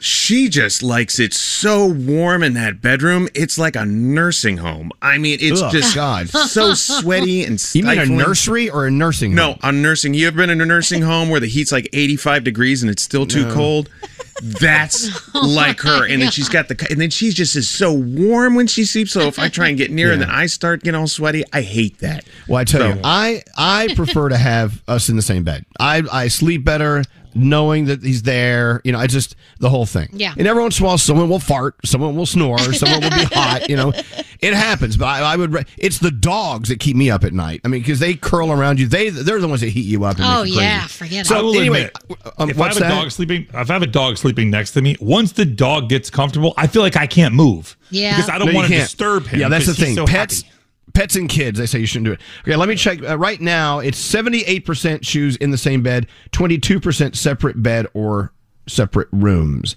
[0.00, 3.28] she just likes it so warm in that bedroom.
[3.34, 4.92] It's like a nursing home.
[5.02, 6.28] I mean, it's Ugh, just God.
[6.28, 9.32] so sweaty and You mean a nursery or a nursing?
[9.32, 9.36] Home?
[9.36, 10.14] No, a nursing.
[10.14, 13.02] You ever been in a nursing home where the heat's like 85 degrees and it's
[13.02, 13.54] still too No.
[13.54, 13.90] cold?
[14.40, 16.06] That's like her.
[16.08, 19.12] And then she's got the, and then she just is so warm when she sleeps.
[19.12, 21.44] So if I try and get near her and then I start getting all sweaty,
[21.52, 22.24] I hate that.
[22.48, 25.64] Well, I tell So- you, I I prefer to have us in the same bed.
[25.78, 27.04] I I sleep better
[27.34, 28.80] knowing that he's there.
[28.84, 30.08] You know, I just the whole thing.
[30.12, 30.34] Yeah.
[30.36, 33.24] And every once in a while, someone will fart, someone will snore, someone will be
[33.24, 33.68] hot.
[33.68, 33.92] You know,
[34.40, 34.96] it happens.
[34.96, 35.52] But I, I would.
[35.52, 37.60] re- It's the dogs that keep me up at night.
[37.64, 38.86] I mean, because they curl around you.
[38.86, 40.16] They they're the ones that heat you up.
[40.16, 40.64] And Oh make you crazy.
[40.66, 41.26] yeah, forget it.
[41.26, 43.72] So I will anyway, admit, um, if I what's have a dog sleeping, if I
[43.72, 46.96] have a dog sleeping next to me, once the dog gets comfortable, I feel like
[46.96, 47.76] I can't move.
[47.90, 48.16] Yeah.
[48.16, 49.40] because I don't No, want to disturb him.
[49.40, 49.94] Yeah, that's the thing.
[49.94, 50.54] so Pets, happy.
[50.94, 51.58] Pets and kids.
[51.58, 52.20] They say you shouldn't do it.
[52.42, 53.02] Okay, let me check.
[53.02, 57.86] Uh, right now, it's seventy-eight percent choose in the same bed, twenty-two percent separate bed
[57.94, 58.32] or
[58.68, 59.76] separate rooms.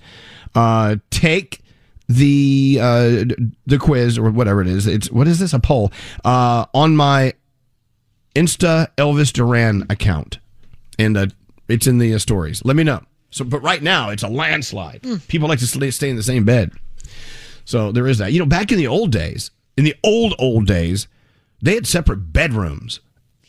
[0.54, 1.62] Uh, take
[2.08, 3.24] the uh,
[3.66, 4.88] the quiz or whatever it is.
[4.88, 5.54] It's what is this?
[5.54, 5.92] A poll
[6.24, 7.34] uh, on my
[8.36, 10.40] Insta Elvis Duran account,
[11.00, 11.28] and uh,
[11.68, 12.64] it's in the uh, stories.
[12.64, 13.02] Let me know.
[13.32, 15.02] So, but right now it's a landslide.
[15.28, 16.72] People like to stay in the same bed.
[17.66, 18.32] So there is that.
[18.32, 21.08] You know, back in the old days, in the old old days,
[21.62, 23.00] they had separate bedrooms.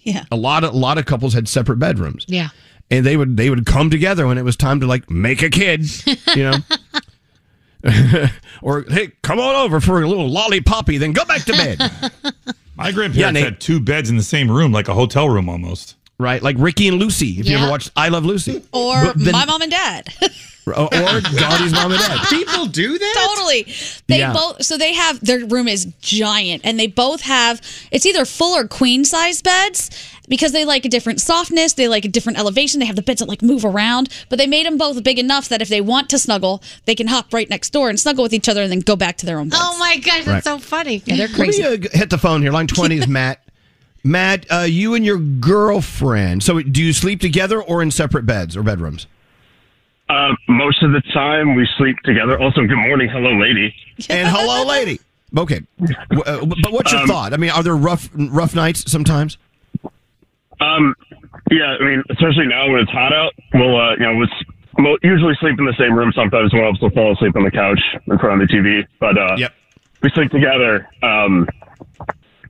[0.03, 0.25] Yeah.
[0.31, 2.25] A lot of a lot of couples had separate bedrooms.
[2.29, 2.49] Yeah.
[2.91, 5.51] And they would they would come together when it was time to like make a
[5.51, 5.85] kid,
[6.37, 6.57] you know.
[8.63, 11.79] or hey, come on over for a little lollipoppy, then go back to bed.
[12.77, 13.45] My grandparents Yeah, Nate.
[13.45, 15.97] had two beds in the same room, like a hotel room almost.
[16.19, 17.39] Right, like Ricky and Lucy.
[17.41, 17.63] If you Yeah.
[17.63, 20.09] ever watched I Love Lucy, Or then- my mom and dad.
[20.67, 20.89] or, or
[21.21, 22.19] Gandhi's mom and dad.
[22.29, 23.29] People do that?
[23.35, 23.67] totally.
[24.09, 24.33] They Yeah.
[24.33, 27.61] both so they have their room is giant and they both have
[27.93, 29.91] it's either full or queen size beds
[30.29, 33.21] because they like a different softness, they like a different elevation, they have the beds
[33.21, 36.09] that like move around, but they made them both big enough that if they want
[36.11, 38.81] to snuggle, they can hop right next door and snuggle with each other and then
[38.81, 39.63] go back to their own beds.
[39.65, 40.43] Oh my gosh, that's Right.
[40.45, 41.01] so funny.
[41.07, 41.63] Yeah, they're Let crazy.
[41.63, 42.51] me uh, g- hit the phone here.
[42.51, 43.41] Line 20 is Matt.
[44.07, 46.43] Matt, uh, you and your girlfriend.
[46.43, 49.07] So do you sleep together or in separate beds or bedrooms?
[50.09, 52.39] Uh, most of the time we sleep together.
[52.41, 53.75] Also, good morning, hello, lady.
[54.09, 55.01] And hello, lady.
[55.37, 55.61] Okay.
[56.25, 57.33] Uh, but what's your Um, thought?
[57.33, 59.37] I mean, are there rough rough nights sometimes?
[60.61, 60.95] Um,
[61.51, 64.25] yeah, I mean, especially now when it's hot out, we'll, uh, you know,
[64.79, 66.13] we'll usually sleep in the same room.
[66.15, 68.87] Sometimes one of us will fall asleep on the couch in front of the TV.
[69.01, 69.53] But uh, Yep.
[70.03, 70.89] we sleep together.
[71.03, 71.49] Um,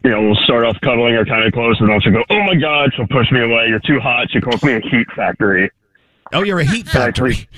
[0.07, 2.43] you know, we'll start off cuddling her kind of close, and then she'll go, "Oh
[2.45, 3.67] my God!" She'll push me away.
[3.69, 4.31] You're too hot.
[4.31, 5.69] She calls me a heat factory.
[6.33, 7.49] Oh, you're a heat factory.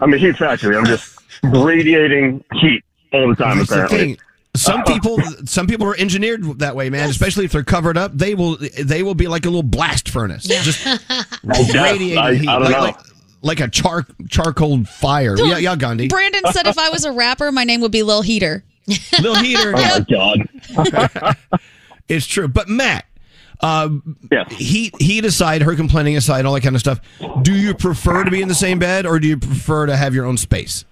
[0.00, 0.76] I'm a heat factory.
[0.76, 3.58] I'm just radiating heat all the time.
[3.58, 3.98] That's the apparently.
[3.98, 4.18] thing.
[4.54, 4.92] Some uh-huh.
[4.92, 7.10] people, some people are engineered that way, man.
[7.10, 10.44] Especially if they're covered up, they will, they will be like a little blast furnace,
[10.44, 10.84] just
[11.42, 12.80] radiating I- heat, I don't like, know.
[12.80, 12.96] like,
[13.42, 15.36] like a char charcoal fire.
[15.36, 16.08] Yeah, yeah, Gandhi.
[16.08, 18.62] Brandon said if I was a rapper, my name would be Lil Heater.
[19.20, 19.74] Lil Heater.
[19.76, 20.04] Oh
[20.76, 21.36] my God.
[22.08, 22.48] It's true.
[22.48, 23.04] But Matt,
[23.60, 23.88] uh,
[24.50, 27.00] heat heat aside, her complaining aside, all that kind of stuff.
[27.42, 30.14] Do you prefer to be in the same bed, or do you prefer to have
[30.14, 30.84] your own space?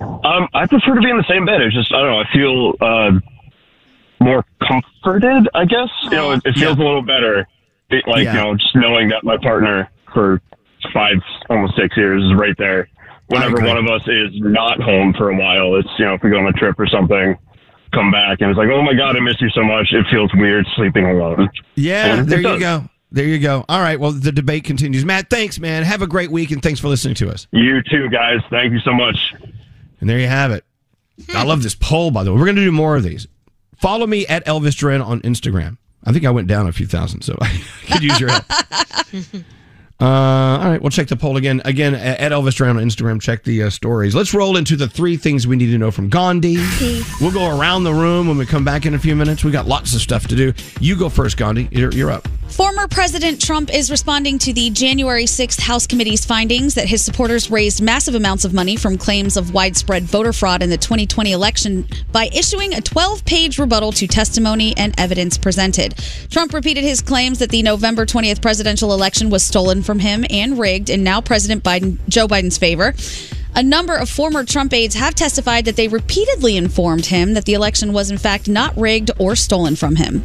[0.00, 1.60] Um, I prefer to be in the same bed.
[1.62, 2.20] It's just I don't know.
[2.20, 3.10] I feel uh,
[4.24, 5.48] more comforted.
[5.54, 7.46] I guess you know it, it feels a little better.
[7.90, 8.34] It, like Yeah.
[8.34, 10.40] you know, just knowing that my partner for
[10.92, 11.16] five,
[11.48, 12.88] almost six years is right there.
[13.28, 16.30] Whenever one of us is not home for a while, it's you know if we
[16.30, 17.36] go on a trip or something,
[17.96, 19.88] come back and it's like, oh my god, I miss you so much.
[19.92, 21.48] It feels weird sleeping alone.
[21.74, 22.88] Yeah, And there you go.
[23.12, 23.64] There you go.
[23.68, 23.98] All right.
[23.98, 25.04] Well, the debate continues.
[25.04, 25.84] Matt, thanks, man.
[25.84, 27.46] Have a great week, and thanks for listening to us.
[27.52, 28.40] You too, guys.
[28.50, 29.16] Thank you so much.
[30.00, 30.64] And there you have it.
[31.32, 32.38] I love this poll, by the way.
[32.38, 33.26] We're going to do more of these.
[33.76, 35.78] Follow me at Elvis Duran on Instagram.
[36.04, 38.44] I think I went down a few thousand, so I could use your help.
[39.98, 41.62] Uh, all right, we'll check the poll again.
[41.64, 43.20] Again, at Elvis Duran on Instagram.
[43.20, 44.14] Check the uh, stories.
[44.14, 46.58] Let's roll into the three things we need to know from Gandhi.
[47.20, 49.42] We'll go around the room when we come back in a few minutes.
[49.42, 50.52] We got lots of stuff to do.
[50.80, 51.68] You go first, Gandhi.
[51.70, 52.28] You're, you're up.
[52.48, 57.50] Former President Trump is responding to the January 6th House Committee's findings that his supporters
[57.50, 61.86] raised massive amounts of money from claims of widespread voter fraud in the 2020 election
[62.12, 65.96] by issuing a 12 page rebuttal to testimony and evidence presented.
[66.30, 70.58] Trump repeated his claims that the November 20th presidential election was stolen from him and
[70.58, 72.94] rigged in now President Biden, Joe Biden's favor.
[73.54, 77.54] A number of former Trump aides have testified that they repeatedly informed him that the
[77.54, 80.24] election was in fact not rigged or stolen from him.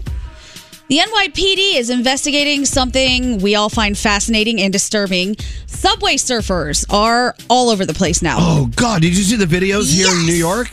[0.89, 5.37] The NYPD is investigating something we all find fascinating and disturbing.
[5.65, 8.35] Subway surfers are all over the place now.
[8.37, 9.01] Oh God!
[9.01, 10.67] Did you see the videos here in New York?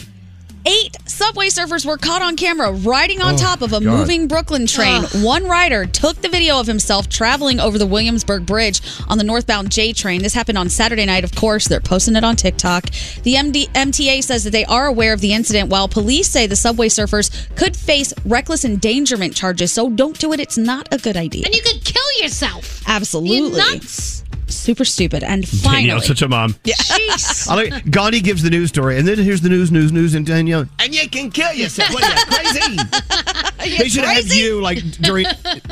[0.69, 3.85] Eight subway surfers were caught on camera riding on Oh, top of a God.
[3.85, 5.03] moving Brooklyn train.
[5.23, 9.70] One rider took the video of himself traveling over the Williamsburg Bridge on the northbound
[9.70, 10.23] J train.
[10.23, 11.66] This happened on Saturday night, of course.
[11.69, 12.90] They're posting it on TikTok.
[13.23, 16.55] The MD- MTA says that they are aware of the incident, while police say the
[16.57, 19.73] subway surfers could face reckless endangerment charges.
[19.73, 20.40] So don't do it.
[20.40, 21.47] It's not a good idea.
[21.47, 22.82] And you could kill yourself.
[22.86, 23.36] Absolutely.
[23.39, 24.23] You nuts.
[24.50, 25.22] Super stupid.
[25.22, 25.88] And finally.
[25.88, 26.56] Danielle, such a mom.
[26.64, 26.74] Yeah.
[27.48, 30.26] I like Gandhi gives the news story, and then here's the news, news, news, and
[30.26, 30.66] Danielle.
[30.78, 31.92] And you can kill yourself.
[31.92, 33.78] What are you crazy?
[33.78, 35.26] they should have you like during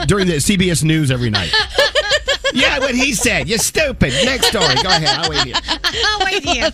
[0.06, 1.52] during the CBS News every night.
[2.55, 3.48] yeah, what he said.
[3.48, 4.12] You're stupid.
[4.24, 4.74] Next story.
[4.82, 5.18] Go ahead.
[5.18, 5.56] I'll wait here.
[6.05, 6.70] I'll wait here.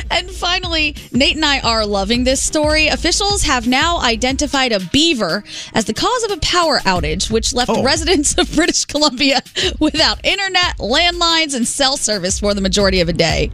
[0.10, 2.88] And finally, Nate and I are loving this story.
[2.88, 7.70] Officials have now identified a beaver as the cause of a power outage, which left
[7.70, 7.82] Oh.
[7.82, 9.40] residents of British Columbia
[9.78, 13.50] without internet, landlines, and cell service for the majority of a day.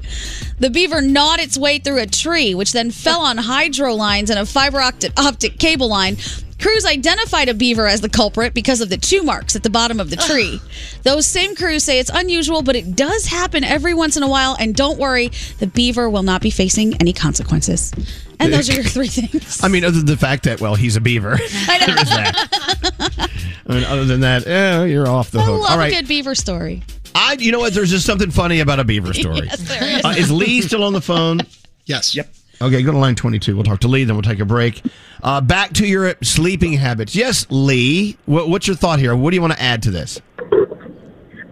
[0.59, 4.39] The beaver gnawed its way through a tree, which then fell on hydro lines and
[4.39, 6.17] a fiber optic, optic cable line.
[6.61, 10.01] Crews identified a beaver as the culprit because of the chew marks at the bottom
[10.01, 10.61] of the tree.
[11.03, 14.57] Those same crews say it's unusual, but it does happen every once in a while.
[14.59, 17.93] And don't worry, the beaver will not be facing any consequences.
[18.41, 19.63] And those are your three things.
[19.63, 21.39] I mean, other than the fact that well, he's a beaver.
[21.69, 21.87] I know.
[21.87, 23.31] There is that.
[23.69, 25.61] I mean, other than that, eh, you're off the I hook.
[25.63, 25.93] love All right.
[25.93, 26.83] a good beaver story.
[27.15, 27.75] I, you know what?
[27.75, 29.43] There's just something funny about a beaver story.
[29.47, 30.05] Yes, there is.
[30.05, 31.41] Uh, is Lee still on the phone?
[31.87, 32.15] Yes.
[32.15, 32.33] Yep.
[32.61, 33.55] Okay, go to line 22.
[33.55, 34.83] We'll talk to Lee, then we'll take a break.
[35.23, 37.15] Uh, back to your sleeping habits.
[37.15, 38.17] Yes, Lee.
[38.25, 39.15] What, what's your thought here?
[39.15, 40.21] What do you want to add to this?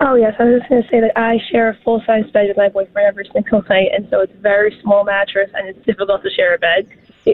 [0.01, 2.49] Oh yes, I was just going to say that I share a full size bed
[2.49, 5.85] with my boyfriend every single night, and so it's a very small mattress, and it's
[5.87, 6.89] difficult to share a bed.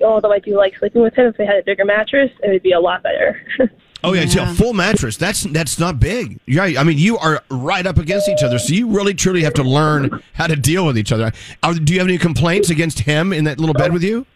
[0.05, 2.63] Although I do like sleeping with him, if they had a bigger mattress, it would
[2.63, 3.41] be a lot better.
[4.03, 5.17] Oh yeah, so a full mattress.
[5.17, 6.39] That's that's not big.
[6.47, 9.55] Yeah, I mean you are right up against each other, so you really truly have
[9.55, 11.33] to learn how to deal with each other.
[11.63, 14.27] Are, do you have any complaints against him in that little bed with you?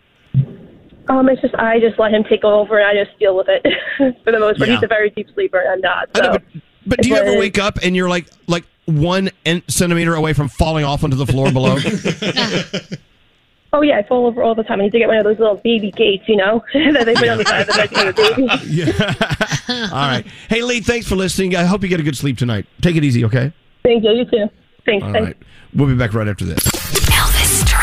[1.09, 3.63] um, it's just I just let him take over, and I just deal with it
[4.25, 4.69] for the most part.
[4.69, 4.77] Yeah.
[4.77, 6.09] He's a very deep sleeper, and I'm not.
[6.17, 6.39] So.
[6.87, 9.31] But do you ever wake up and you're like like one
[9.69, 11.79] centimeter away from falling off onto the floor below?
[13.75, 14.81] Oh yeah, I fall over all the time.
[14.81, 17.29] I need to get one of those little baby gates, you know, that they put
[17.29, 18.49] on the side of the bed for the baby.
[18.71, 19.91] yeah.
[19.93, 20.25] All right.
[20.49, 21.57] Hey Lee, thanks for listening.
[21.57, 22.67] I hope you get a good sleep tonight.
[22.83, 23.53] Take it easy, okay?
[23.83, 24.13] Thank you.
[24.13, 24.47] You too.
[24.87, 25.05] Thanks.
[25.05, 25.27] All thanks.
[25.27, 25.37] right.
[25.75, 26.61] We'll be back right after this.
[26.61, 27.83] Elvis Duran.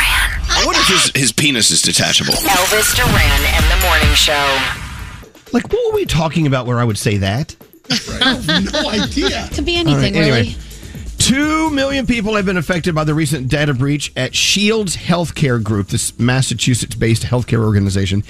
[0.50, 2.36] I wonder if his, his penis is detachable.
[2.36, 4.58] Elvis Duran and the Morning Show.
[5.52, 7.54] Like, what were we talking about where I would say that?
[7.92, 9.50] I have no idea.
[9.52, 10.44] Could be anything, right, anyway.
[10.44, 10.56] really.
[11.22, 15.90] Two million people have been affected by the recent data breach at Shields Healthcare Group,
[15.90, 18.24] this Massachusetts based healthcare organization.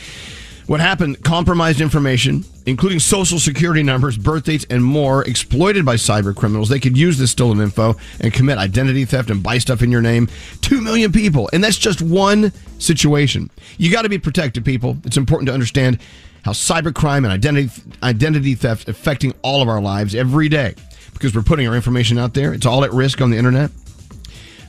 [0.68, 1.24] What happened?
[1.24, 6.68] Compromised information, including social security numbers, birth dates, and more, exploited by cyber criminals.
[6.68, 10.02] They could use this stolen info and commit identity theft and buy stuff in your
[10.02, 10.28] name.
[10.60, 11.50] Two million people.
[11.54, 13.50] And that's just one situation.
[13.78, 14.98] You got to be protected, people.
[15.06, 16.00] It's important to understand
[16.44, 17.70] how cybercrime and identity
[18.04, 20.76] identity theft affecting all of our lives every day
[21.22, 22.52] because we're putting our information out there.
[22.52, 23.70] It's all at risk on the internet.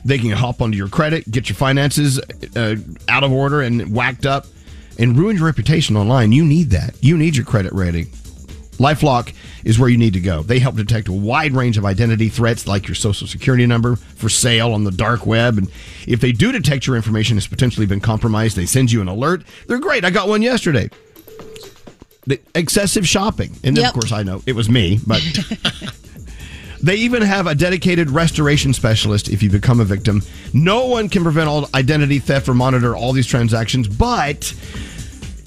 [0.05, 2.19] They can hop onto your credit, get your finances
[2.55, 2.75] uh,
[3.09, 4.45] out of order and whacked up,
[4.99, 6.31] and ruin your reputation online.
[6.31, 6.93] You need that.
[7.01, 8.05] You need your credit rating.
[8.77, 10.43] Lifelock is where you need to go.
[10.43, 14.29] They help detect a wide range of identity threats like your social security number for
[14.29, 15.57] sale on the dark web.
[15.57, 15.71] And
[16.07, 19.43] if they do detect your information has potentially been compromised, they send you an alert.
[19.67, 20.05] They're great.
[20.05, 20.89] I got one yesterday.
[22.27, 23.55] The excessive shopping.
[23.63, 23.93] And then, Yep.
[23.95, 25.21] of course, I know it was me, but
[26.83, 30.21] they even have a dedicated restoration specialist if you become a victim.
[30.53, 34.53] No one can prevent all identity theft or monitor all these transactions, but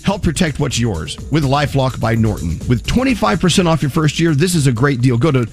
[0.03, 2.59] help protect what's yours with Lifelock by Norton.
[2.69, 5.19] With 25% off your first year, this is a great deal.
[5.19, 5.47] Go to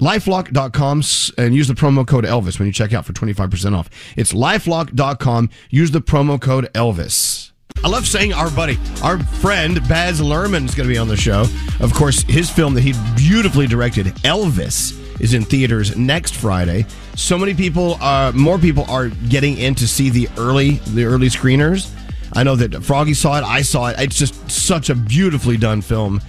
[0.00, 1.02] lifelock.com
[1.38, 3.90] and use the promo code Elvis when you check out for 25% off.
[4.16, 5.50] It's lifelock.com.
[5.70, 7.43] Use the promo code Elvis.
[7.84, 11.18] I love saying our buddy, our friend Baz Luhrmann is going to be on the
[11.18, 11.44] show.
[11.80, 16.86] Of course, his film that he beautifully directed, Elvis, is in theaters next Friday.
[17.14, 21.28] So many people, uh, more people are getting in to see the early, the early
[21.28, 21.92] screeners.
[22.32, 23.44] I know that Froggy saw it.
[23.44, 23.96] I saw it.
[23.98, 26.22] It's just such a beautifully done film.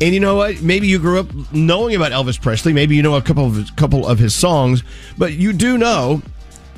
[0.00, 0.62] And you know what?
[0.62, 2.72] Maybe you grew up knowing about Elvis Presley.
[2.72, 4.84] Maybe you know a couple of couple of his songs,
[5.18, 6.22] but you do know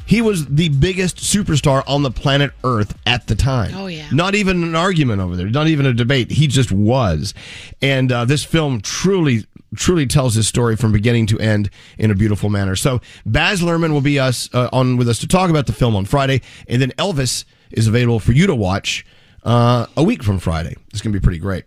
[0.06, 3.74] he was the biggest superstar on the planet Earth at the time.
[3.74, 4.08] Oh, yeah.
[4.12, 5.48] Not even an argument over there.
[5.48, 6.30] Not even a debate.
[6.30, 7.34] He just was.
[7.80, 12.14] And uh, this film truly, truly tells his story from beginning to end in a
[12.14, 12.76] beautiful manner.
[12.76, 15.96] So Baz Luhrmann will be us uh, on with us to talk about the film
[15.96, 19.06] on Friday, and then Elvis is available for you to watch
[19.44, 20.76] uh, a week from Friday.
[20.90, 21.64] It's going to be pretty great.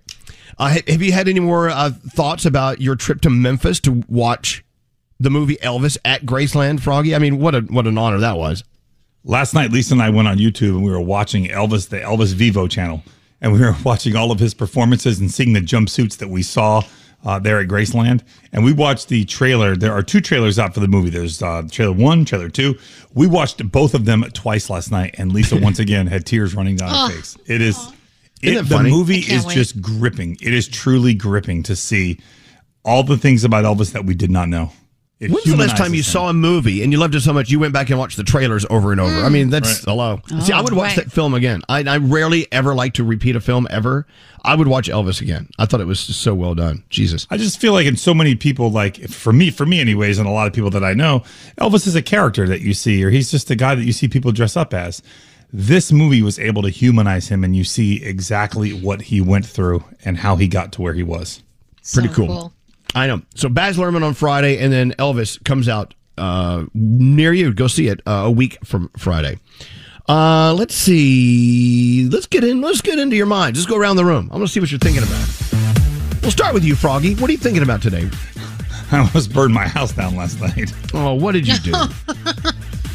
[0.57, 4.63] Uh, have you had any more uh, thoughts about your trip to Memphis to watch
[5.19, 7.15] the movie Elvis at Graceland, Froggy?
[7.15, 8.63] I mean, what a what an honor that was.
[9.23, 12.33] Last night, Lisa and I went on YouTube and we were watching Elvis, the Elvis
[12.33, 13.01] Vevo channel,
[13.41, 16.83] and we were watching all of his performances and seeing the jumpsuits that we saw
[17.25, 18.21] uh, there at Graceland.
[18.53, 19.75] And we watched the trailer.
[19.75, 21.09] There are two trailers out for the movie.
[21.09, 22.75] There's uh, trailer one, trailer two.
[23.15, 26.75] We watched both of them twice last night, and Lisa once again had tears running
[26.75, 27.07] down Oh.
[27.07, 27.35] her face.
[27.47, 27.77] It is.
[28.43, 29.55] It, it the movie is wait.
[29.55, 30.37] just gripping.
[30.39, 32.19] It is truly gripping to see
[32.83, 34.71] all the things about Elvis that we did not know.
[35.17, 36.03] It When's the last time you him.
[36.03, 38.23] saw a movie and you loved it so much you went back and watched the
[38.23, 39.15] trailers over and over?
[39.15, 39.51] I mean, mm.
[39.51, 39.85] that's Right.
[39.85, 40.21] hello.
[40.41, 41.05] See, I oh, would watch right.
[41.05, 41.61] that film again.
[41.69, 44.05] I, I rarely ever like to repeat a film ever.
[44.43, 45.49] I would watch Elvis again.
[45.57, 46.83] I thought it was just so well done.
[46.89, 47.27] Jesus.
[47.29, 50.27] I just feel like in so many people, like for me, for me anyways, and
[50.27, 51.23] a lot of people that I know,
[51.57, 54.09] Elvis is a character that you see, or he's just a guy that you see
[54.09, 55.01] people dress up as.
[55.53, 59.85] This movie was able to humanize him, and you see exactly what he went through
[60.03, 61.41] and how he got to where he was.
[61.93, 62.51] Pretty cool.
[62.95, 63.21] I know.
[63.35, 67.53] So Baz Luhrmann on Friday, and then Elvis comes out uh, near you.
[67.53, 69.37] Go see it uh, a week from Friday.
[70.07, 72.07] Uh, let's see.
[72.09, 72.61] Let's get in.
[72.61, 73.55] Let's get into your mind.
[73.55, 74.29] Just go around the room.
[74.31, 76.21] I want to see what you're thinking about.
[76.21, 77.15] We'll start with you, Froggy.
[77.15, 78.09] What are you thinking about today?
[78.91, 80.73] I almost burned my house down last night.
[80.93, 81.73] Oh, what did you do?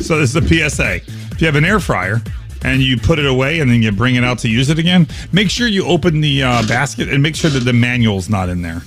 [0.01, 0.97] So this is a PSA.
[0.97, 2.23] If you have an air fryer
[2.63, 5.07] and you put it away and then you bring it out to use it again,
[5.31, 8.63] make sure you open the uh, basket and make sure that the manual's not in
[8.63, 8.81] there.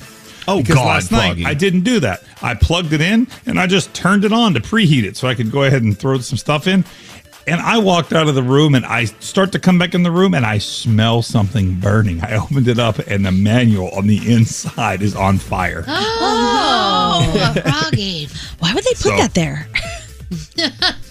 [0.47, 1.45] Oh, because God, last night Froggy.
[1.45, 2.23] I didn't do that.
[2.41, 5.35] I plugged it in and I just turned it on to preheat it so I
[5.35, 6.83] could go ahead and throw some stuff in.
[7.45, 10.11] And I walked out of the room and I start to come back in the
[10.11, 12.21] room and I smell something burning.
[12.21, 15.83] I opened it up and the manual on the inside is on fire.
[16.25, 18.27] Oh, Froggy.
[18.59, 19.67] Why would they put So- that there?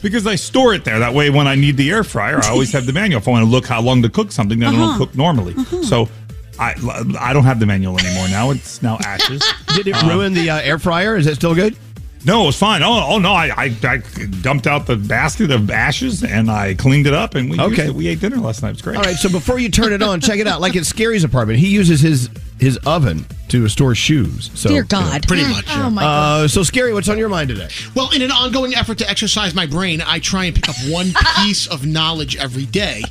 [0.03, 0.99] Because I store it there.
[0.99, 3.21] That way, when I need the air fryer, I always have the manual.
[3.21, 4.87] If I want to look how long to cook something that I Uh-huh.
[4.87, 5.55] don't cook normally.
[5.85, 6.09] So
[6.59, 6.75] I,
[7.19, 8.51] I don't have the manual anymore now.
[8.51, 9.43] It's now ashes.
[9.75, 11.17] Did it Um, ruin the uh, air fryer?
[11.17, 11.77] Is it still good?
[12.25, 12.83] No, it was fine.
[12.85, 13.97] Oh, oh no, I, I, I
[14.43, 17.91] dumped out the basket of ashes and I cleaned it up and we Okay.
[17.91, 18.69] we ate dinner last night.
[18.69, 18.97] It was great.
[18.97, 19.17] All right.
[19.17, 20.61] So before you turn it on, check it out.
[20.61, 22.29] Like at Scary's apartment, he uses his
[22.63, 24.51] his oven to store shoes.
[24.55, 25.27] So Dear you know, God.
[25.29, 25.67] Pretty much.
[25.67, 25.87] yeah.
[25.87, 27.69] Oh my Uh, so Scary, what's on your mind today?
[27.95, 31.09] Well, in an ongoing effort to exercise my brain, I try and pick up one
[31.43, 33.03] piece of knowledge every day.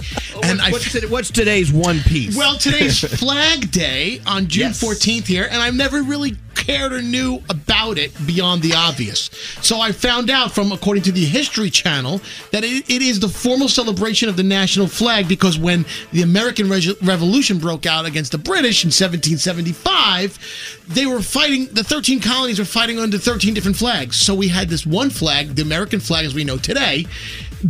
[0.44, 2.36] And I what's, today- what's today's one piece?
[2.36, 4.82] Well, today's Flag Day on June Yes.
[4.84, 9.30] 14th here, and I've never really cared or knew about it beyond the obvious.
[9.62, 12.22] So I found out from, according to the History Channel,
[12.52, 16.70] that it, it is the formal celebration of the national flag because when the American
[16.70, 22.60] Re- Revolution broke out against the British in 1775, they were fighting, the 13 colonies
[22.60, 24.18] were fighting under 13 different flags.
[24.18, 27.06] So we had this one flag, the American flag as we know today,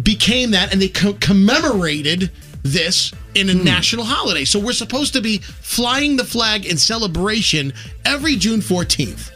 [0.03, 2.31] became that, and they co- commemorated
[2.63, 3.59] this in Hmm.
[3.59, 4.45] a national holiday.
[4.45, 7.73] So we're supposed to be flying the flag in celebration
[8.05, 9.31] every June 14th.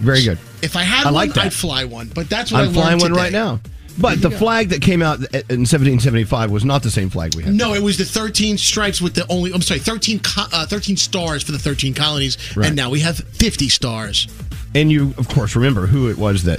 [0.00, 0.38] Very good.
[0.62, 1.46] If I had I one, like that.
[1.46, 2.10] I'd fly one.
[2.14, 3.22] But that's what I I'm flying one today.
[3.22, 3.60] right now.
[3.96, 4.36] But the go.
[4.38, 5.18] flag that came out
[5.48, 7.54] in 1775 was not the same flag we have.
[7.54, 11.44] No, it was the 13 stripes with the only, I'm sorry, 13, uh, 13 stars
[11.44, 12.36] for the 13 colonies.
[12.56, 12.66] Right.
[12.66, 14.26] And now we have 50 stars.
[14.74, 16.58] And you, of course, remember who it was that.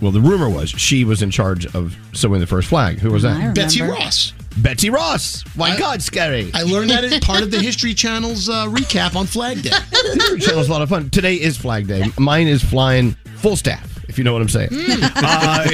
[0.00, 3.00] Well, the rumor was she was in charge of sewing the first flag.
[3.00, 3.52] Who was that?
[3.56, 4.32] Betsy Ross.
[4.62, 5.44] Betsy Ross.
[5.56, 6.50] My I- God, scary.
[6.54, 9.70] I learned that as part of the History Channel's uh, recap on Flag Day.
[9.90, 11.10] History Channel's a lot of fun.
[11.10, 12.04] Today is Flag Day.
[12.18, 14.70] Mine is flying full staff, if you know what I'm saying.
[14.72, 15.68] uh,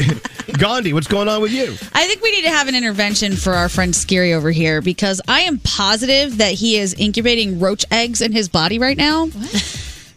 [0.58, 1.74] Gandhi, what's going on with you?
[1.94, 5.20] I think we need to have an intervention for our friend Scary over here because
[5.26, 9.28] I am positive that he is incubating roach eggs in his body right now.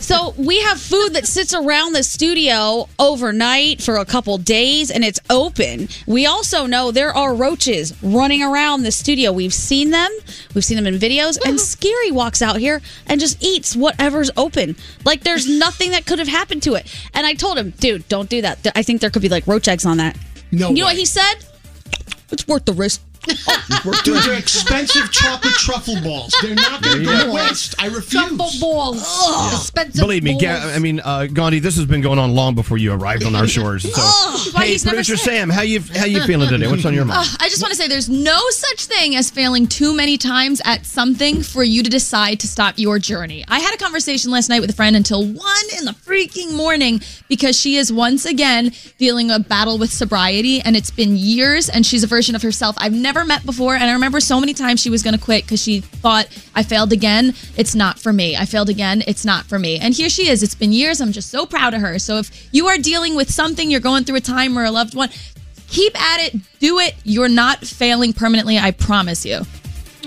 [0.08, 5.04] So we have food that sits around the studio overnight for a couple days and
[5.04, 5.90] it's open.
[6.08, 9.34] We also know there are roaches running around the studio.
[9.34, 10.10] We've seen them.
[10.56, 14.78] We've seen them in videos and Scary walks out here and just eats whatever's open.
[15.04, 16.90] Like there's nothing that could have happened to it.
[17.14, 18.66] And I told him, dude, don't do that.
[18.76, 20.18] I think there could be like roach eggs on that.
[20.54, 21.34] No You know what he said?
[22.32, 23.02] It's worth the risk.
[24.04, 26.34] Dude, they're expensive chocolate truffle balls.
[26.41, 27.26] They're not going to go go.
[27.28, 27.76] to waste.
[27.80, 28.12] I refuse.
[28.12, 29.02] Truffle balls.
[29.54, 30.41] Expensive Believe me, balls.
[30.44, 33.36] Ga- I mean, uh, Gandhi, this has been going on long before you arrived on
[33.36, 33.84] our shores.
[33.84, 34.02] So,
[34.52, 35.26] Why hey, he's never producer sick.
[35.34, 36.68] Sam, how you how you feeling today?
[36.68, 37.20] What's on your mind?
[37.30, 40.62] Ugh, I just want to say there's no such thing as failing too many times
[40.66, 43.44] at something for you to decide to stop your journey.
[43.48, 47.02] I had a conversation last night with a friend until one in the freaking morning
[47.28, 51.86] because she is once again dealing a battle with sobriety and it's been years and
[51.86, 53.76] she's a version of herself I've never met before.
[53.76, 56.64] And I remember so many times she was going to quit because she thought, I
[56.64, 57.34] failed again.
[57.56, 58.35] It's not for me.
[58.35, 59.03] I failed again.
[59.07, 59.80] It's not for me.
[59.80, 60.44] And here she is.
[60.44, 61.02] It's been years.
[61.02, 61.99] I'm just so proud of her.
[61.99, 64.95] So if you are dealing with something, you're going through a time or a loved
[64.95, 65.10] one,
[65.68, 66.95] keep at it, do it.
[67.03, 69.41] You're not failing permanently, I promise you.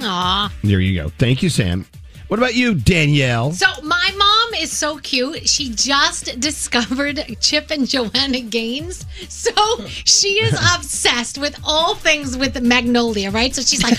[0.02, 0.52] Aw.
[0.62, 1.10] There you go.
[1.18, 1.86] Thank you, Sam.
[2.28, 3.52] What about you, Danielle?
[3.52, 5.48] So my mom is so cute.
[5.48, 9.05] She just discovered Chip and Joanna Gaines.
[9.28, 9.52] So
[9.86, 13.55] she is obsessed with all things with Magnolia, right?
[13.55, 13.98] So she's like,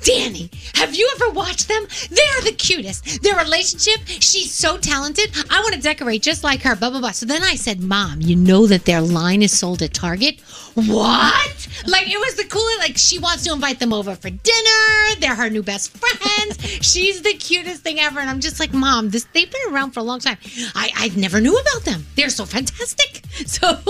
[0.04, 1.86] Danny, have you ever watched them?
[2.10, 3.22] They're the cutest.
[3.22, 5.30] Their relationship, she's so talented.
[5.50, 7.12] I want to decorate just like her, blah, blah, blah.
[7.12, 10.40] So then I said, Mom, you know that their line is sold at Target?
[10.74, 11.68] What?
[11.86, 12.78] Like it was the coolest.
[12.78, 15.20] Like she wants to invite them over for dinner.
[15.20, 16.58] They're her new best friends.
[16.86, 18.20] She's the cutest thing ever.
[18.20, 20.36] And I'm just like, Mom, this they've been around for a long time.
[20.74, 22.06] I I never knew about them.
[22.16, 23.22] They're so fantastic.
[23.46, 23.80] So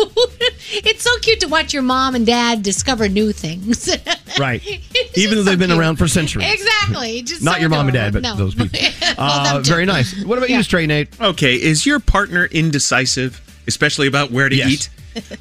[0.71, 3.91] it's so cute to watch your mom and dad discover new things.
[4.39, 4.63] Right.
[5.17, 6.51] Even though they've been around for centuries.
[6.51, 7.23] exactly.
[7.23, 8.23] Just Not so your mom and dad, but.
[8.23, 8.37] No.
[8.37, 8.79] those people.
[9.03, 10.25] Well, Uh, them very nice.
[10.25, 11.21] What about you, Straight Nate?
[11.21, 14.71] Okay, is your partner indecisive, especially about where to Yes.
[14.71, 14.91] eat?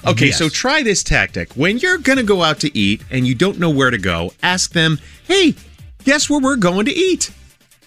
[0.05, 0.37] Okay, Yes.
[0.37, 1.53] so try this tactic.
[1.53, 4.33] When you're going to go out to eat and you don't know where to go,
[4.43, 5.55] ask them, hey,
[6.03, 7.31] guess where we're going to eat?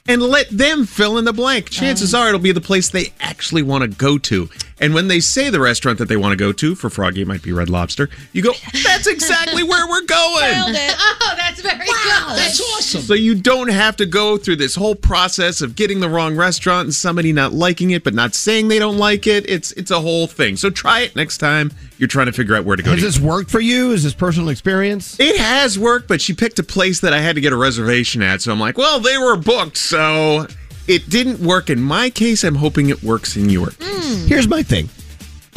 [0.06, 1.70] And let them fill in the blank.
[1.70, 2.20] Chances oh.
[2.20, 4.51] are it'll be the place they actually want to go to.
[4.78, 7.26] And when they say the restaurant that they want to go to, for Froggy, it
[7.26, 8.52] might be Red Lobster, you go,
[8.85, 10.43] that's exactly where we're going.
[10.44, 11.86] Oh, that's very good.
[11.86, 13.01] That's awesome.
[13.01, 16.85] So you don't have to go through this whole process of getting the wrong restaurant
[16.85, 19.48] and somebody not liking it, but not saying they don't like it.
[19.48, 20.56] It's it's a whole thing.
[20.56, 22.90] So try it next time you're trying to figure out where to go.
[22.90, 23.93] Has to this worked for you?
[23.93, 25.18] Is this personal experience?
[25.20, 28.20] It has worked, but she picked a place that I had to get a reservation
[28.20, 28.43] at.
[28.43, 29.93] So I'm like, well, they were booked, so
[30.86, 32.44] it didn't work in my case.
[32.44, 33.76] I'm hoping it works in yours.
[33.80, 34.26] Hmm.
[34.26, 34.88] Here's my thing.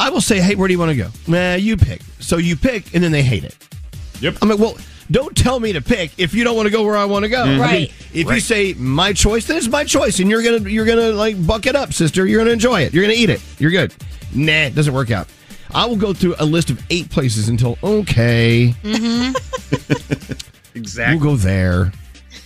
[0.00, 1.08] I will say, hey, where do you want to go?
[1.26, 2.02] Nah, you pick.
[2.20, 3.56] So you pick, and then they hate it.
[4.20, 4.36] Yep.
[4.42, 4.76] I'm like, well,
[5.10, 7.28] don't tell me to pick if you don't want to go where I want to
[7.28, 7.38] go.
[7.38, 7.62] Mm-hmm.
[7.62, 7.92] I mean, Right.
[8.12, 11.44] if you say my choice, then it's my choice, and you're gonna you're gonna like
[11.46, 12.26] buck it up, sister.
[12.26, 12.92] You're gonna enjoy it.
[12.94, 13.42] You're gonna eat it.
[13.58, 13.94] You're good.
[14.34, 15.28] Nah, it doesn't work out.
[15.74, 18.92] I will go through a list of eight places until okay, Exactly.
[20.74, 21.18] Mm-hmm.
[21.24, 21.92] we'll go there.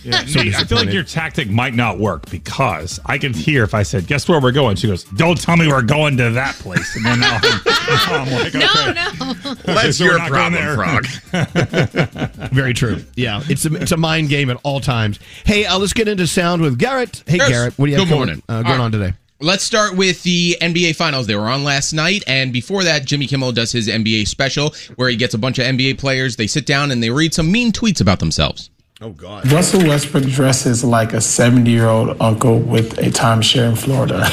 [0.03, 3.63] Yeah, So Nate, I feel like your tactic might not work because I can hear
[3.63, 6.31] if I said, "Guess where we're going?" She goes, "Don't tell me we're going to
[6.31, 8.93] that place." And then now I'm, now I'm like, No, okay.
[9.19, 9.53] no.
[9.73, 11.05] That's So we're your not going problem.
[11.05, 12.49] Frog.
[12.51, 13.03] Very true.
[13.15, 15.19] Yeah, it's a it's a mind game at all times.
[15.45, 17.23] Hey, uh, let's get into sound with Garrett.
[17.25, 17.49] Hey, Yes.
[17.49, 18.43] Garrett, what do you have Good going, morning.
[18.49, 18.79] uh, going All right.
[18.83, 19.13] on today?
[19.39, 21.27] Let's start with the NBA Finals.
[21.27, 25.09] They were on last night, and before that, Jimmy Kimmel does his NBA special where
[25.09, 26.37] he gets a bunch of NBA players.
[26.37, 28.69] They sit down and they read some mean tweets about themselves.
[29.05, 29.51] Oh God.
[29.51, 34.21] Russell Westbrook dresses like a 70 year old uncle with a timeshare in Florida.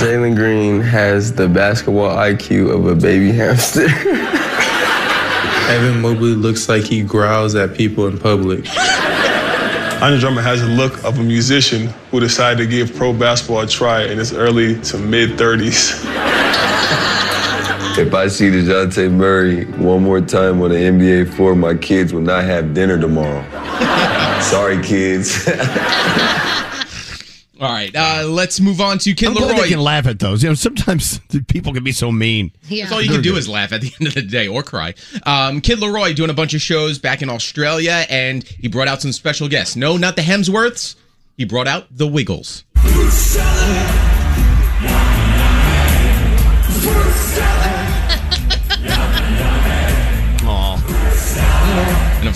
[0.00, 3.82] Jalen Green has the basketball IQ of a baby hamster.
[5.70, 8.66] Evan Mobley looks like he growls at people in public.
[10.02, 13.66] Andre Drummond has the look of a musician who decided to give pro basketball a
[13.68, 16.04] try in his early to mid 30s.
[17.98, 22.22] If I see DeJounte Murray one more time on the NBA floor, my kids will
[22.22, 23.42] not have dinner tomorrow.
[24.40, 25.46] Sorry, kids.
[27.60, 29.62] All right, uh, let's move on to Kid I'm glad Leroy.
[29.64, 30.42] they can laugh at those.
[30.42, 31.18] You know, sometimes
[31.48, 32.52] people can be so mean.
[32.70, 34.94] That's all you can do is laugh at the end of the day or cry.
[35.26, 39.02] Um, Kid LAROI doing a bunch of shows back in Australia, and he brought out
[39.02, 39.76] some special guests.
[39.76, 40.94] No, not the Hemsworths.
[41.36, 42.64] He brought out the Wiggles.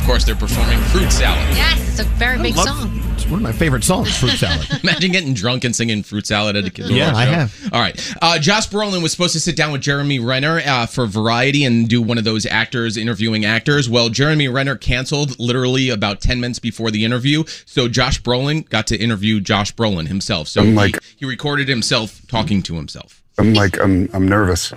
[0.04, 1.38] Course, they're performing Fruit Salad.
[1.56, 3.00] Yes, it's a very big love- song.
[3.14, 4.66] It's one of my favorite songs, Fruit Salad.
[4.82, 7.70] Imagine getting drunk and singing Fruit Salad at a Kid LAROI Yeah, I have.
[7.72, 8.14] All right.
[8.20, 11.88] Uh, Josh Brolin was supposed to sit down with Jeremy Renner uh, for Variety and
[11.88, 13.88] do one of those actors interviewing actors.
[13.88, 17.44] Well, Jeremy Renner canceled literally about 10 minutes before the interview.
[17.64, 20.48] So Josh Brolin got to interview Josh Brolin himself.
[20.48, 23.22] So I'm he, like- he recorded himself talking to himself.
[23.38, 24.72] I'm like I'm I'm nervous.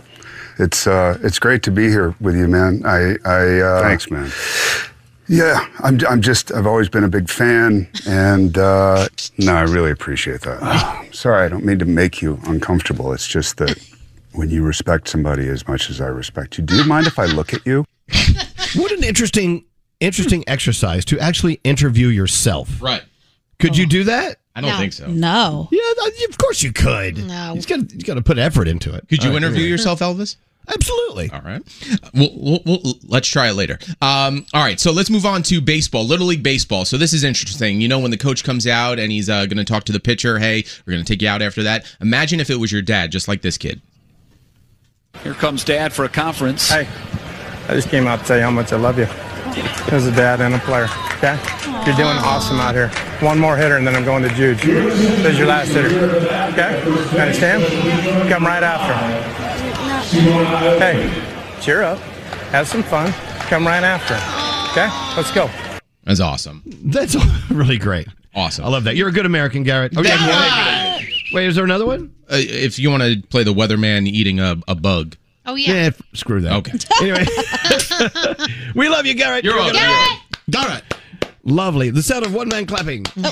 [0.57, 2.81] It's uh it's great to be here with you, man.
[2.85, 4.31] I I uh, thanks, man.
[5.29, 9.91] Yeah, I'm I'm just I've always been a big fan, and uh, no, I really
[9.91, 11.07] appreciate that.
[11.13, 13.11] Sorry, I don't mean to make you uncomfortable.
[13.13, 13.77] It's just that
[14.33, 17.25] when you respect somebody as much as I respect you, do you mind if I
[17.25, 17.85] look at you?
[18.75, 19.63] What an interesting
[20.01, 22.81] interesting exercise to actually interview yourself.
[22.81, 23.01] Right.
[23.59, 24.37] Could you do that?
[24.55, 24.77] I don't No.
[24.77, 25.07] think so.
[25.07, 25.69] No.
[25.71, 25.79] Yeah,
[26.29, 27.17] of course you could.
[27.25, 27.53] No.
[27.55, 29.07] You got you got to put effort into it.
[29.07, 30.35] Could you All right, interview yourself, Elvis?
[30.67, 31.29] Absolutely.
[31.31, 31.61] All right.
[32.13, 33.79] We'll, we'll, we'll, let's try it later.
[34.01, 34.79] Um, all right.
[34.79, 36.83] So let's move on to baseball, Little League Baseball.
[36.85, 37.79] So this is interesting.
[37.79, 39.99] You know, when the coach comes out and he's uh, going to talk to the
[39.99, 41.85] pitcher, hey, we're going to take you out after that.
[42.01, 43.81] Imagine if it was your dad, just like this kid.
[45.23, 46.69] Here comes Dad for a conference.
[46.69, 46.87] Hey,
[47.67, 49.07] I just came out to tell you how much I love you
[49.91, 50.87] as a dad and a player.
[51.17, 51.39] Okay?
[51.85, 52.89] You're doing awesome out here.
[53.21, 54.61] One more hitter, and then I'm going to Juge.
[54.61, 55.87] This is your last hitter.
[56.51, 56.81] Okay?
[57.19, 58.29] Understand?
[58.29, 59.46] Come right after.
[60.09, 61.11] Hey,
[61.61, 61.97] cheer up.
[62.51, 63.11] Have some fun.
[63.49, 64.13] Come right after.
[64.71, 64.89] Okay?
[65.17, 65.49] Let's go.
[66.05, 66.63] That's awesome.
[66.65, 67.15] That's
[67.49, 68.07] really great.
[68.33, 68.65] Awesome.
[68.65, 68.95] I love that.
[68.95, 69.93] You're a good American, Garrett.
[69.97, 70.99] Oh, yeah.
[71.33, 72.13] Wait, is there another one?
[72.31, 75.17] Uh, if you want to play the weatherman eating a, a bug.
[75.45, 75.73] Oh yeah.
[75.85, 76.53] Yeah, screw that.
[76.57, 76.77] Okay.
[77.01, 77.25] Anyway,
[78.75, 79.45] we love you, Garrett.
[79.45, 79.77] You're welcome.
[79.77, 80.19] Garrett!
[80.49, 80.83] Garrett.
[81.43, 81.89] Lovely.
[81.89, 83.05] The sound of one man clapping.
[83.23, 83.31] Oh.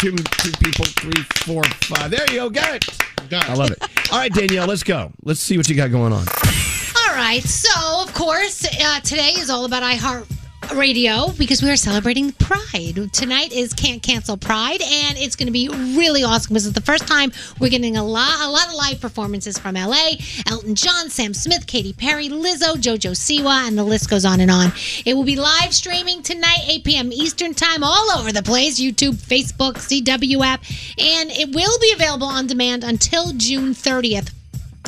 [0.00, 2.10] Two, two people, three, four, five.
[2.10, 3.50] There you go, Got it.
[3.50, 3.82] I love it.
[4.10, 5.12] All right, Danielle, let's go.
[5.24, 6.26] Let's see what you got going on.
[6.26, 7.42] All right.
[7.42, 10.26] So, of course, uh, today is all about iHeart
[10.68, 13.12] Radio because we are celebrating Pride.
[13.12, 16.80] Tonight is Can't Cancel Pride, and it's going to be really awesome because it's the
[16.80, 20.12] first time we're getting a lot, a lot of live performances from LA.
[20.46, 24.50] Elton John, Sam Smith, Katy Perry, Lizzo, JoJo Siwa, and the list goes on and
[24.50, 24.72] on.
[25.04, 27.12] It will be live streaming tonight, 8 p.m.
[27.12, 30.62] Eastern Time, all over the place YouTube, Facebook, CW app,
[30.98, 34.32] and it will be available on demand until June 30th.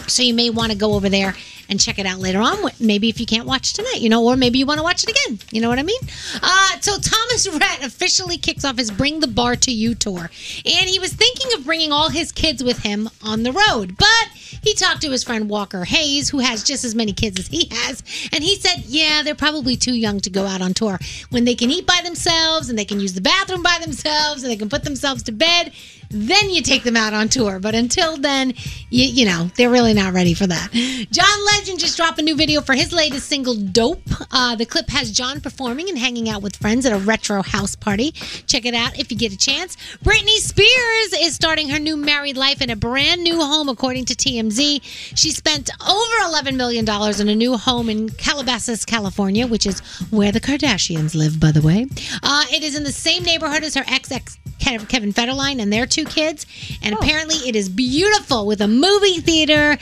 [0.06, 1.34] So you may want to go over there
[1.72, 2.70] and check it out later on.
[2.78, 5.10] Maybe if you can't watch tonight, you know, or maybe you want to watch it
[5.10, 5.40] again.
[5.50, 6.00] You know what I mean?
[6.40, 10.30] Uh, so Thomas Rhett officially kicks off his Bring the Bar to You tour,
[10.64, 14.28] and he was thinking of bringing all his kids with him on the road, but
[14.62, 17.68] he talked to his friend Walker Hayes, who has just as many kids as he
[17.70, 18.02] has,
[18.32, 20.98] and he said, yeah, they're probably too young to go out on tour.
[21.30, 24.50] When they can eat by themselves and they can use the bathroom by themselves and
[24.50, 25.72] they can put themselves to bed,
[26.12, 27.58] then you take them out on tour.
[27.58, 28.52] But until then,
[28.90, 30.70] you, you know, they're really not ready for that.
[31.10, 34.02] John Legend just dropped a new video for his latest single, Dope.
[34.30, 37.74] Uh, the clip has John performing and hanging out with friends at a retro house
[37.74, 38.12] party.
[38.46, 39.76] Check it out if you get a chance.
[40.04, 44.14] Britney Spears is starting her new married life in a brand new home, according to
[44.14, 44.41] TMZ.
[44.50, 46.88] She spent over $11 million
[47.20, 51.62] in a new home in Calabasas, California, which is where the Kardashians live, by the
[51.62, 51.86] way.
[52.22, 55.86] Uh, it is in the same neighborhood as her ex ex Kevin Federline and their
[55.86, 56.46] two kids.
[56.82, 59.76] And apparently, it is beautiful with a movie theater.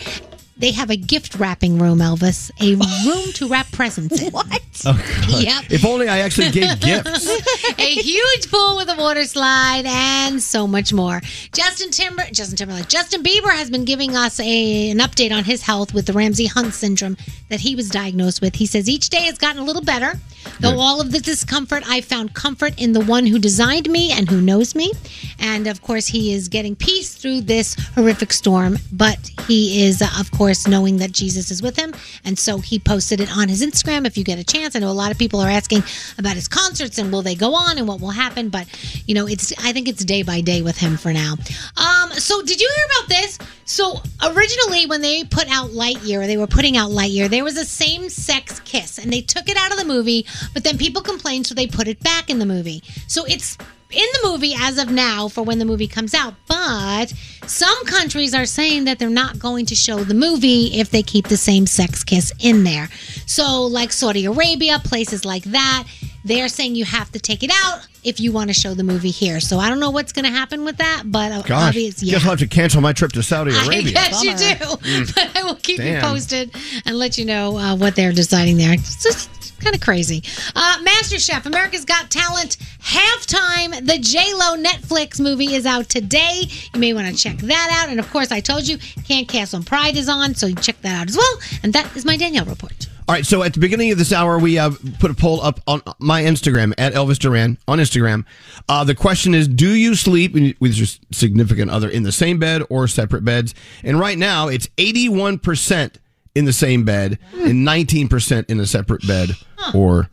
[0.61, 2.51] They have a gift wrapping room, Elvis.
[2.61, 2.75] A
[3.09, 4.31] room to wrap presents in.
[4.31, 4.61] What?
[4.87, 5.43] Oh, God.
[5.43, 5.65] Yep.
[5.69, 7.29] If only I actually gave gifts.
[7.79, 11.21] a huge pool with a water slide and so much more.
[11.53, 15.61] Justin Timber, Justin Timberlake, Justin Bieber has been giving us a, an update on his
[15.61, 17.19] health with the Ramsay Hunt syndrome
[17.51, 18.55] that he was diagnosed with.
[18.55, 20.15] He says each day has gotten a little better.
[20.61, 24.29] Though all of the discomfort, I found comfort in the one who designed me and
[24.29, 24.93] who knows me.
[25.39, 28.79] And of course, he is getting peace through this horrific storm.
[28.93, 31.95] But he is, uh, of course, knowing that Jesus is with him.
[32.25, 34.77] And so he posted it on his Instagram if you get a chance.
[34.77, 35.83] I know a lot of people are asking
[36.19, 38.49] about his concerts and will they go on and what will happen.
[38.49, 38.67] But,
[39.07, 41.35] you know, it's I think it's day by day with him for now.
[41.77, 43.39] Um, so did you hear about this?
[43.65, 47.65] So originally, when they put out Lightyear, they were putting out Lightyear, there was a
[47.65, 51.47] same sex kiss and they took it out of the movie, but then people complained,
[51.47, 52.83] so they put it back in the movie.
[53.07, 53.57] So it's
[53.93, 57.13] in the movie as of now for when the movie comes out, but
[57.47, 61.29] some countries are saying that they're not going to show the movie if they keep
[61.29, 62.89] the same sex kiss in there.
[63.27, 65.85] So, like Saudi Arabia, places like that,
[66.25, 69.11] they're saying you have to take it out if you want to show the movie
[69.11, 69.41] here.
[69.41, 72.15] So, I don't know what's going to happen with that, but uh, Gosh, obviously, yeah.
[72.15, 73.93] guess I'll have to cancel my trip to Saudi Arabia.
[73.93, 75.15] Yes, you do, Mm.
[75.15, 76.55] but I will keep you posted
[76.87, 78.73] and let you know uh, what they're deciding there.
[78.73, 79.29] It's just
[79.61, 80.23] kind of crazy.
[80.57, 83.87] Uh, MasterChef, America's Got Talent, halftime.
[83.87, 86.45] The J Lo Netflix movie is out today.
[86.75, 87.91] You may want to check that out.
[87.91, 90.99] And of course, I told you, Can't Castle Pride is on, so you check that
[91.01, 91.39] out as well.
[91.63, 92.89] And that is my Danielle report.
[93.11, 94.71] All right, so at the beginning of this hour, we uh,
[95.01, 98.25] put a poll up on my Instagram at Elvis Duran on Instagram.
[98.69, 102.63] Uh, the question is: Do you sleep with your significant other in the same bed
[102.71, 103.53] or separate beds?
[103.83, 105.99] And right now, it's eighty-one percent
[106.37, 109.31] in the same bed and nineteen percent in a separate bed
[109.75, 110.09] or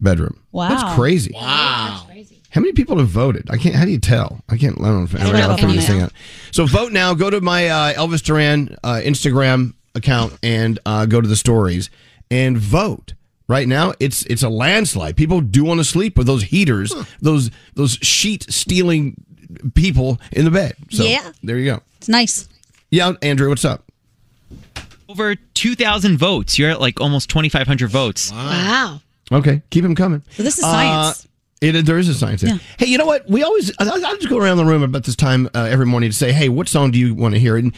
[0.00, 0.42] bedroom.
[0.50, 0.70] Wow.
[0.70, 1.30] that's crazy.
[1.36, 2.08] Wow.
[2.50, 3.52] How many people have voted?
[3.52, 3.76] I can't.
[3.76, 4.40] How do you tell?
[4.48, 4.80] I can't.
[4.80, 5.04] I don't know.
[5.04, 5.48] If, I don't know.
[5.48, 6.12] I'll figure this thing out.
[6.50, 7.14] So vote now.
[7.14, 11.88] Go to my uh, Elvis Duran uh, Instagram account and uh, go to the stories
[12.32, 13.12] and vote.
[13.48, 15.16] Right now, it's it's a landslide.
[15.16, 19.14] People do want to sleep with those heaters, those those sheet stealing
[19.74, 20.74] people in the bed.
[20.90, 21.32] So Yeah.
[21.42, 21.80] there you go.
[21.98, 22.48] It's nice.
[22.90, 23.84] Yeah, Andrew, what's up?
[25.08, 26.58] Over 2,000 votes.
[26.58, 28.30] You're at like almost 2,500 votes.
[28.32, 29.00] Wow.
[29.30, 30.22] Okay, keep them coming.
[30.36, 31.28] So this is Uh, science.
[31.60, 32.58] it, there is a science there.
[32.78, 33.28] Hey, you know what?
[33.28, 36.10] We always, I, I just go around the room about this time uh, every morning
[36.10, 37.56] to say, hey, what song do you want to hear?
[37.56, 37.74] And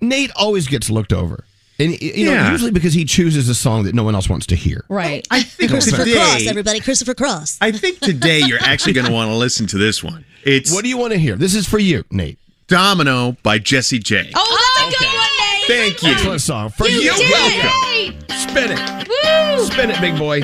[0.00, 1.44] Nate always gets looked over.
[1.78, 2.50] And, you know, Yeah.
[2.52, 4.84] usually because he chooses a song that no one else wants to hear.
[4.88, 5.26] Right.
[5.30, 6.80] I think Christopher today, Cross, everybody.
[6.80, 7.58] Christopher Cross.
[7.60, 10.24] I think today you're actually going to want to listen to this one.
[10.44, 11.36] It's What do you want to hear?
[11.36, 12.38] This is for you, Nate.
[12.68, 14.30] Domino by Jessie J.
[14.34, 15.66] Oh, that's a good one, Nate.
[15.66, 16.10] Thank you.
[16.12, 16.70] Excellent song.
[16.70, 17.00] For you.
[17.00, 18.20] You're You're welcome.
[18.30, 19.08] Spin it.
[19.08, 19.64] Woo.
[19.66, 20.42] Spin it, big boy.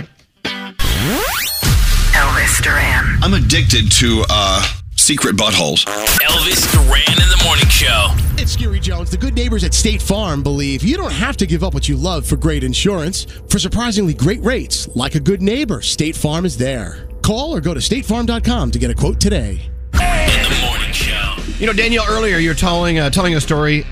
[2.13, 3.19] Elvis Duran.
[3.23, 4.63] I'm addicted to uh,
[5.03, 5.85] secret buttholes.
[6.21, 8.11] Elvis Duran in the morning show.
[8.41, 9.11] It's Scary Jones.
[9.11, 11.97] The good neighbors at State Farm believe you don't have to give up what you
[11.97, 13.25] love for great insurance.
[13.49, 17.09] For surprisingly great rates, like a good neighbor, State Farm is there.
[17.23, 19.61] Call or go to statefarm.com to get a quote today.
[19.95, 21.35] In the Morning Show.
[21.59, 23.85] You know, Danielle, earlier you're telling uh, telling a story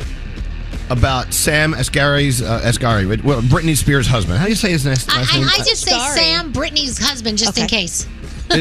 [0.90, 4.38] about Sam Asghari's uh, Asghari, well, Britney Spears' husband.
[4.38, 5.44] How do you say his last, I, name?
[5.44, 8.06] I, I just say Sam, Britney's husband, just in case.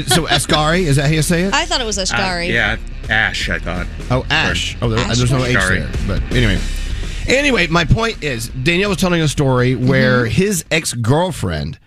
[0.08, 1.54] So Asghari, is that how you say it?
[1.54, 2.50] I thought it was Ashgari.
[2.50, 2.78] Uh, yeah,
[3.10, 3.88] Ash, I thought.
[4.12, 4.78] Oh, Ash.
[4.82, 5.18] Oh, there, Ash.
[5.18, 5.80] there's no H Sorry.
[5.80, 5.90] there.
[6.08, 6.60] But anyway.
[7.28, 10.32] Anyway, my point is Danielle was telling a story where Mm-hmm.
[10.32, 11.80] his ex girlfriend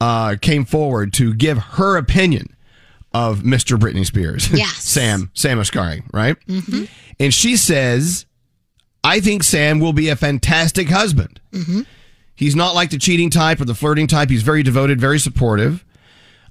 [0.00, 2.56] uh, came forward to give her opinion
[3.14, 3.78] of Mr.
[3.78, 4.48] Britney Spears.
[4.52, 4.82] Yes.
[4.82, 6.36] Sam, Sam Asghari, right?
[6.46, 6.84] Mm-hmm.
[7.20, 8.26] And she says,
[9.04, 11.40] I think Sam will be a fantastic husband.
[11.52, 11.82] Mm-hmm.
[12.34, 14.30] He's not like the cheating type or the flirting type.
[14.30, 15.84] He's very devoted, very supportive.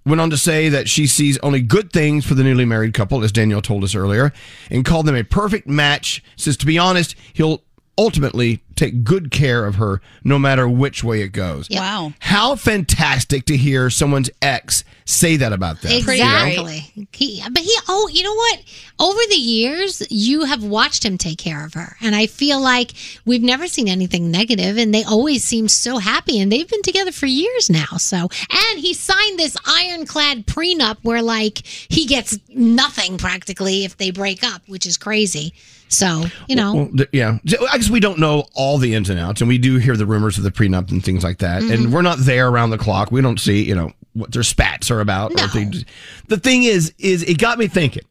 [0.04, 3.24] Went on to say that she sees only good things for the newly married couple,
[3.24, 4.34] as Danielle told us earlier,
[4.70, 6.24] and called them a perfect match.
[6.36, 7.64] Says, to be honest, he'll
[8.02, 11.70] ultimately take good care of her no matter which way it goes.
[11.70, 12.14] Wow.
[12.20, 15.92] How fantastic to hear someone's ex say that about them.
[15.92, 16.14] you know?
[16.14, 17.08] Exactly.
[17.12, 18.64] He, but he, oh, you know what?
[19.00, 21.96] Over the years, you have watched him take care of her.
[22.02, 22.94] And I feel like
[23.26, 26.40] we've never seen anything negative, and they always seem so happy.
[26.40, 27.98] And they've been together for years now.
[27.98, 34.10] So, and he signed this ironclad prenup where, like, he gets nothing practically if they
[34.12, 35.54] break up, which is crazy.
[35.92, 36.74] So, you know.
[36.74, 37.38] Well, th- yeah.
[37.70, 40.06] I guess we don't know all the ins and outs, and we do hear the
[40.06, 41.62] rumors of the prenup and things like that.
[41.62, 41.74] Mhm.
[41.74, 43.12] And we're not there around the clock.
[43.12, 45.34] We don't see, you know, what their spats are about.
[45.40, 45.84] Or things.
[46.28, 48.04] The thing is, is it got me thinking.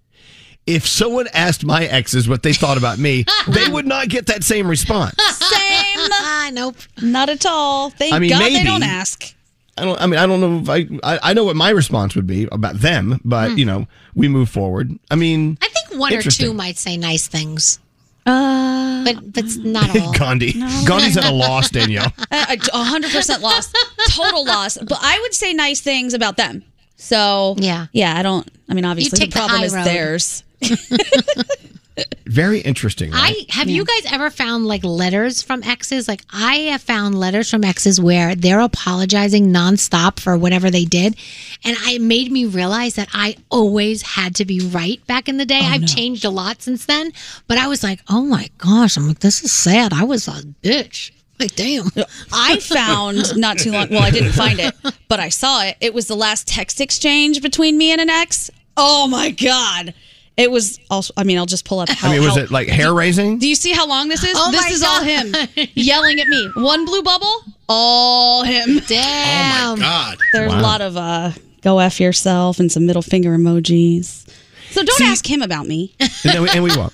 [0.66, 4.44] If someone asked my exes what they thought about me, they would not get that
[4.44, 5.14] same response.
[5.32, 6.08] Same.
[6.54, 6.76] nope.
[7.00, 7.88] Not at all.
[7.90, 9.34] Thank I mean, God they don't ask.
[9.78, 9.98] I don't.
[10.00, 11.14] I mean, I don't know if I.
[11.14, 13.58] I, I know what my response would be about them, but Hmm.
[13.58, 14.98] you know, we move forward.
[15.10, 17.78] I mean, I think one or two might say nice things.
[18.26, 20.12] Uh, but but not all.
[20.12, 20.52] Gandhi.
[20.84, 22.12] Gandhi's at a loss, Danielle.
[22.30, 23.72] Uh, A hundred percent loss,
[24.10, 24.76] total loss.
[24.78, 26.62] But I would say nice things about them.
[26.96, 28.16] So yeah, yeah.
[28.16, 28.48] I don't.
[28.68, 29.84] I mean, obviously the take the problem is road.
[29.84, 30.44] theirs.
[32.26, 33.10] Very interesting.
[33.10, 33.46] Right?
[33.50, 36.08] I have you guys ever found like letters from exes?
[36.08, 41.16] Like I have found letters from exes where they're apologizing nonstop for whatever they did,
[41.64, 45.36] and I it made me realize that I always had to be right back in
[45.36, 45.60] the day.
[45.62, 47.12] Oh, I've changed a lot since then,
[47.46, 49.92] but I was like, oh my gosh, I'm like, this is sad.
[49.92, 51.10] I was a bitch.
[51.38, 51.90] Like, damn.
[52.32, 53.88] I found not too long.
[53.90, 54.74] Well, I didn't find it,
[55.08, 55.76] but I saw it.
[55.80, 58.50] It was the last text exchange between me and an ex.
[58.76, 59.94] Oh my god!
[60.40, 61.12] It was also.
[61.16, 61.88] I mean, I'll just pull up.
[61.90, 63.38] How, I mean, was how- it like hair raising?
[63.38, 64.32] Do you see how long this is?
[64.36, 65.34] Oh this my is all him
[65.74, 66.50] yelling at me.
[66.56, 67.32] One blue bubble,
[67.68, 68.78] all him.
[68.88, 69.72] Damn.
[69.72, 70.18] Oh my God.
[70.32, 70.60] There's Wow.
[70.60, 74.26] a lot of uh, go f yourself and some middle finger emojis.
[74.70, 75.94] So don't ask him about me.
[76.00, 76.92] and, then we, and we won't.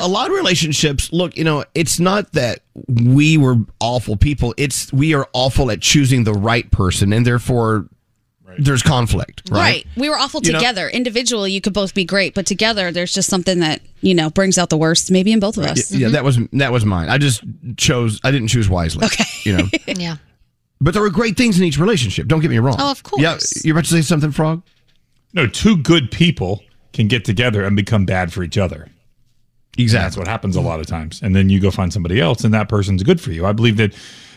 [0.00, 4.54] A lot of relationships, look, you know, it's not that we were awful people.
[4.56, 7.86] It's we are awful at choosing the right person, and therefore
[8.58, 9.58] there's conflict, right?
[9.58, 9.86] Right.
[9.96, 10.88] We were awful You know- together.
[10.88, 14.58] Individually, you could both be great, but together, there's just something that you know brings
[14.58, 15.90] out the worst, maybe in both of us.
[15.90, 17.08] Yeah, yeah, that was that was mine.
[17.08, 17.42] I just
[17.76, 18.20] chose.
[18.24, 19.06] I didn't choose wisely.
[19.06, 19.68] Okay, you know.
[19.86, 20.16] yeah.
[20.80, 22.26] But there were great things in each relationship.
[22.26, 22.76] Don't get me wrong.
[22.78, 23.22] Oh, of course.
[23.22, 24.62] Yeah, you're about to say something, Frog.
[25.32, 26.62] No, two good people
[26.92, 28.88] can get together and become bad for each other.
[29.76, 30.04] Exactly.
[30.04, 31.20] That's what happens a lot of times.
[31.22, 33.44] And then you go find somebody else and that person's good for you.
[33.46, 33.92] I believe that,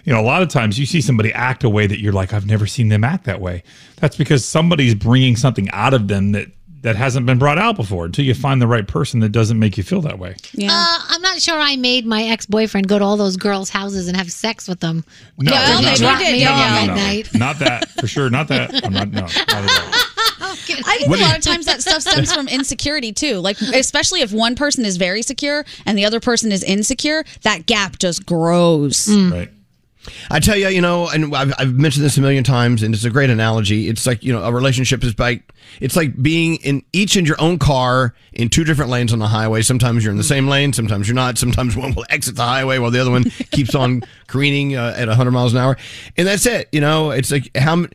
[0.07, 2.31] you know, a lot of times you see somebody act a way that you're like,
[2.33, 3.61] I've never seen them act that way.
[3.97, 6.47] That's because somebody's bringing something out of them that
[6.83, 9.77] that hasn't been brought out before until you find the right person that doesn't make
[9.77, 10.35] you feel that way.
[10.63, 14.07] Uh, I'm not sure I made my ex boyfriend go to all those girls' houses
[14.07, 15.03] and have sex with them.
[15.39, 15.97] No, Well, not they that.
[15.97, 16.95] dropped me No, off no, no, no.
[16.95, 17.29] night.
[17.33, 18.29] Not that for sure.
[18.29, 18.85] Not that.
[18.85, 19.09] I'm not.
[19.09, 19.21] No.
[19.21, 19.67] Not at all.
[20.39, 23.39] I think a lot of times that stuff stems from insecurity too.
[23.39, 27.65] Like especially if one person is very secure and the other person is insecure, that
[27.65, 29.09] gap just grows.
[29.13, 29.49] Right.
[30.29, 33.03] I tell you, you know, and I've, I've mentioned this a million times, and it's
[33.03, 33.89] a great analogy.
[33.89, 37.39] It's like you know, a relationship is like it's like being in each in your
[37.39, 39.61] own car in two different lanes on the highway.
[39.61, 41.37] Sometimes you're in the same lane, sometimes you're not.
[41.37, 45.07] Sometimes one will exit the highway while the other one keeps on careening uh, at
[45.07, 45.77] 100 miles an hour,
[46.15, 46.69] and that's it.
[46.71, 47.85] You know, it's like how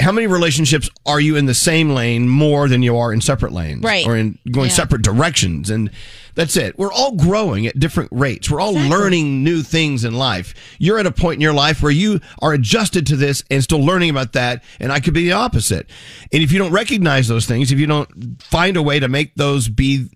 [0.00, 3.52] how many relationships are you in the same lane more than you are in separate
[3.52, 4.06] lanes, Right.
[4.06, 4.74] Or in going Yeah.
[4.74, 5.90] separate directions, and
[6.34, 6.78] that's it.
[6.78, 8.50] We're all growing at different rates.
[8.50, 10.54] We're all learning new things in life.
[10.78, 13.80] You're at a point in your life where you are adjusted to this and still
[13.84, 15.88] learning about that, and I could be the opposite.
[16.32, 19.34] And if you don't recognize those things, if you don't find a way to make
[19.36, 20.06] those be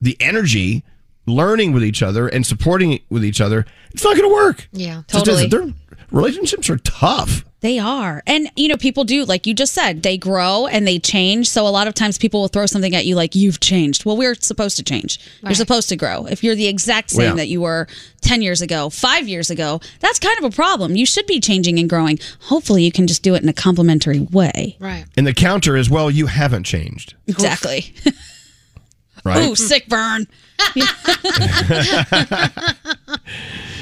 [0.00, 0.84] the energy,
[1.26, 4.68] learning with each other and supporting with each other, it's not going to work.
[4.72, 5.74] Yeah, totally.
[6.10, 7.44] relationships are tough.
[7.60, 8.22] They are.
[8.24, 11.50] And, you know, people do, like you just said, they grow and they change.
[11.50, 14.04] So a lot of times people will throw something at you like, you've changed.
[14.04, 15.18] Well, we're supposed to change.
[15.42, 16.24] You're supposed to grow.
[16.26, 17.34] If you're the exact same Yeah.
[17.34, 17.88] that you were
[18.20, 20.94] 10 years ago, five years ago, that's kind of a problem.
[20.94, 22.20] You should be changing and growing.
[22.42, 24.76] Hopefully you can just do it in a complimentary way.
[24.78, 25.06] Right.
[25.16, 27.92] And the counter is, well, you haven't changed, Exactly.
[29.24, 29.48] right?
[29.48, 30.28] Ooh, sick burn.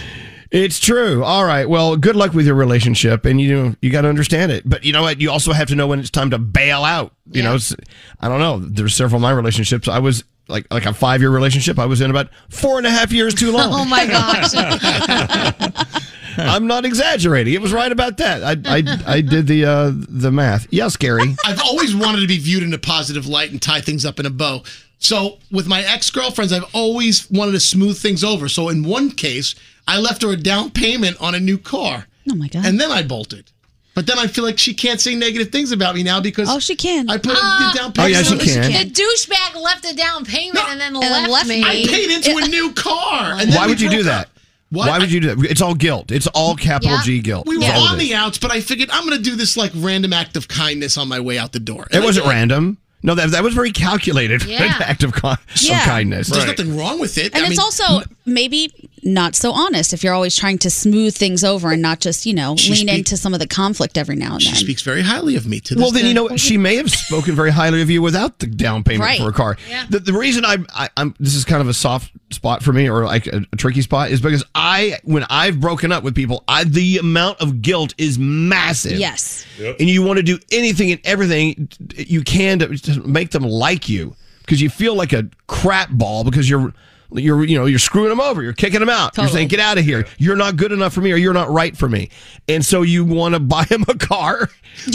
[0.57, 1.23] It's true.
[1.23, 1.69] All right.
[1.69, 4.67] Well, good luck with your relationship, and you know you got to understand it.
[4.67, 5.21] But you know what?
[5.21, 7.13] You also have to know when it's time to bail out.
[7.31, 7.75] You know, it's,
[8.21, 8.59] I don't know.
[8.61, 9.87] There's several of my relationships.
[9.87, 11.79] I was like like a five year relationship.
[11.79, 13.67] I was in about four and a half years too long.
[13.77, 14.53] Oh my gosh.
[16.39, 17.55] I'm not exaggerating.
[17.55, 18.43] It was right about that.
[18.43, 20.67] I I, I did the uh, the math.
[20.71, 21.35] Yes, Gary.
[21.45, 24.27] I've always wanted to be viewed in a positive light and tie things up in
[24.27, 24.63] a bow.
[24.99, 28.49] So with my ex girlfriends, I've always wanted to smooth things over.
[28.49, 29.55] So in one case,
[29.87, 32.07] I left her a down payment on a new car.
[32.31, 32.65] Oh my god!
[32.67, 33.51] And then I bolted.
[33.95, 36.59] But then I feel like she can't say negative things about me now because oh,
[36.59, 37.09] she can.
[37.09, 37.71] I put Ah.
[37.73, 38.15] the down Oh, payment.
[38.15, 38.73] yeah, she on- can.
[38.87, 41.63] The douchebag left a down payment and then then left, left me.
[41.65, 43.33] I paid into a new car.
[43.39, 44.29] And then Why would you do that?
[44.71, 44.89] What?
[44.89, 45.51] Why would you do that?
[45.51, 46.11] It's all guilt.
[46.11, 47.03] It's all capital Yeah.
[47.05, 47.47] G guilt.
[47.47, 49.57] We were That's all on the outs, but I figured I'm going to do this
[49.57, 51.85] like random act of kindness on my way out the door.
[51.85, 52.31] It And I wasn't did.
[52.33, 52.79] random.
[53.03, 54.43] No, that, that was very calculated.
[54.47, 54.65] Yeah.
[54.77, 55.79] An act of, con- Yeah.
[55.79, 56.29] of kindness.
[56.29, 57.35] There's nothing wrong with it.
[57.35, 61.15] And I it's mean, also maybe not so honest if you're always trying to smooth
[61.17, 63.97] things over and not just, you know, She lean speak- into some of the conflict
[63.99, 64.57] every now and she then.
[64.59, 66.09] She speaks very highly of me to this Well, then day.
[66.09, 69.21] you know she may have spoken very highly of you without the down payment Right.
[69.21, 69.57] for a car.
[69.69, 69.85] Yeah.
[69.89, 72.89] The, the reason I, I, I'm this is kind of a soft spot for me,
[72.91, 76.43] or like a, a tricky spot, is because I, when I've broken up with people,
[76.49, 78.99] I the amount of guilt is massive.
[78.99, 79.45] Yes.
[79.61, 83.89] and you want to do anything and everything you can to, to make them like
[83.89, 86.73] you because you feel like a crap ball because you're.
[87.13, 88.43] You're, you know, you're screwing them over.
[88.43, 89.17] You're kicking them out.
[89.17, 90.09] You're saying, "Get out of here.
[90.19, 92.11] You're not good enough for me, or you're not right for me."
[92.49, 94.51] And so you want to buy them a car.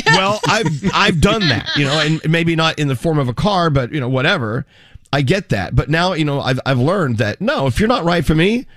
[0.07, 3.33] well, I've I've done that, you know, and maybe not in the form of a
[3.33, 4.65] car, but you know, whatever.
[5.13, 8.03] I get that, but now you know I've I've learned that no, if you're not
[8.03, 8.67] right for me,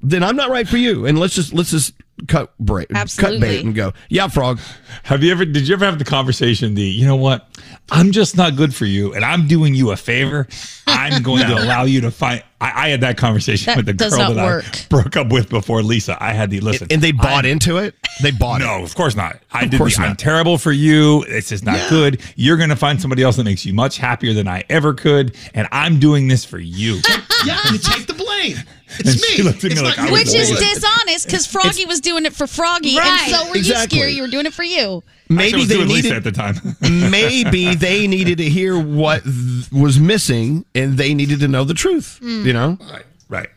[0.00, 1.94] then I'm not right for you, and let's just let's just
[2.28, 3.92] cut break, cut bait, and go.
[4.08, 4.58] Yeah, frog.
[5.04, 5.44] Have you ever?
[5.44, 6.74] Did you ever have the conversation?
[6.74, 7.48] The you know what?
[7.90, 10.46] I'm just not good for you, and I'm doing you a favor.
[10.86, 12.42] I'm going to allow you to find.
[12.60, 14.64] I, I had that conversation That with the girl that work.
[14.66, 16.16] I broke up with before Lisa.
[16.22, 17.94] I had the listen, And they bought I- into it.
[18.22, 18.64] They bought it.
[18.64, 19.40] No, of course not.
[19.50, 19.78] I Of did.
[19.78, 21.24] course the, I'm terrible for you.
[21.26, 22.22] This is not good.
[22.36, 25.36] You're going to find somebody else that makes you much happier than I ever could,
[25.52, 27.00] and I'm doing this for you.
[27.44, 28.56] yeah, you take the blame.
[28.96, 29.48] And It's she me.
[29.48, 30.12] looked at me It's like not I you.
[30.12, 33.28] was Which is dishonest because Froggy was doing it for Froggy, Right.
[33.28, 33.98] and so were Exactly.
[33.98, 34.12] you, Scary.
[34.14, 35.02] You were doing it for you.
[35.28, 36.54] Maybe they doing Lisa needed at the time.
[37.10, 41.74] maybe they needed to hear what th- was missing, and they needed to know the
[41.74, 42.18] truth.
[42.22, 42.46] Hmm.
[42.46, 42.78] You know.
[42.92, 43.04] right.
[43.28, 43.48] Right.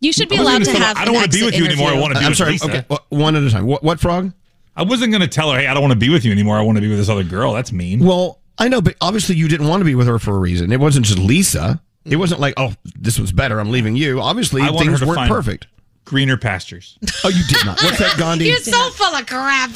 [0.00, 0.96] You should be allowed gonna to tell her, have.
[0.98, 1.88] I don't want to be with you anymore.
[1.88, 2.52] I want to be I'm with sorry.
[2.52, 2.64] Lisa.
[2.66, 3.66] Okay, wh- one at a time.
[3.66, 4.32] What, what frog?
[4.76, 6.56] I wasn't going to tell her, hey, I don't want to be with you anymore.
[6.58, 7.52] I want to be with this other girl.
[7.52, 8.04] That's mean.
[8.04, 10.72] Well, I know, but obviously you didn't want to be with her for a reason.
[10.72, 11.80] It wasn't just Lisa.
[12.04, 13.60] It wasn't like, oh, this was better.
[13.60, 14.20] I'm leaving you.
[14.20, 15.66] Obviously, I things weren't find perfect.
[16.04, 16.98] Greener pastures.
[17.24, 17.82] Oh, you did not.
[17.82, 18.46] What's that, Gandhi?
[18.46, 19.70] You're so full of crap.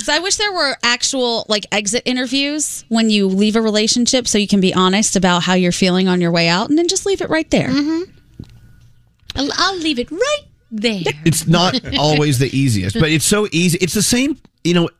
[0.00, 4.38] So I wish there were actual like exit interviews when you leave a relationship, so
[4.38, 7.06] you can be honest about how you're feeling on your way out, and then just
[7.06, 7.68] leave it right there.
[7.68, 8.10] Mm-hmm.
[9.36, 11.02] I'll, I'll leave it right there.
[11.24, 13.78] It's not always the easiest, but it's so easy.
[13.80, 14.90] It's the same, you know,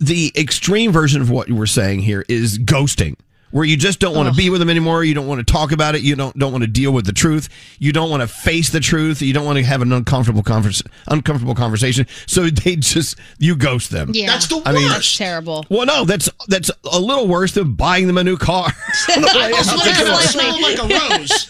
[0.00, 3.16] the extreme version of what you were saying here is ghosting.
[3.50, 5.04] Where you just don't want to be with them anymore.
[5.04, 6.02] You don't want to talk about it.
[6.02, 7.48] You don't don't want to deal with the truth.
[7.78, 9.22] You don't want to face the truth.
[9.22, 12.06] You don't want to have an uncomfortable convers- uncomfortable conversation.
[12.26, 14.10] So they just you ghost them.
[14.12, 14.26] Yeah.
[14.26, 15.16] That's the I mean- worst.
[15.16, 15.64] Terrible.
[15.70, 18.68] Well, no, that's that's a little worse than buying them a new car.
[19.08, 21.48] Like a rose.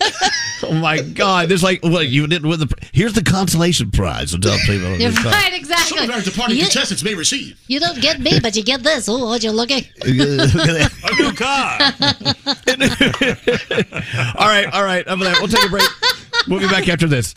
[0.63, 1.49] oh my God!
[1.49, 2.89] There's like what you did with the.
[2.93, 4.35] Here's the consolation prize.
[4.35, 4.97] I'll tell people.
[4.97, 5.99] You're right, exactly.
[5.99, 7.61] Some of our departing You, contestants may receive.
[7.69, 9.09] you don't get me, but you get this.
[9.09, 9.85] Oh, what you looking?
[10.05, 10.07] a
[11.19, 11.79] new car.
[14.39, 15.05] all right, all right.
[15.07, 15.89] I'm gonna, we'll take a break.
[16.47, 17.33] We'll be back after this.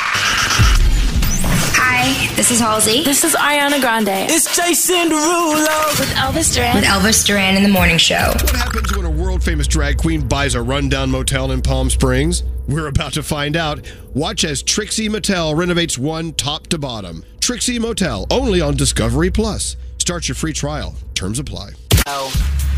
[1.83, 3.03] Hi, this is Halsey.
[3.03, 4.09] This is Ariana Grande.
[4.29, 6.75] It's Jason Derulo with Elvis Duran.
[6.75, 8.31] With Elvis Duran in the morning show.
[8.33, 12.43] What happens when a world famous drag queen buys a rundown motel in Palm Springs?
[12.67, 13.91] We're about to find out.
[14.13, 17.23] Watch as Trixie Mattel renovates one top to bottom.
[17.39, 19.75] Trixie Motel, only on Discovery Plus.
[19.97, 20.95] Start your free trial.
[21.13, 21.71] Terms apply.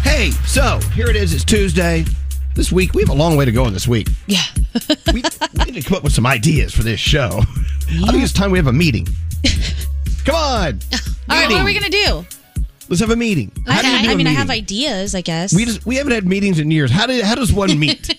[0.04, 1.34] Hey, so here it is.
[1.34, 2.06] It's Tuesday.
[2.54, 4.08] This week, we have a long way to go in this week.
[4.28, 4.44] Yeah.
[5.12, 5.24] we,
[5.58, 7.40] we need to come up with some ideas for this show.
[8.06, 9.08] I think it's time we have a meeting.
[10.26, 10.80] Come on.
[11.32, 12.24] All right, what are we gonna do?
[12.90, 13.52] Let's have a meeting.
[13.66, 14.34] How do you do I a mean, I meeting?
[14.36, 15.52] have ideas, I guess.
[15.52, 16.92] We just we haven't had meetings in years.
[16.92, 18.16] How do how does one meet?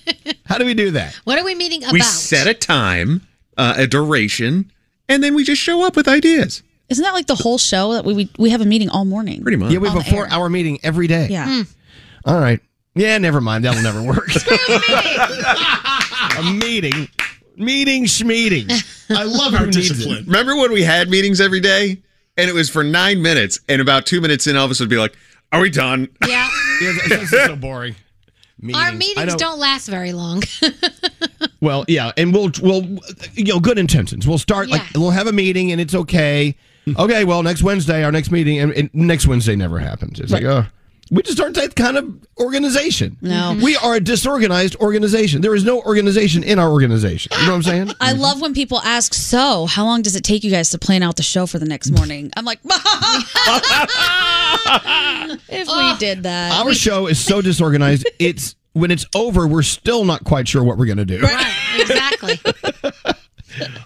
[0.46, 1.14] how do we do that?
[1.22, 1.92] What are we meeting about?
[1.92, 3.22] We set a time,
[3.56, 4.72] uh, a duration,
[5.08, 6.64] and then we just show up with ideas.
[6.88, 9.42] Isn't that like the whole show that we we, we have a meeting all morning?
[9.42, 9.72] Pretty much.
[9.72, 10.24] Yeah, we have On a the air.
[10.26, 11.28] four hour meeting every day.
[11.30, 11.46] Yeah.
[11.46, 11.62] Hmm.
[12.26, 12.60] All right.
[12.94, 13.64] Yeah, never mind.
[13.64, 14.28] That'll never work.
[16.38, 17.08] a meeting.
[17.56, 18.70] Meeting schmeeting.
[19.10, 20.24] I love our needs discipline.
[20.26, 22.02] Remember when we had meetings every day,
[22.36, 25.14] and it was for nine minutes, and about two minutes in, Elvis would be like,
[25.52, 26.48] "Are we done?" Yeah.
[26.82, 27.94] Yeah, this is so boring.
[28.74, 30.42] Our I meetings know- don't last very long.
[31.60, 32.82] Well, yeah, and we'll we'll
[33.32, 34.26] you know good intentions.
[34.28, 36.56] We'll start like we'll have a meeting and it's okay.
[36.86, 40.20] Okay, well next Wednesday our next meeting and, and next Wednesday never happens.
[40.20, 40.66] It's like oh.
[41.10, 43.18] We just aren't that kind of organization.
[43.20, 43.30] No.
[43.52, 43.62] Mm-hmm.
[43.62, 45.42] We are a disorganized organization.
[45.42, 47.30] There is no organization in our organization.
[47.38, 47.90] You know what I'm saying?
[48.00, 51.02] I love when people ask, "So, how long does it take you guys to plan
[51.02, 52.58] out the show for the next morning?" I'm like,
[55.48, 58.08] "If we did that, Our show is so disorganized.
[58.18, 61.20] It's when it's over, we're still not quite sure what we're going to do.
[61.20, 62.40] right, exactly.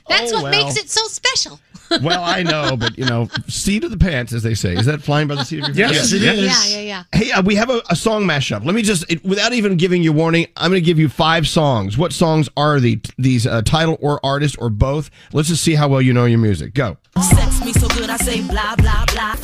[0.09, 0.51] That's Oh, what well.
[0.51, 1.61] makes it so special.
[2.03, 4.75] Well, I know, but you know, seat of the pants, as they say.
[4.75, 6.13] Is that flying by the seat of your pants?
[6.13, 6.13] Yes, pants?
[6.13, 6.73] it is.
[6.73, 7.19] Yeah, yeah, yeah.
[7.19, 8.65] Hey, uh, we have a, a song mashup.
[8.65, 11.49] Let me just, it, without even giving you warning, I'm going to give you five
[11.49, 11.97] songs.
[11.97, 15.11] What songs are the these uh, title or artist or both?
[15.33, 16.75] Let's just see how well you know your music.
[16.75, 16.97] Go.
[17.23, 19.35] Sex me so good, I say blah, blah, blah.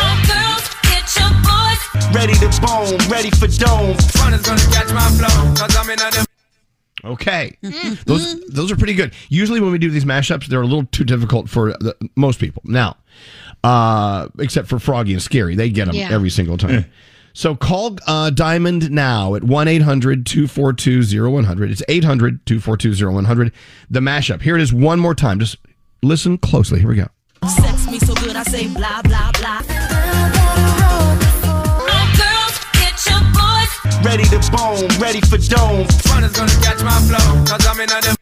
[0.00, 2.14] All girls, get your boys.
[2.14, 3.94] Ready to bone, ready for dome.
[4.16, 6.33] Fun is gonna catch my flow, cause I'm in a
[7.04, 7.56] Okay,
[8.06, 9.12] those those are pretty good.
[9.28, 12.62] Usually, when we do these mashups, they're a little too difficult for the, most people.
[12.64, 12.96] Now,
[13.62, 16.08] uh, except for Froggy and Scary, they get them Yeah.
[16.10, 16.86] every single time.
[17.36, 21.70] So call uh, Diamond now at 1 800 242 0100.
[21.72, 23.52] It's 800 242 0100.
[23.90, 24.40] The mashup.
[24.42, 25.40] Here it is one more time.
[25.40, 25.56] Just
[26.02, 26.78] listen closely.
[26.78, 27.08] Here we go.
[27.48, 30.03] Sex me so good, I say blah, blah, blah.
[34.04, 35.86] Ready to bone, ready for dome.
[36.04, 38.16] Fun is gonna catch my flow, cause I'm in a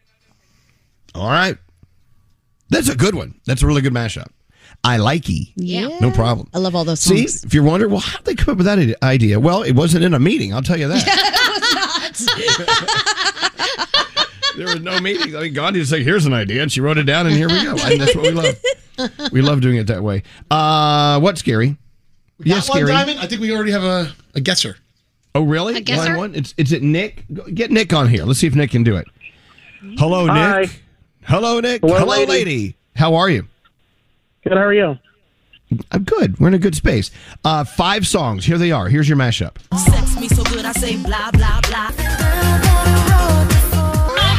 [1.15, 1.57] All right.
[2.69, 3.35] That's a good one.
[3.45, 4.27] That's a really good mashup.
[4.83, 5.53] I like e.
[5.55, 6.49] yeah, No problem.
[6.53, 7.43] I love all those See, songs.
[7.45, 9.39] if you're wondering, well, how did they come up with that idea?
[9.39, 10.53] Well, it wasn't in a meeting.
[10.53, 11.03] I'll tell you that.
[14.57, 15.35] there was no meeting.
[15.35, 17.47] I mean, Gandhi just like, here's an idea, and she wrote it down, and here
[17.47, 17.71] we go.
[17.77, 18.55] And that's what we love.
[19.31, 20.23] We love doing it that way.
[20.51, 21.77] Uh, what's scary?
[22.39, 22.91] Yes, Got one, scary.
[22.91, 23.19] Diamond?
[23.19, 24.77] I think we already have a, a guesser.
[25.35, 25.75] Oh, really?
[25.77, 26.09] A guesser?
[26.09, 26.35] Line one?
[26.35, 27.25] It's, is it Nick?
[27.53, 28.23] Get Nick on here.
[28.23, 29.07] Let's see if Nick can do it.
[29.97, 30.61] Hello, Hi.
[30.61, 30.81] Nick.
[31.23, 31.81] Hello, Nick.
[31.81, 32.31] Hello, lady.
[32.31, 32.75] lady.
[32.95, 33.47] How are you?
[34.43, 34.53] Good.
[34.53, 34.97] How are you?
[35.91, 36.39] I'm good.
[36.39, 37.09] We're in a good space.
[37.43, 38.45] Uh, five songs.
[38.45, 38.89] Here they are.
[38.89, 39.57] Here's your mashup.
[39.75, 41.89] Sex me so good, I say blah, blah, blah.
[41.89, 43.45] All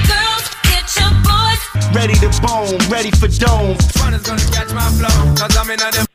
[0.07, 1.95] girls, get your boys.
[1.95, 3.77] Ready to bone, ready for dome.
[3.99, 4.19] Gonna
[4.75, 6.07] my flow, cause I'm in a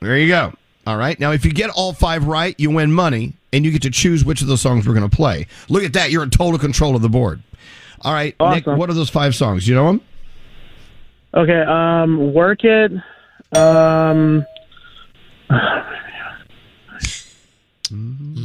[0.00, 0.52] There you go.
[0.86, 1.18] All right.
[1.18, 4.24] Now, if you get all five right, you win money, and you get to choose
[4.24, 5.46] which of the songs we're going to play.
[5.68, 6.10] Look at that.
[6.10, 7.42] You're in total control of the board.
[8.02, 9.66] All right, Nick, what are those five songs?
[9.66, 10.00] You know them?
[11.34, 11.60] Okay.
[11.62, 12.92] Um, work it.
[13.56, 14.46] Um,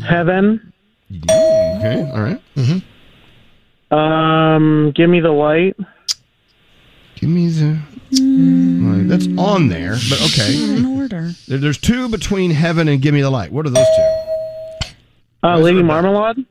[0.03, 0.73] heaven.
[1.13, 2.09] Okay.
[2.11, 2.41] All right.
[2.55, 3.93] Mm-hmm.
[3.93, 5.75] Um, give me the light.
[7.15, 7.79] Give me the.
[8.13, 10.61] Right, That's on there, but okay.
[10.77, 11.31] In order.
[11.47, 13.51] There- There's two between Heaven and Give Me the Light.
[13.51, 14.87] What are those two?
[15.43, 16.45] Uh, Lady Marmalade.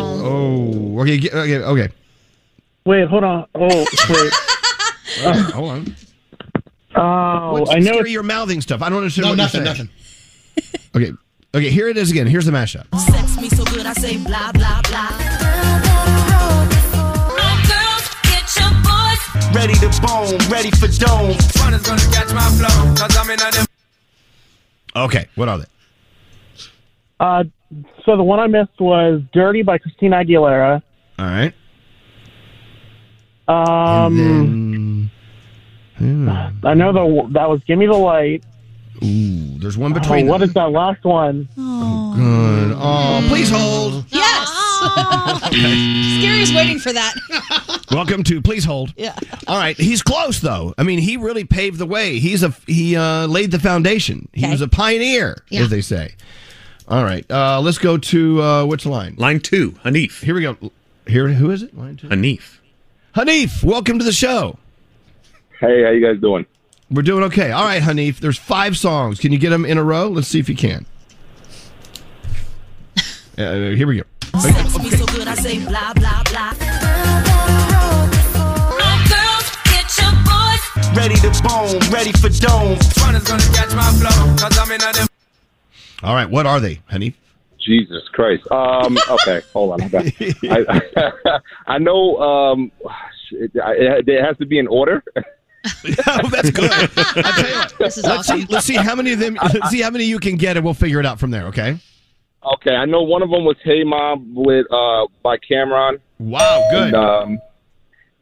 [0.00, 1.88] Oh, okay, okay, okay.
[2.84, 3.46] Wait, hold on.
[3.54, 3.66] Oh,
[4.10, 4.32] wait.
[5.52, 5.96] Hold on.
[6.94, 7.92] Oh, What's I know.
[7.92, 8.82] scary you're mouthing stuff.
[8.82, 9.90] I don't understand No, what nothing, you're saying.
[10.94, 11.12] Okay,
[11.54, 11.70] okay.
[11.70, 12.26] Here it is again.
[12.26, 12.86] Here's the mashup.
[12.98, 15.27] Sex me so good, I say blah, blah, blah.
[19.54, 21.34] Ready to bone, ready for dome.
[21.54, 23.66] Fun is gonna catch my flow, cause I'm in a
[25.04, 25.64] Okay, what are they?
[27.20, 27.44] Uh,
[28.04, 30.82] so the one I missed was "Dirty" by Christina Aguilera.
[31.18, 31.54] All right.
[33.48, 35.10] Um,
[36.64, 38.44] I know the that was "Give Me the Light."
[39.02, 40.26] Ooh, there's one between.
[40.26, 41.48] what is that last one?
[41.56, 42.72] Oh, Good.
[42.76, 44.04] Oh, please hold.
[44.10, 44.67] Yes.
[46.18, 47.14] Scary's waiting for that.
[47.90, 48.92] Welcome to Please Hold.
[48.96, 49.16] Yeah.
[49.46, 50.74] All right, he's close though.
[50.78, 52.18] I mean, he really paved the way.
[52.18, 54.28] He's a he uh, laid the foundation.
[54.32, 54.52] He Okay.
[54.52, 55.62] was a pioneer, Yeah.
[55.62, 56.14] as they say.
[56.86, 59.14] All right, uh, let's go to uh, which line?
[59.18, 60.22] Line two, Hanif.
[60.22, 60.56] Here we go.
[61.06, 61.76] Here, who is it?
[61.76, 62.08] Line two.
[62.08, 62.58] Hanif.
[63.16, 64.58] Hanif, welcome to the show.
[65.60, 66.46] Hey, how you guys doing?
[66.90, 67.50] We're doing okay.
[67.50, 68.18] All right, Hanif.
[68.20, 69.18] There's five songs.
[69.18, 70.08] Can you get them in a row?
[70.08, 70.86] Let's see if you can.
[73.38, 74.02] Uh, here we go.
[74.40, 76.52] Sex me so good, I say blah, blah, blah.
[78.80, 80.62] Oh, girls, get your boys.
[80.96, 82.78] Ready to bone, ready for dome.
[83.02, 85.08] Runners gonna catch my flow, cause I'm in a them.
[86.02, 87.14] All right, what are they, honey?
[87.60, 88.50] Jesus Christ.
[88.52, 89.82] Um, okay, hold on.
[89.94, 92.72] I, I, I know um,
[93.32, 95.02] it, it has to be in order.
[95.16, 96.70] oh, that's good.
[96.70, 97.74] I'll tell you what.
[97.78, 98.40] This is let's awesome.
[98.40, 98.46] see.
[98.48, 99.36] Let's see how many of them.
[99.42, 101.46] Let's see how many you can get, and we'll figure it out from there.
[101.46, 101.78] Okay.
[102.44, 106.00] Okay, I know one of them was "Hey Mom" with uh, by Cam'ron.
[106.18, 106.94] Wow, good.
[106.94, 107.38] And, um,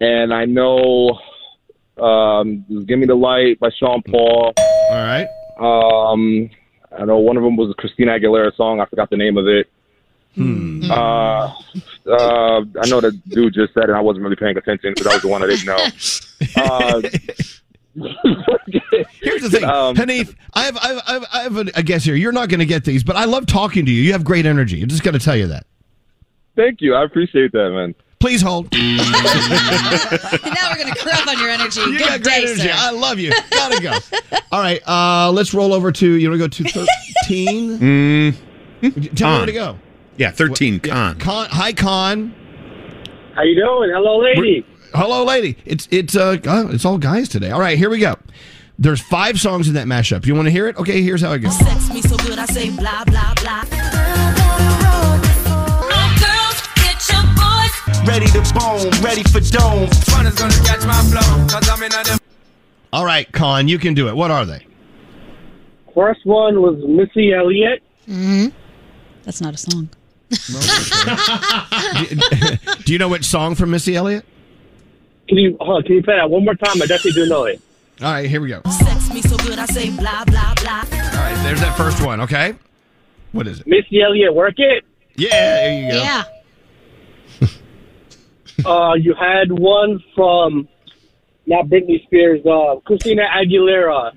[0.01, 1.18] and I know
[1.98, 4.55] um, "Give Me the Light" by Sean Paul.
[4.56, 5.28] All right.
[5.59, 6.51] Um,
[6.98, 8.80] I know one of them was a Christina Aguilera song.
[8.80, 9.68] I forgot the name of it.
[10.34, 10.82] Hmm.
[10.90, 11.52] Uh,
[12.06, 13.90] uh, I know the dude just said it.
[13.90, 15.78] I wasn't really paying attention, so that was the one I didn't know.
[16.55, 17.01] Uh,
[19.23, 20.35] Here's the thing, Um, Hanif.
[20.55, 22.14] I have, I have, I have, I have a, a guess here.
[22.14, 24.02] You're not going to get these, but I love talking to you.
[24.02, 24.82] You have great energy.
[24.82, 25.66] I'm just going to tell you that.
[26.56, 26.94] Thank you.
[26.94, 27.94] I appreciate that, man.
[28.18, 28.73] Please hold.
[28.73, 28.81] now
[30.70, 31.81] we're gonna crap on your energy.
[31.82, 32.62] You Good got day, great energy.
[32.62, 32.73] sir.
[32.74, 33.31] I love you.
[33.51, 33.93] Gotta go.
[34.51, 36.12] All right, uh, let's roll over to.
[36.14, 36.86] You want to go to
[37.27, 37.78] 13?
[37.78, 39.78] Mm, Tell me where to go.
[40.16, 41.18] Yeah, 13, Con.
[41.18, 41.47] Con.
[41.51, 42.35] Hi, Con.
[43.35, 43.90] How you doing?
[43.93, 44.64] Hello, lady.
[44.97, 45.59] Hello, lady.
[45.66, 47.51] It's it's uh uh, it's all guys today.
[47.51, 48.16] All right, here we go.
[48.78, 50.24] There's five songs in that mashup.
[50.24, 50.77] You want to hear it?
[50.78, 51.55] Okay, here's how it goes.
[51.59, 53.64] Sex me so good, I say blah, blah, blah.
[54.89, 55.20] Oh,
[56.16, 57.77] girls, get your boys.
[58.09, 59.90] Ready to bone, ready for dome.
[60.16, 62.18] Runners gonna catch my flow, cause I'm in a them.
[62.90, 64.16] All right, Con, you can do it.
[64.16, 64.66] What are they?
[65.94, 67.82] First one was Missy Elliott.
[68.09, 68.47] Mm-hmm.
[69.24, 69.90] That's not a song.
[72.86, 74.24] do you know which song from Missy Elliott?
[75.28, 76.80] Can you hold on, can you play that one more time?
[76.80, 77.60] I definitely do know it.
[78.02, 78.60] All right, here we go.
[78.70, 80.78] Sex me so good, I say blah, blah, blah.
[80.80, 82.20] All right, there's that first one.
[82.20, 82.54] Okay,
[83.32, 83.66] what is it?
[83.66, 84.84] Missy Elliott, work it.
[85.16, 85.96] Yeah, there you go.
[86.02, 86.24] Yeah.
[88.70, 90.68] uh, you had one from
[91.46, 94.12] not Britney Spears, uh, Christina Aguilera.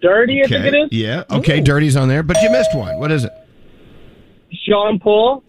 [0.00, 0.80] Dirty, I think it Okay.
[0.82, 0.88] is.
[0.92, 1.24] Yeah.
[1.30, 2.98] Okay, Dirty's on there, but you missed one.
[3.00, 3.32] What is it?
[4.52, 5.42] Sean Paul.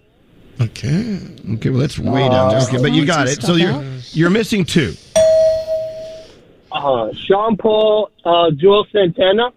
[0.62, 1.20] Okay.
[1.54, 1.70] Okay.
[1.70, 2.62] Well, that's way down there.
[2.62, 3.42] Okay, but you got it.
[3.42, 4.94] So you're you're missing two.
[6.72, 9.52] Uh, Sean Paul, uh, Juelz Santana.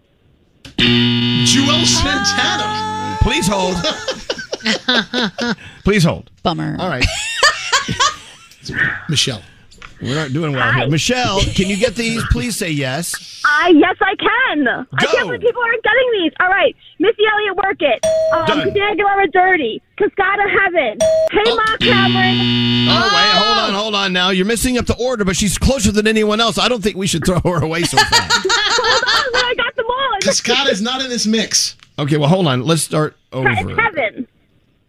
[0.77, 3.17] Juelz Santana.
[3.21, 3.75] Please hold.
[5.83, 6.31] Please hold.
[6.41, 6.75] Bummer.
[6.79, 7.05] All right.
[9.09, 9.41] Michelle.
[10.03, 10.87] We're not doing well here.
[10.87, 12.23] Michelle, can you get these?
[12.31, 13.41] Please say yes.
[13.45, 14.67] I yes, I can.
[14.67, 16.31] I can't believe people aren't getting these.
[16.39, 18.05] All right, Missy Elliott, work it.
[18.33, 18.61] Um, Done.
[18.61, 19.81] Christina Aguilera, dirty.
[19.97, 20.97] Cascada, heaven.
[21.31, 22.87] Hey, Ma Cam'ron.
[22.89, 24.29] Oh, wait, hold on, hold on now.
[24.31, 26.57] You're missing up the order, but she's closer than anyone else.
[26.57, 28.47] I don't think we should throw her away so fast.
[28.75, 29.03] Hold
[29.35, 30.19] on, I got them all.
[30.21, 31.77] Cascada's not in this mix.
[31.99, 32.63] Okay, well, hold on.
[32.65, 33.81] Let's start It's over.
[33.81, 34.27] heaven.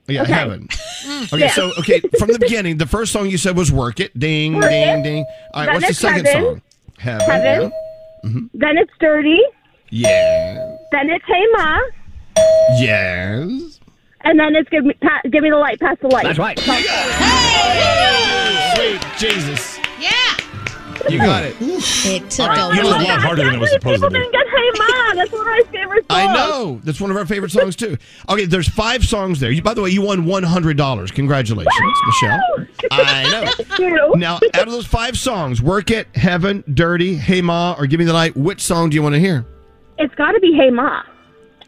[0.06, 0.32] Yeah, Okay.
[0.32, 0.68] heaven.
[1.04, 1.32] Mm.
[1.34, 1.50] Okay, Yeah.
[1.50, 4.70] so okay, from the beginning, the first song you said was "Work It." Ding, Work
[4.70, 5.02] ding, It.
[5.02, 5.24] ding.
[5.52, 6.44] All right, Then what's the second Heaven.
[6.44, 6.62] song?
[6.98, 7.28] Heaven.
[7.30, 7.72] Heaven.
[8.24, 8.46] Mm-hmm.
[8.54, 9.38] Then it's dirty.
[9.90, 10.08] Yeah.
[10.08, 10.76] yeah.
[10.92, 11.78] Then it's Hey Ma.
[12.80, 13.80] Yes.
[14.22, 15.78] And then it's give me pa- give me the light.
[15.78, 16.24] Pass the light.
[16.24, 16.58] That's right.
[16.58, 16.82] Hey,
[18.74, 19.73] Sweet Jesus.
[21.06, 21.10] Yeah.
[21.12, 21.56] You got it.
[21.60, 22.98] It took All right, a you while.
[22.98, 24.18] did a lot harder than it was supposed to be.
[24.18, 25.14] didn't get Hey Ma.
[25.14, 26.28] That's one of my favorite songs.
[26.28, 26.80] I know.
[26.84, 27.96] That's one of our favorite songs too.
[28.28, 29.50] Okay, there's five songs there.
[29.50, 31.10] You, by the way, you won one hundred dollars.
[31.10, 32.40] Congratulations, Michelle.
[32.90, 34.12] I know.
[34.14, 38.06] Now, out of those five songs, "Work It," "Heaven," "Dirty," "Hey Ma," or "Give Me
[38.06, 39.44] the Light," which song do you want to hear?
[39.98, 41.02] It's got to be Hey Ma.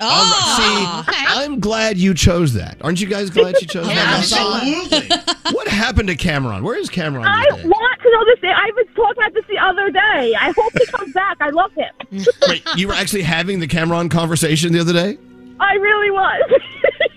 [0.01, 2.77] Oh, see, I'm glad you chose that.
[2.83, 4.19] Aren't you guys glad you chose that?
[4.19, 5.17] Absolutely.
[5.53, 6.63] What happened to Cam'ron?
[6.63, 7.25] Where is Cam'ron?
[7.27, 8.39] I these want to know this.
[8.45, 10.35] I was talking about this the other day.
[10.39, 11.37] I hope he comes back.
[11.41, 11.93] I love him.
[12.49, 15.19] Wait, you were actually having the Cam'ron conversation the other day?
[15.61, 16.61] I really was.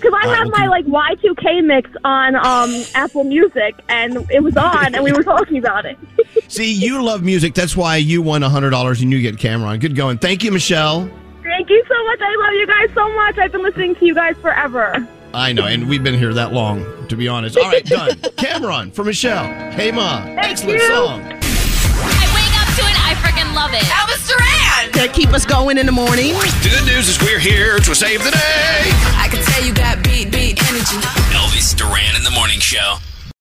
[0.00, 3.74] Because I All right, have well, my can- like Y2K mix on um, Apple Music,
[3.90, 5.98] and it was on, and we were talking about it.
[6.48, 7.52] See, you love music.
[7.52, 9.78] That's why you won $100 and you get Cam'ron.
[9.78, 10.16] Good going.
[10.16, 11.10] Thank you, Michelle.
[11.50, 12.20] Thank you so much.
[12.22, 13.38] I love you guys so much.
[13.38, 15.06] I've been listening to you guys forever.
[15.34, 17.58] I know, and we've been here that long, to be honest.
[17.58, 18.10] All right, done.
[18.38, 19.46] Cam'ron for Michelle.
[19.72, 20.22] Hey, Ma.
[20.38, 20.86] Excellent you.
[20.86, 21.22] song.
[21.22, 23.82] I wake up to it, I freaking love it.
[23.82, 24.92] Elvis Duran.
[24.92, 26.34] That keep us going in the morning.
[26.62, 28.86] The good news is we're here to save the day.
[29.18, 31.02] I can tell you got beat, beat energy.
[31.34, 32.98] Elvis Duran in the morning show.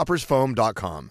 [0.00, 1.10] coffeetoppersfoam.com.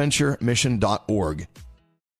[0.00, 1.46] bonaventuremission.org.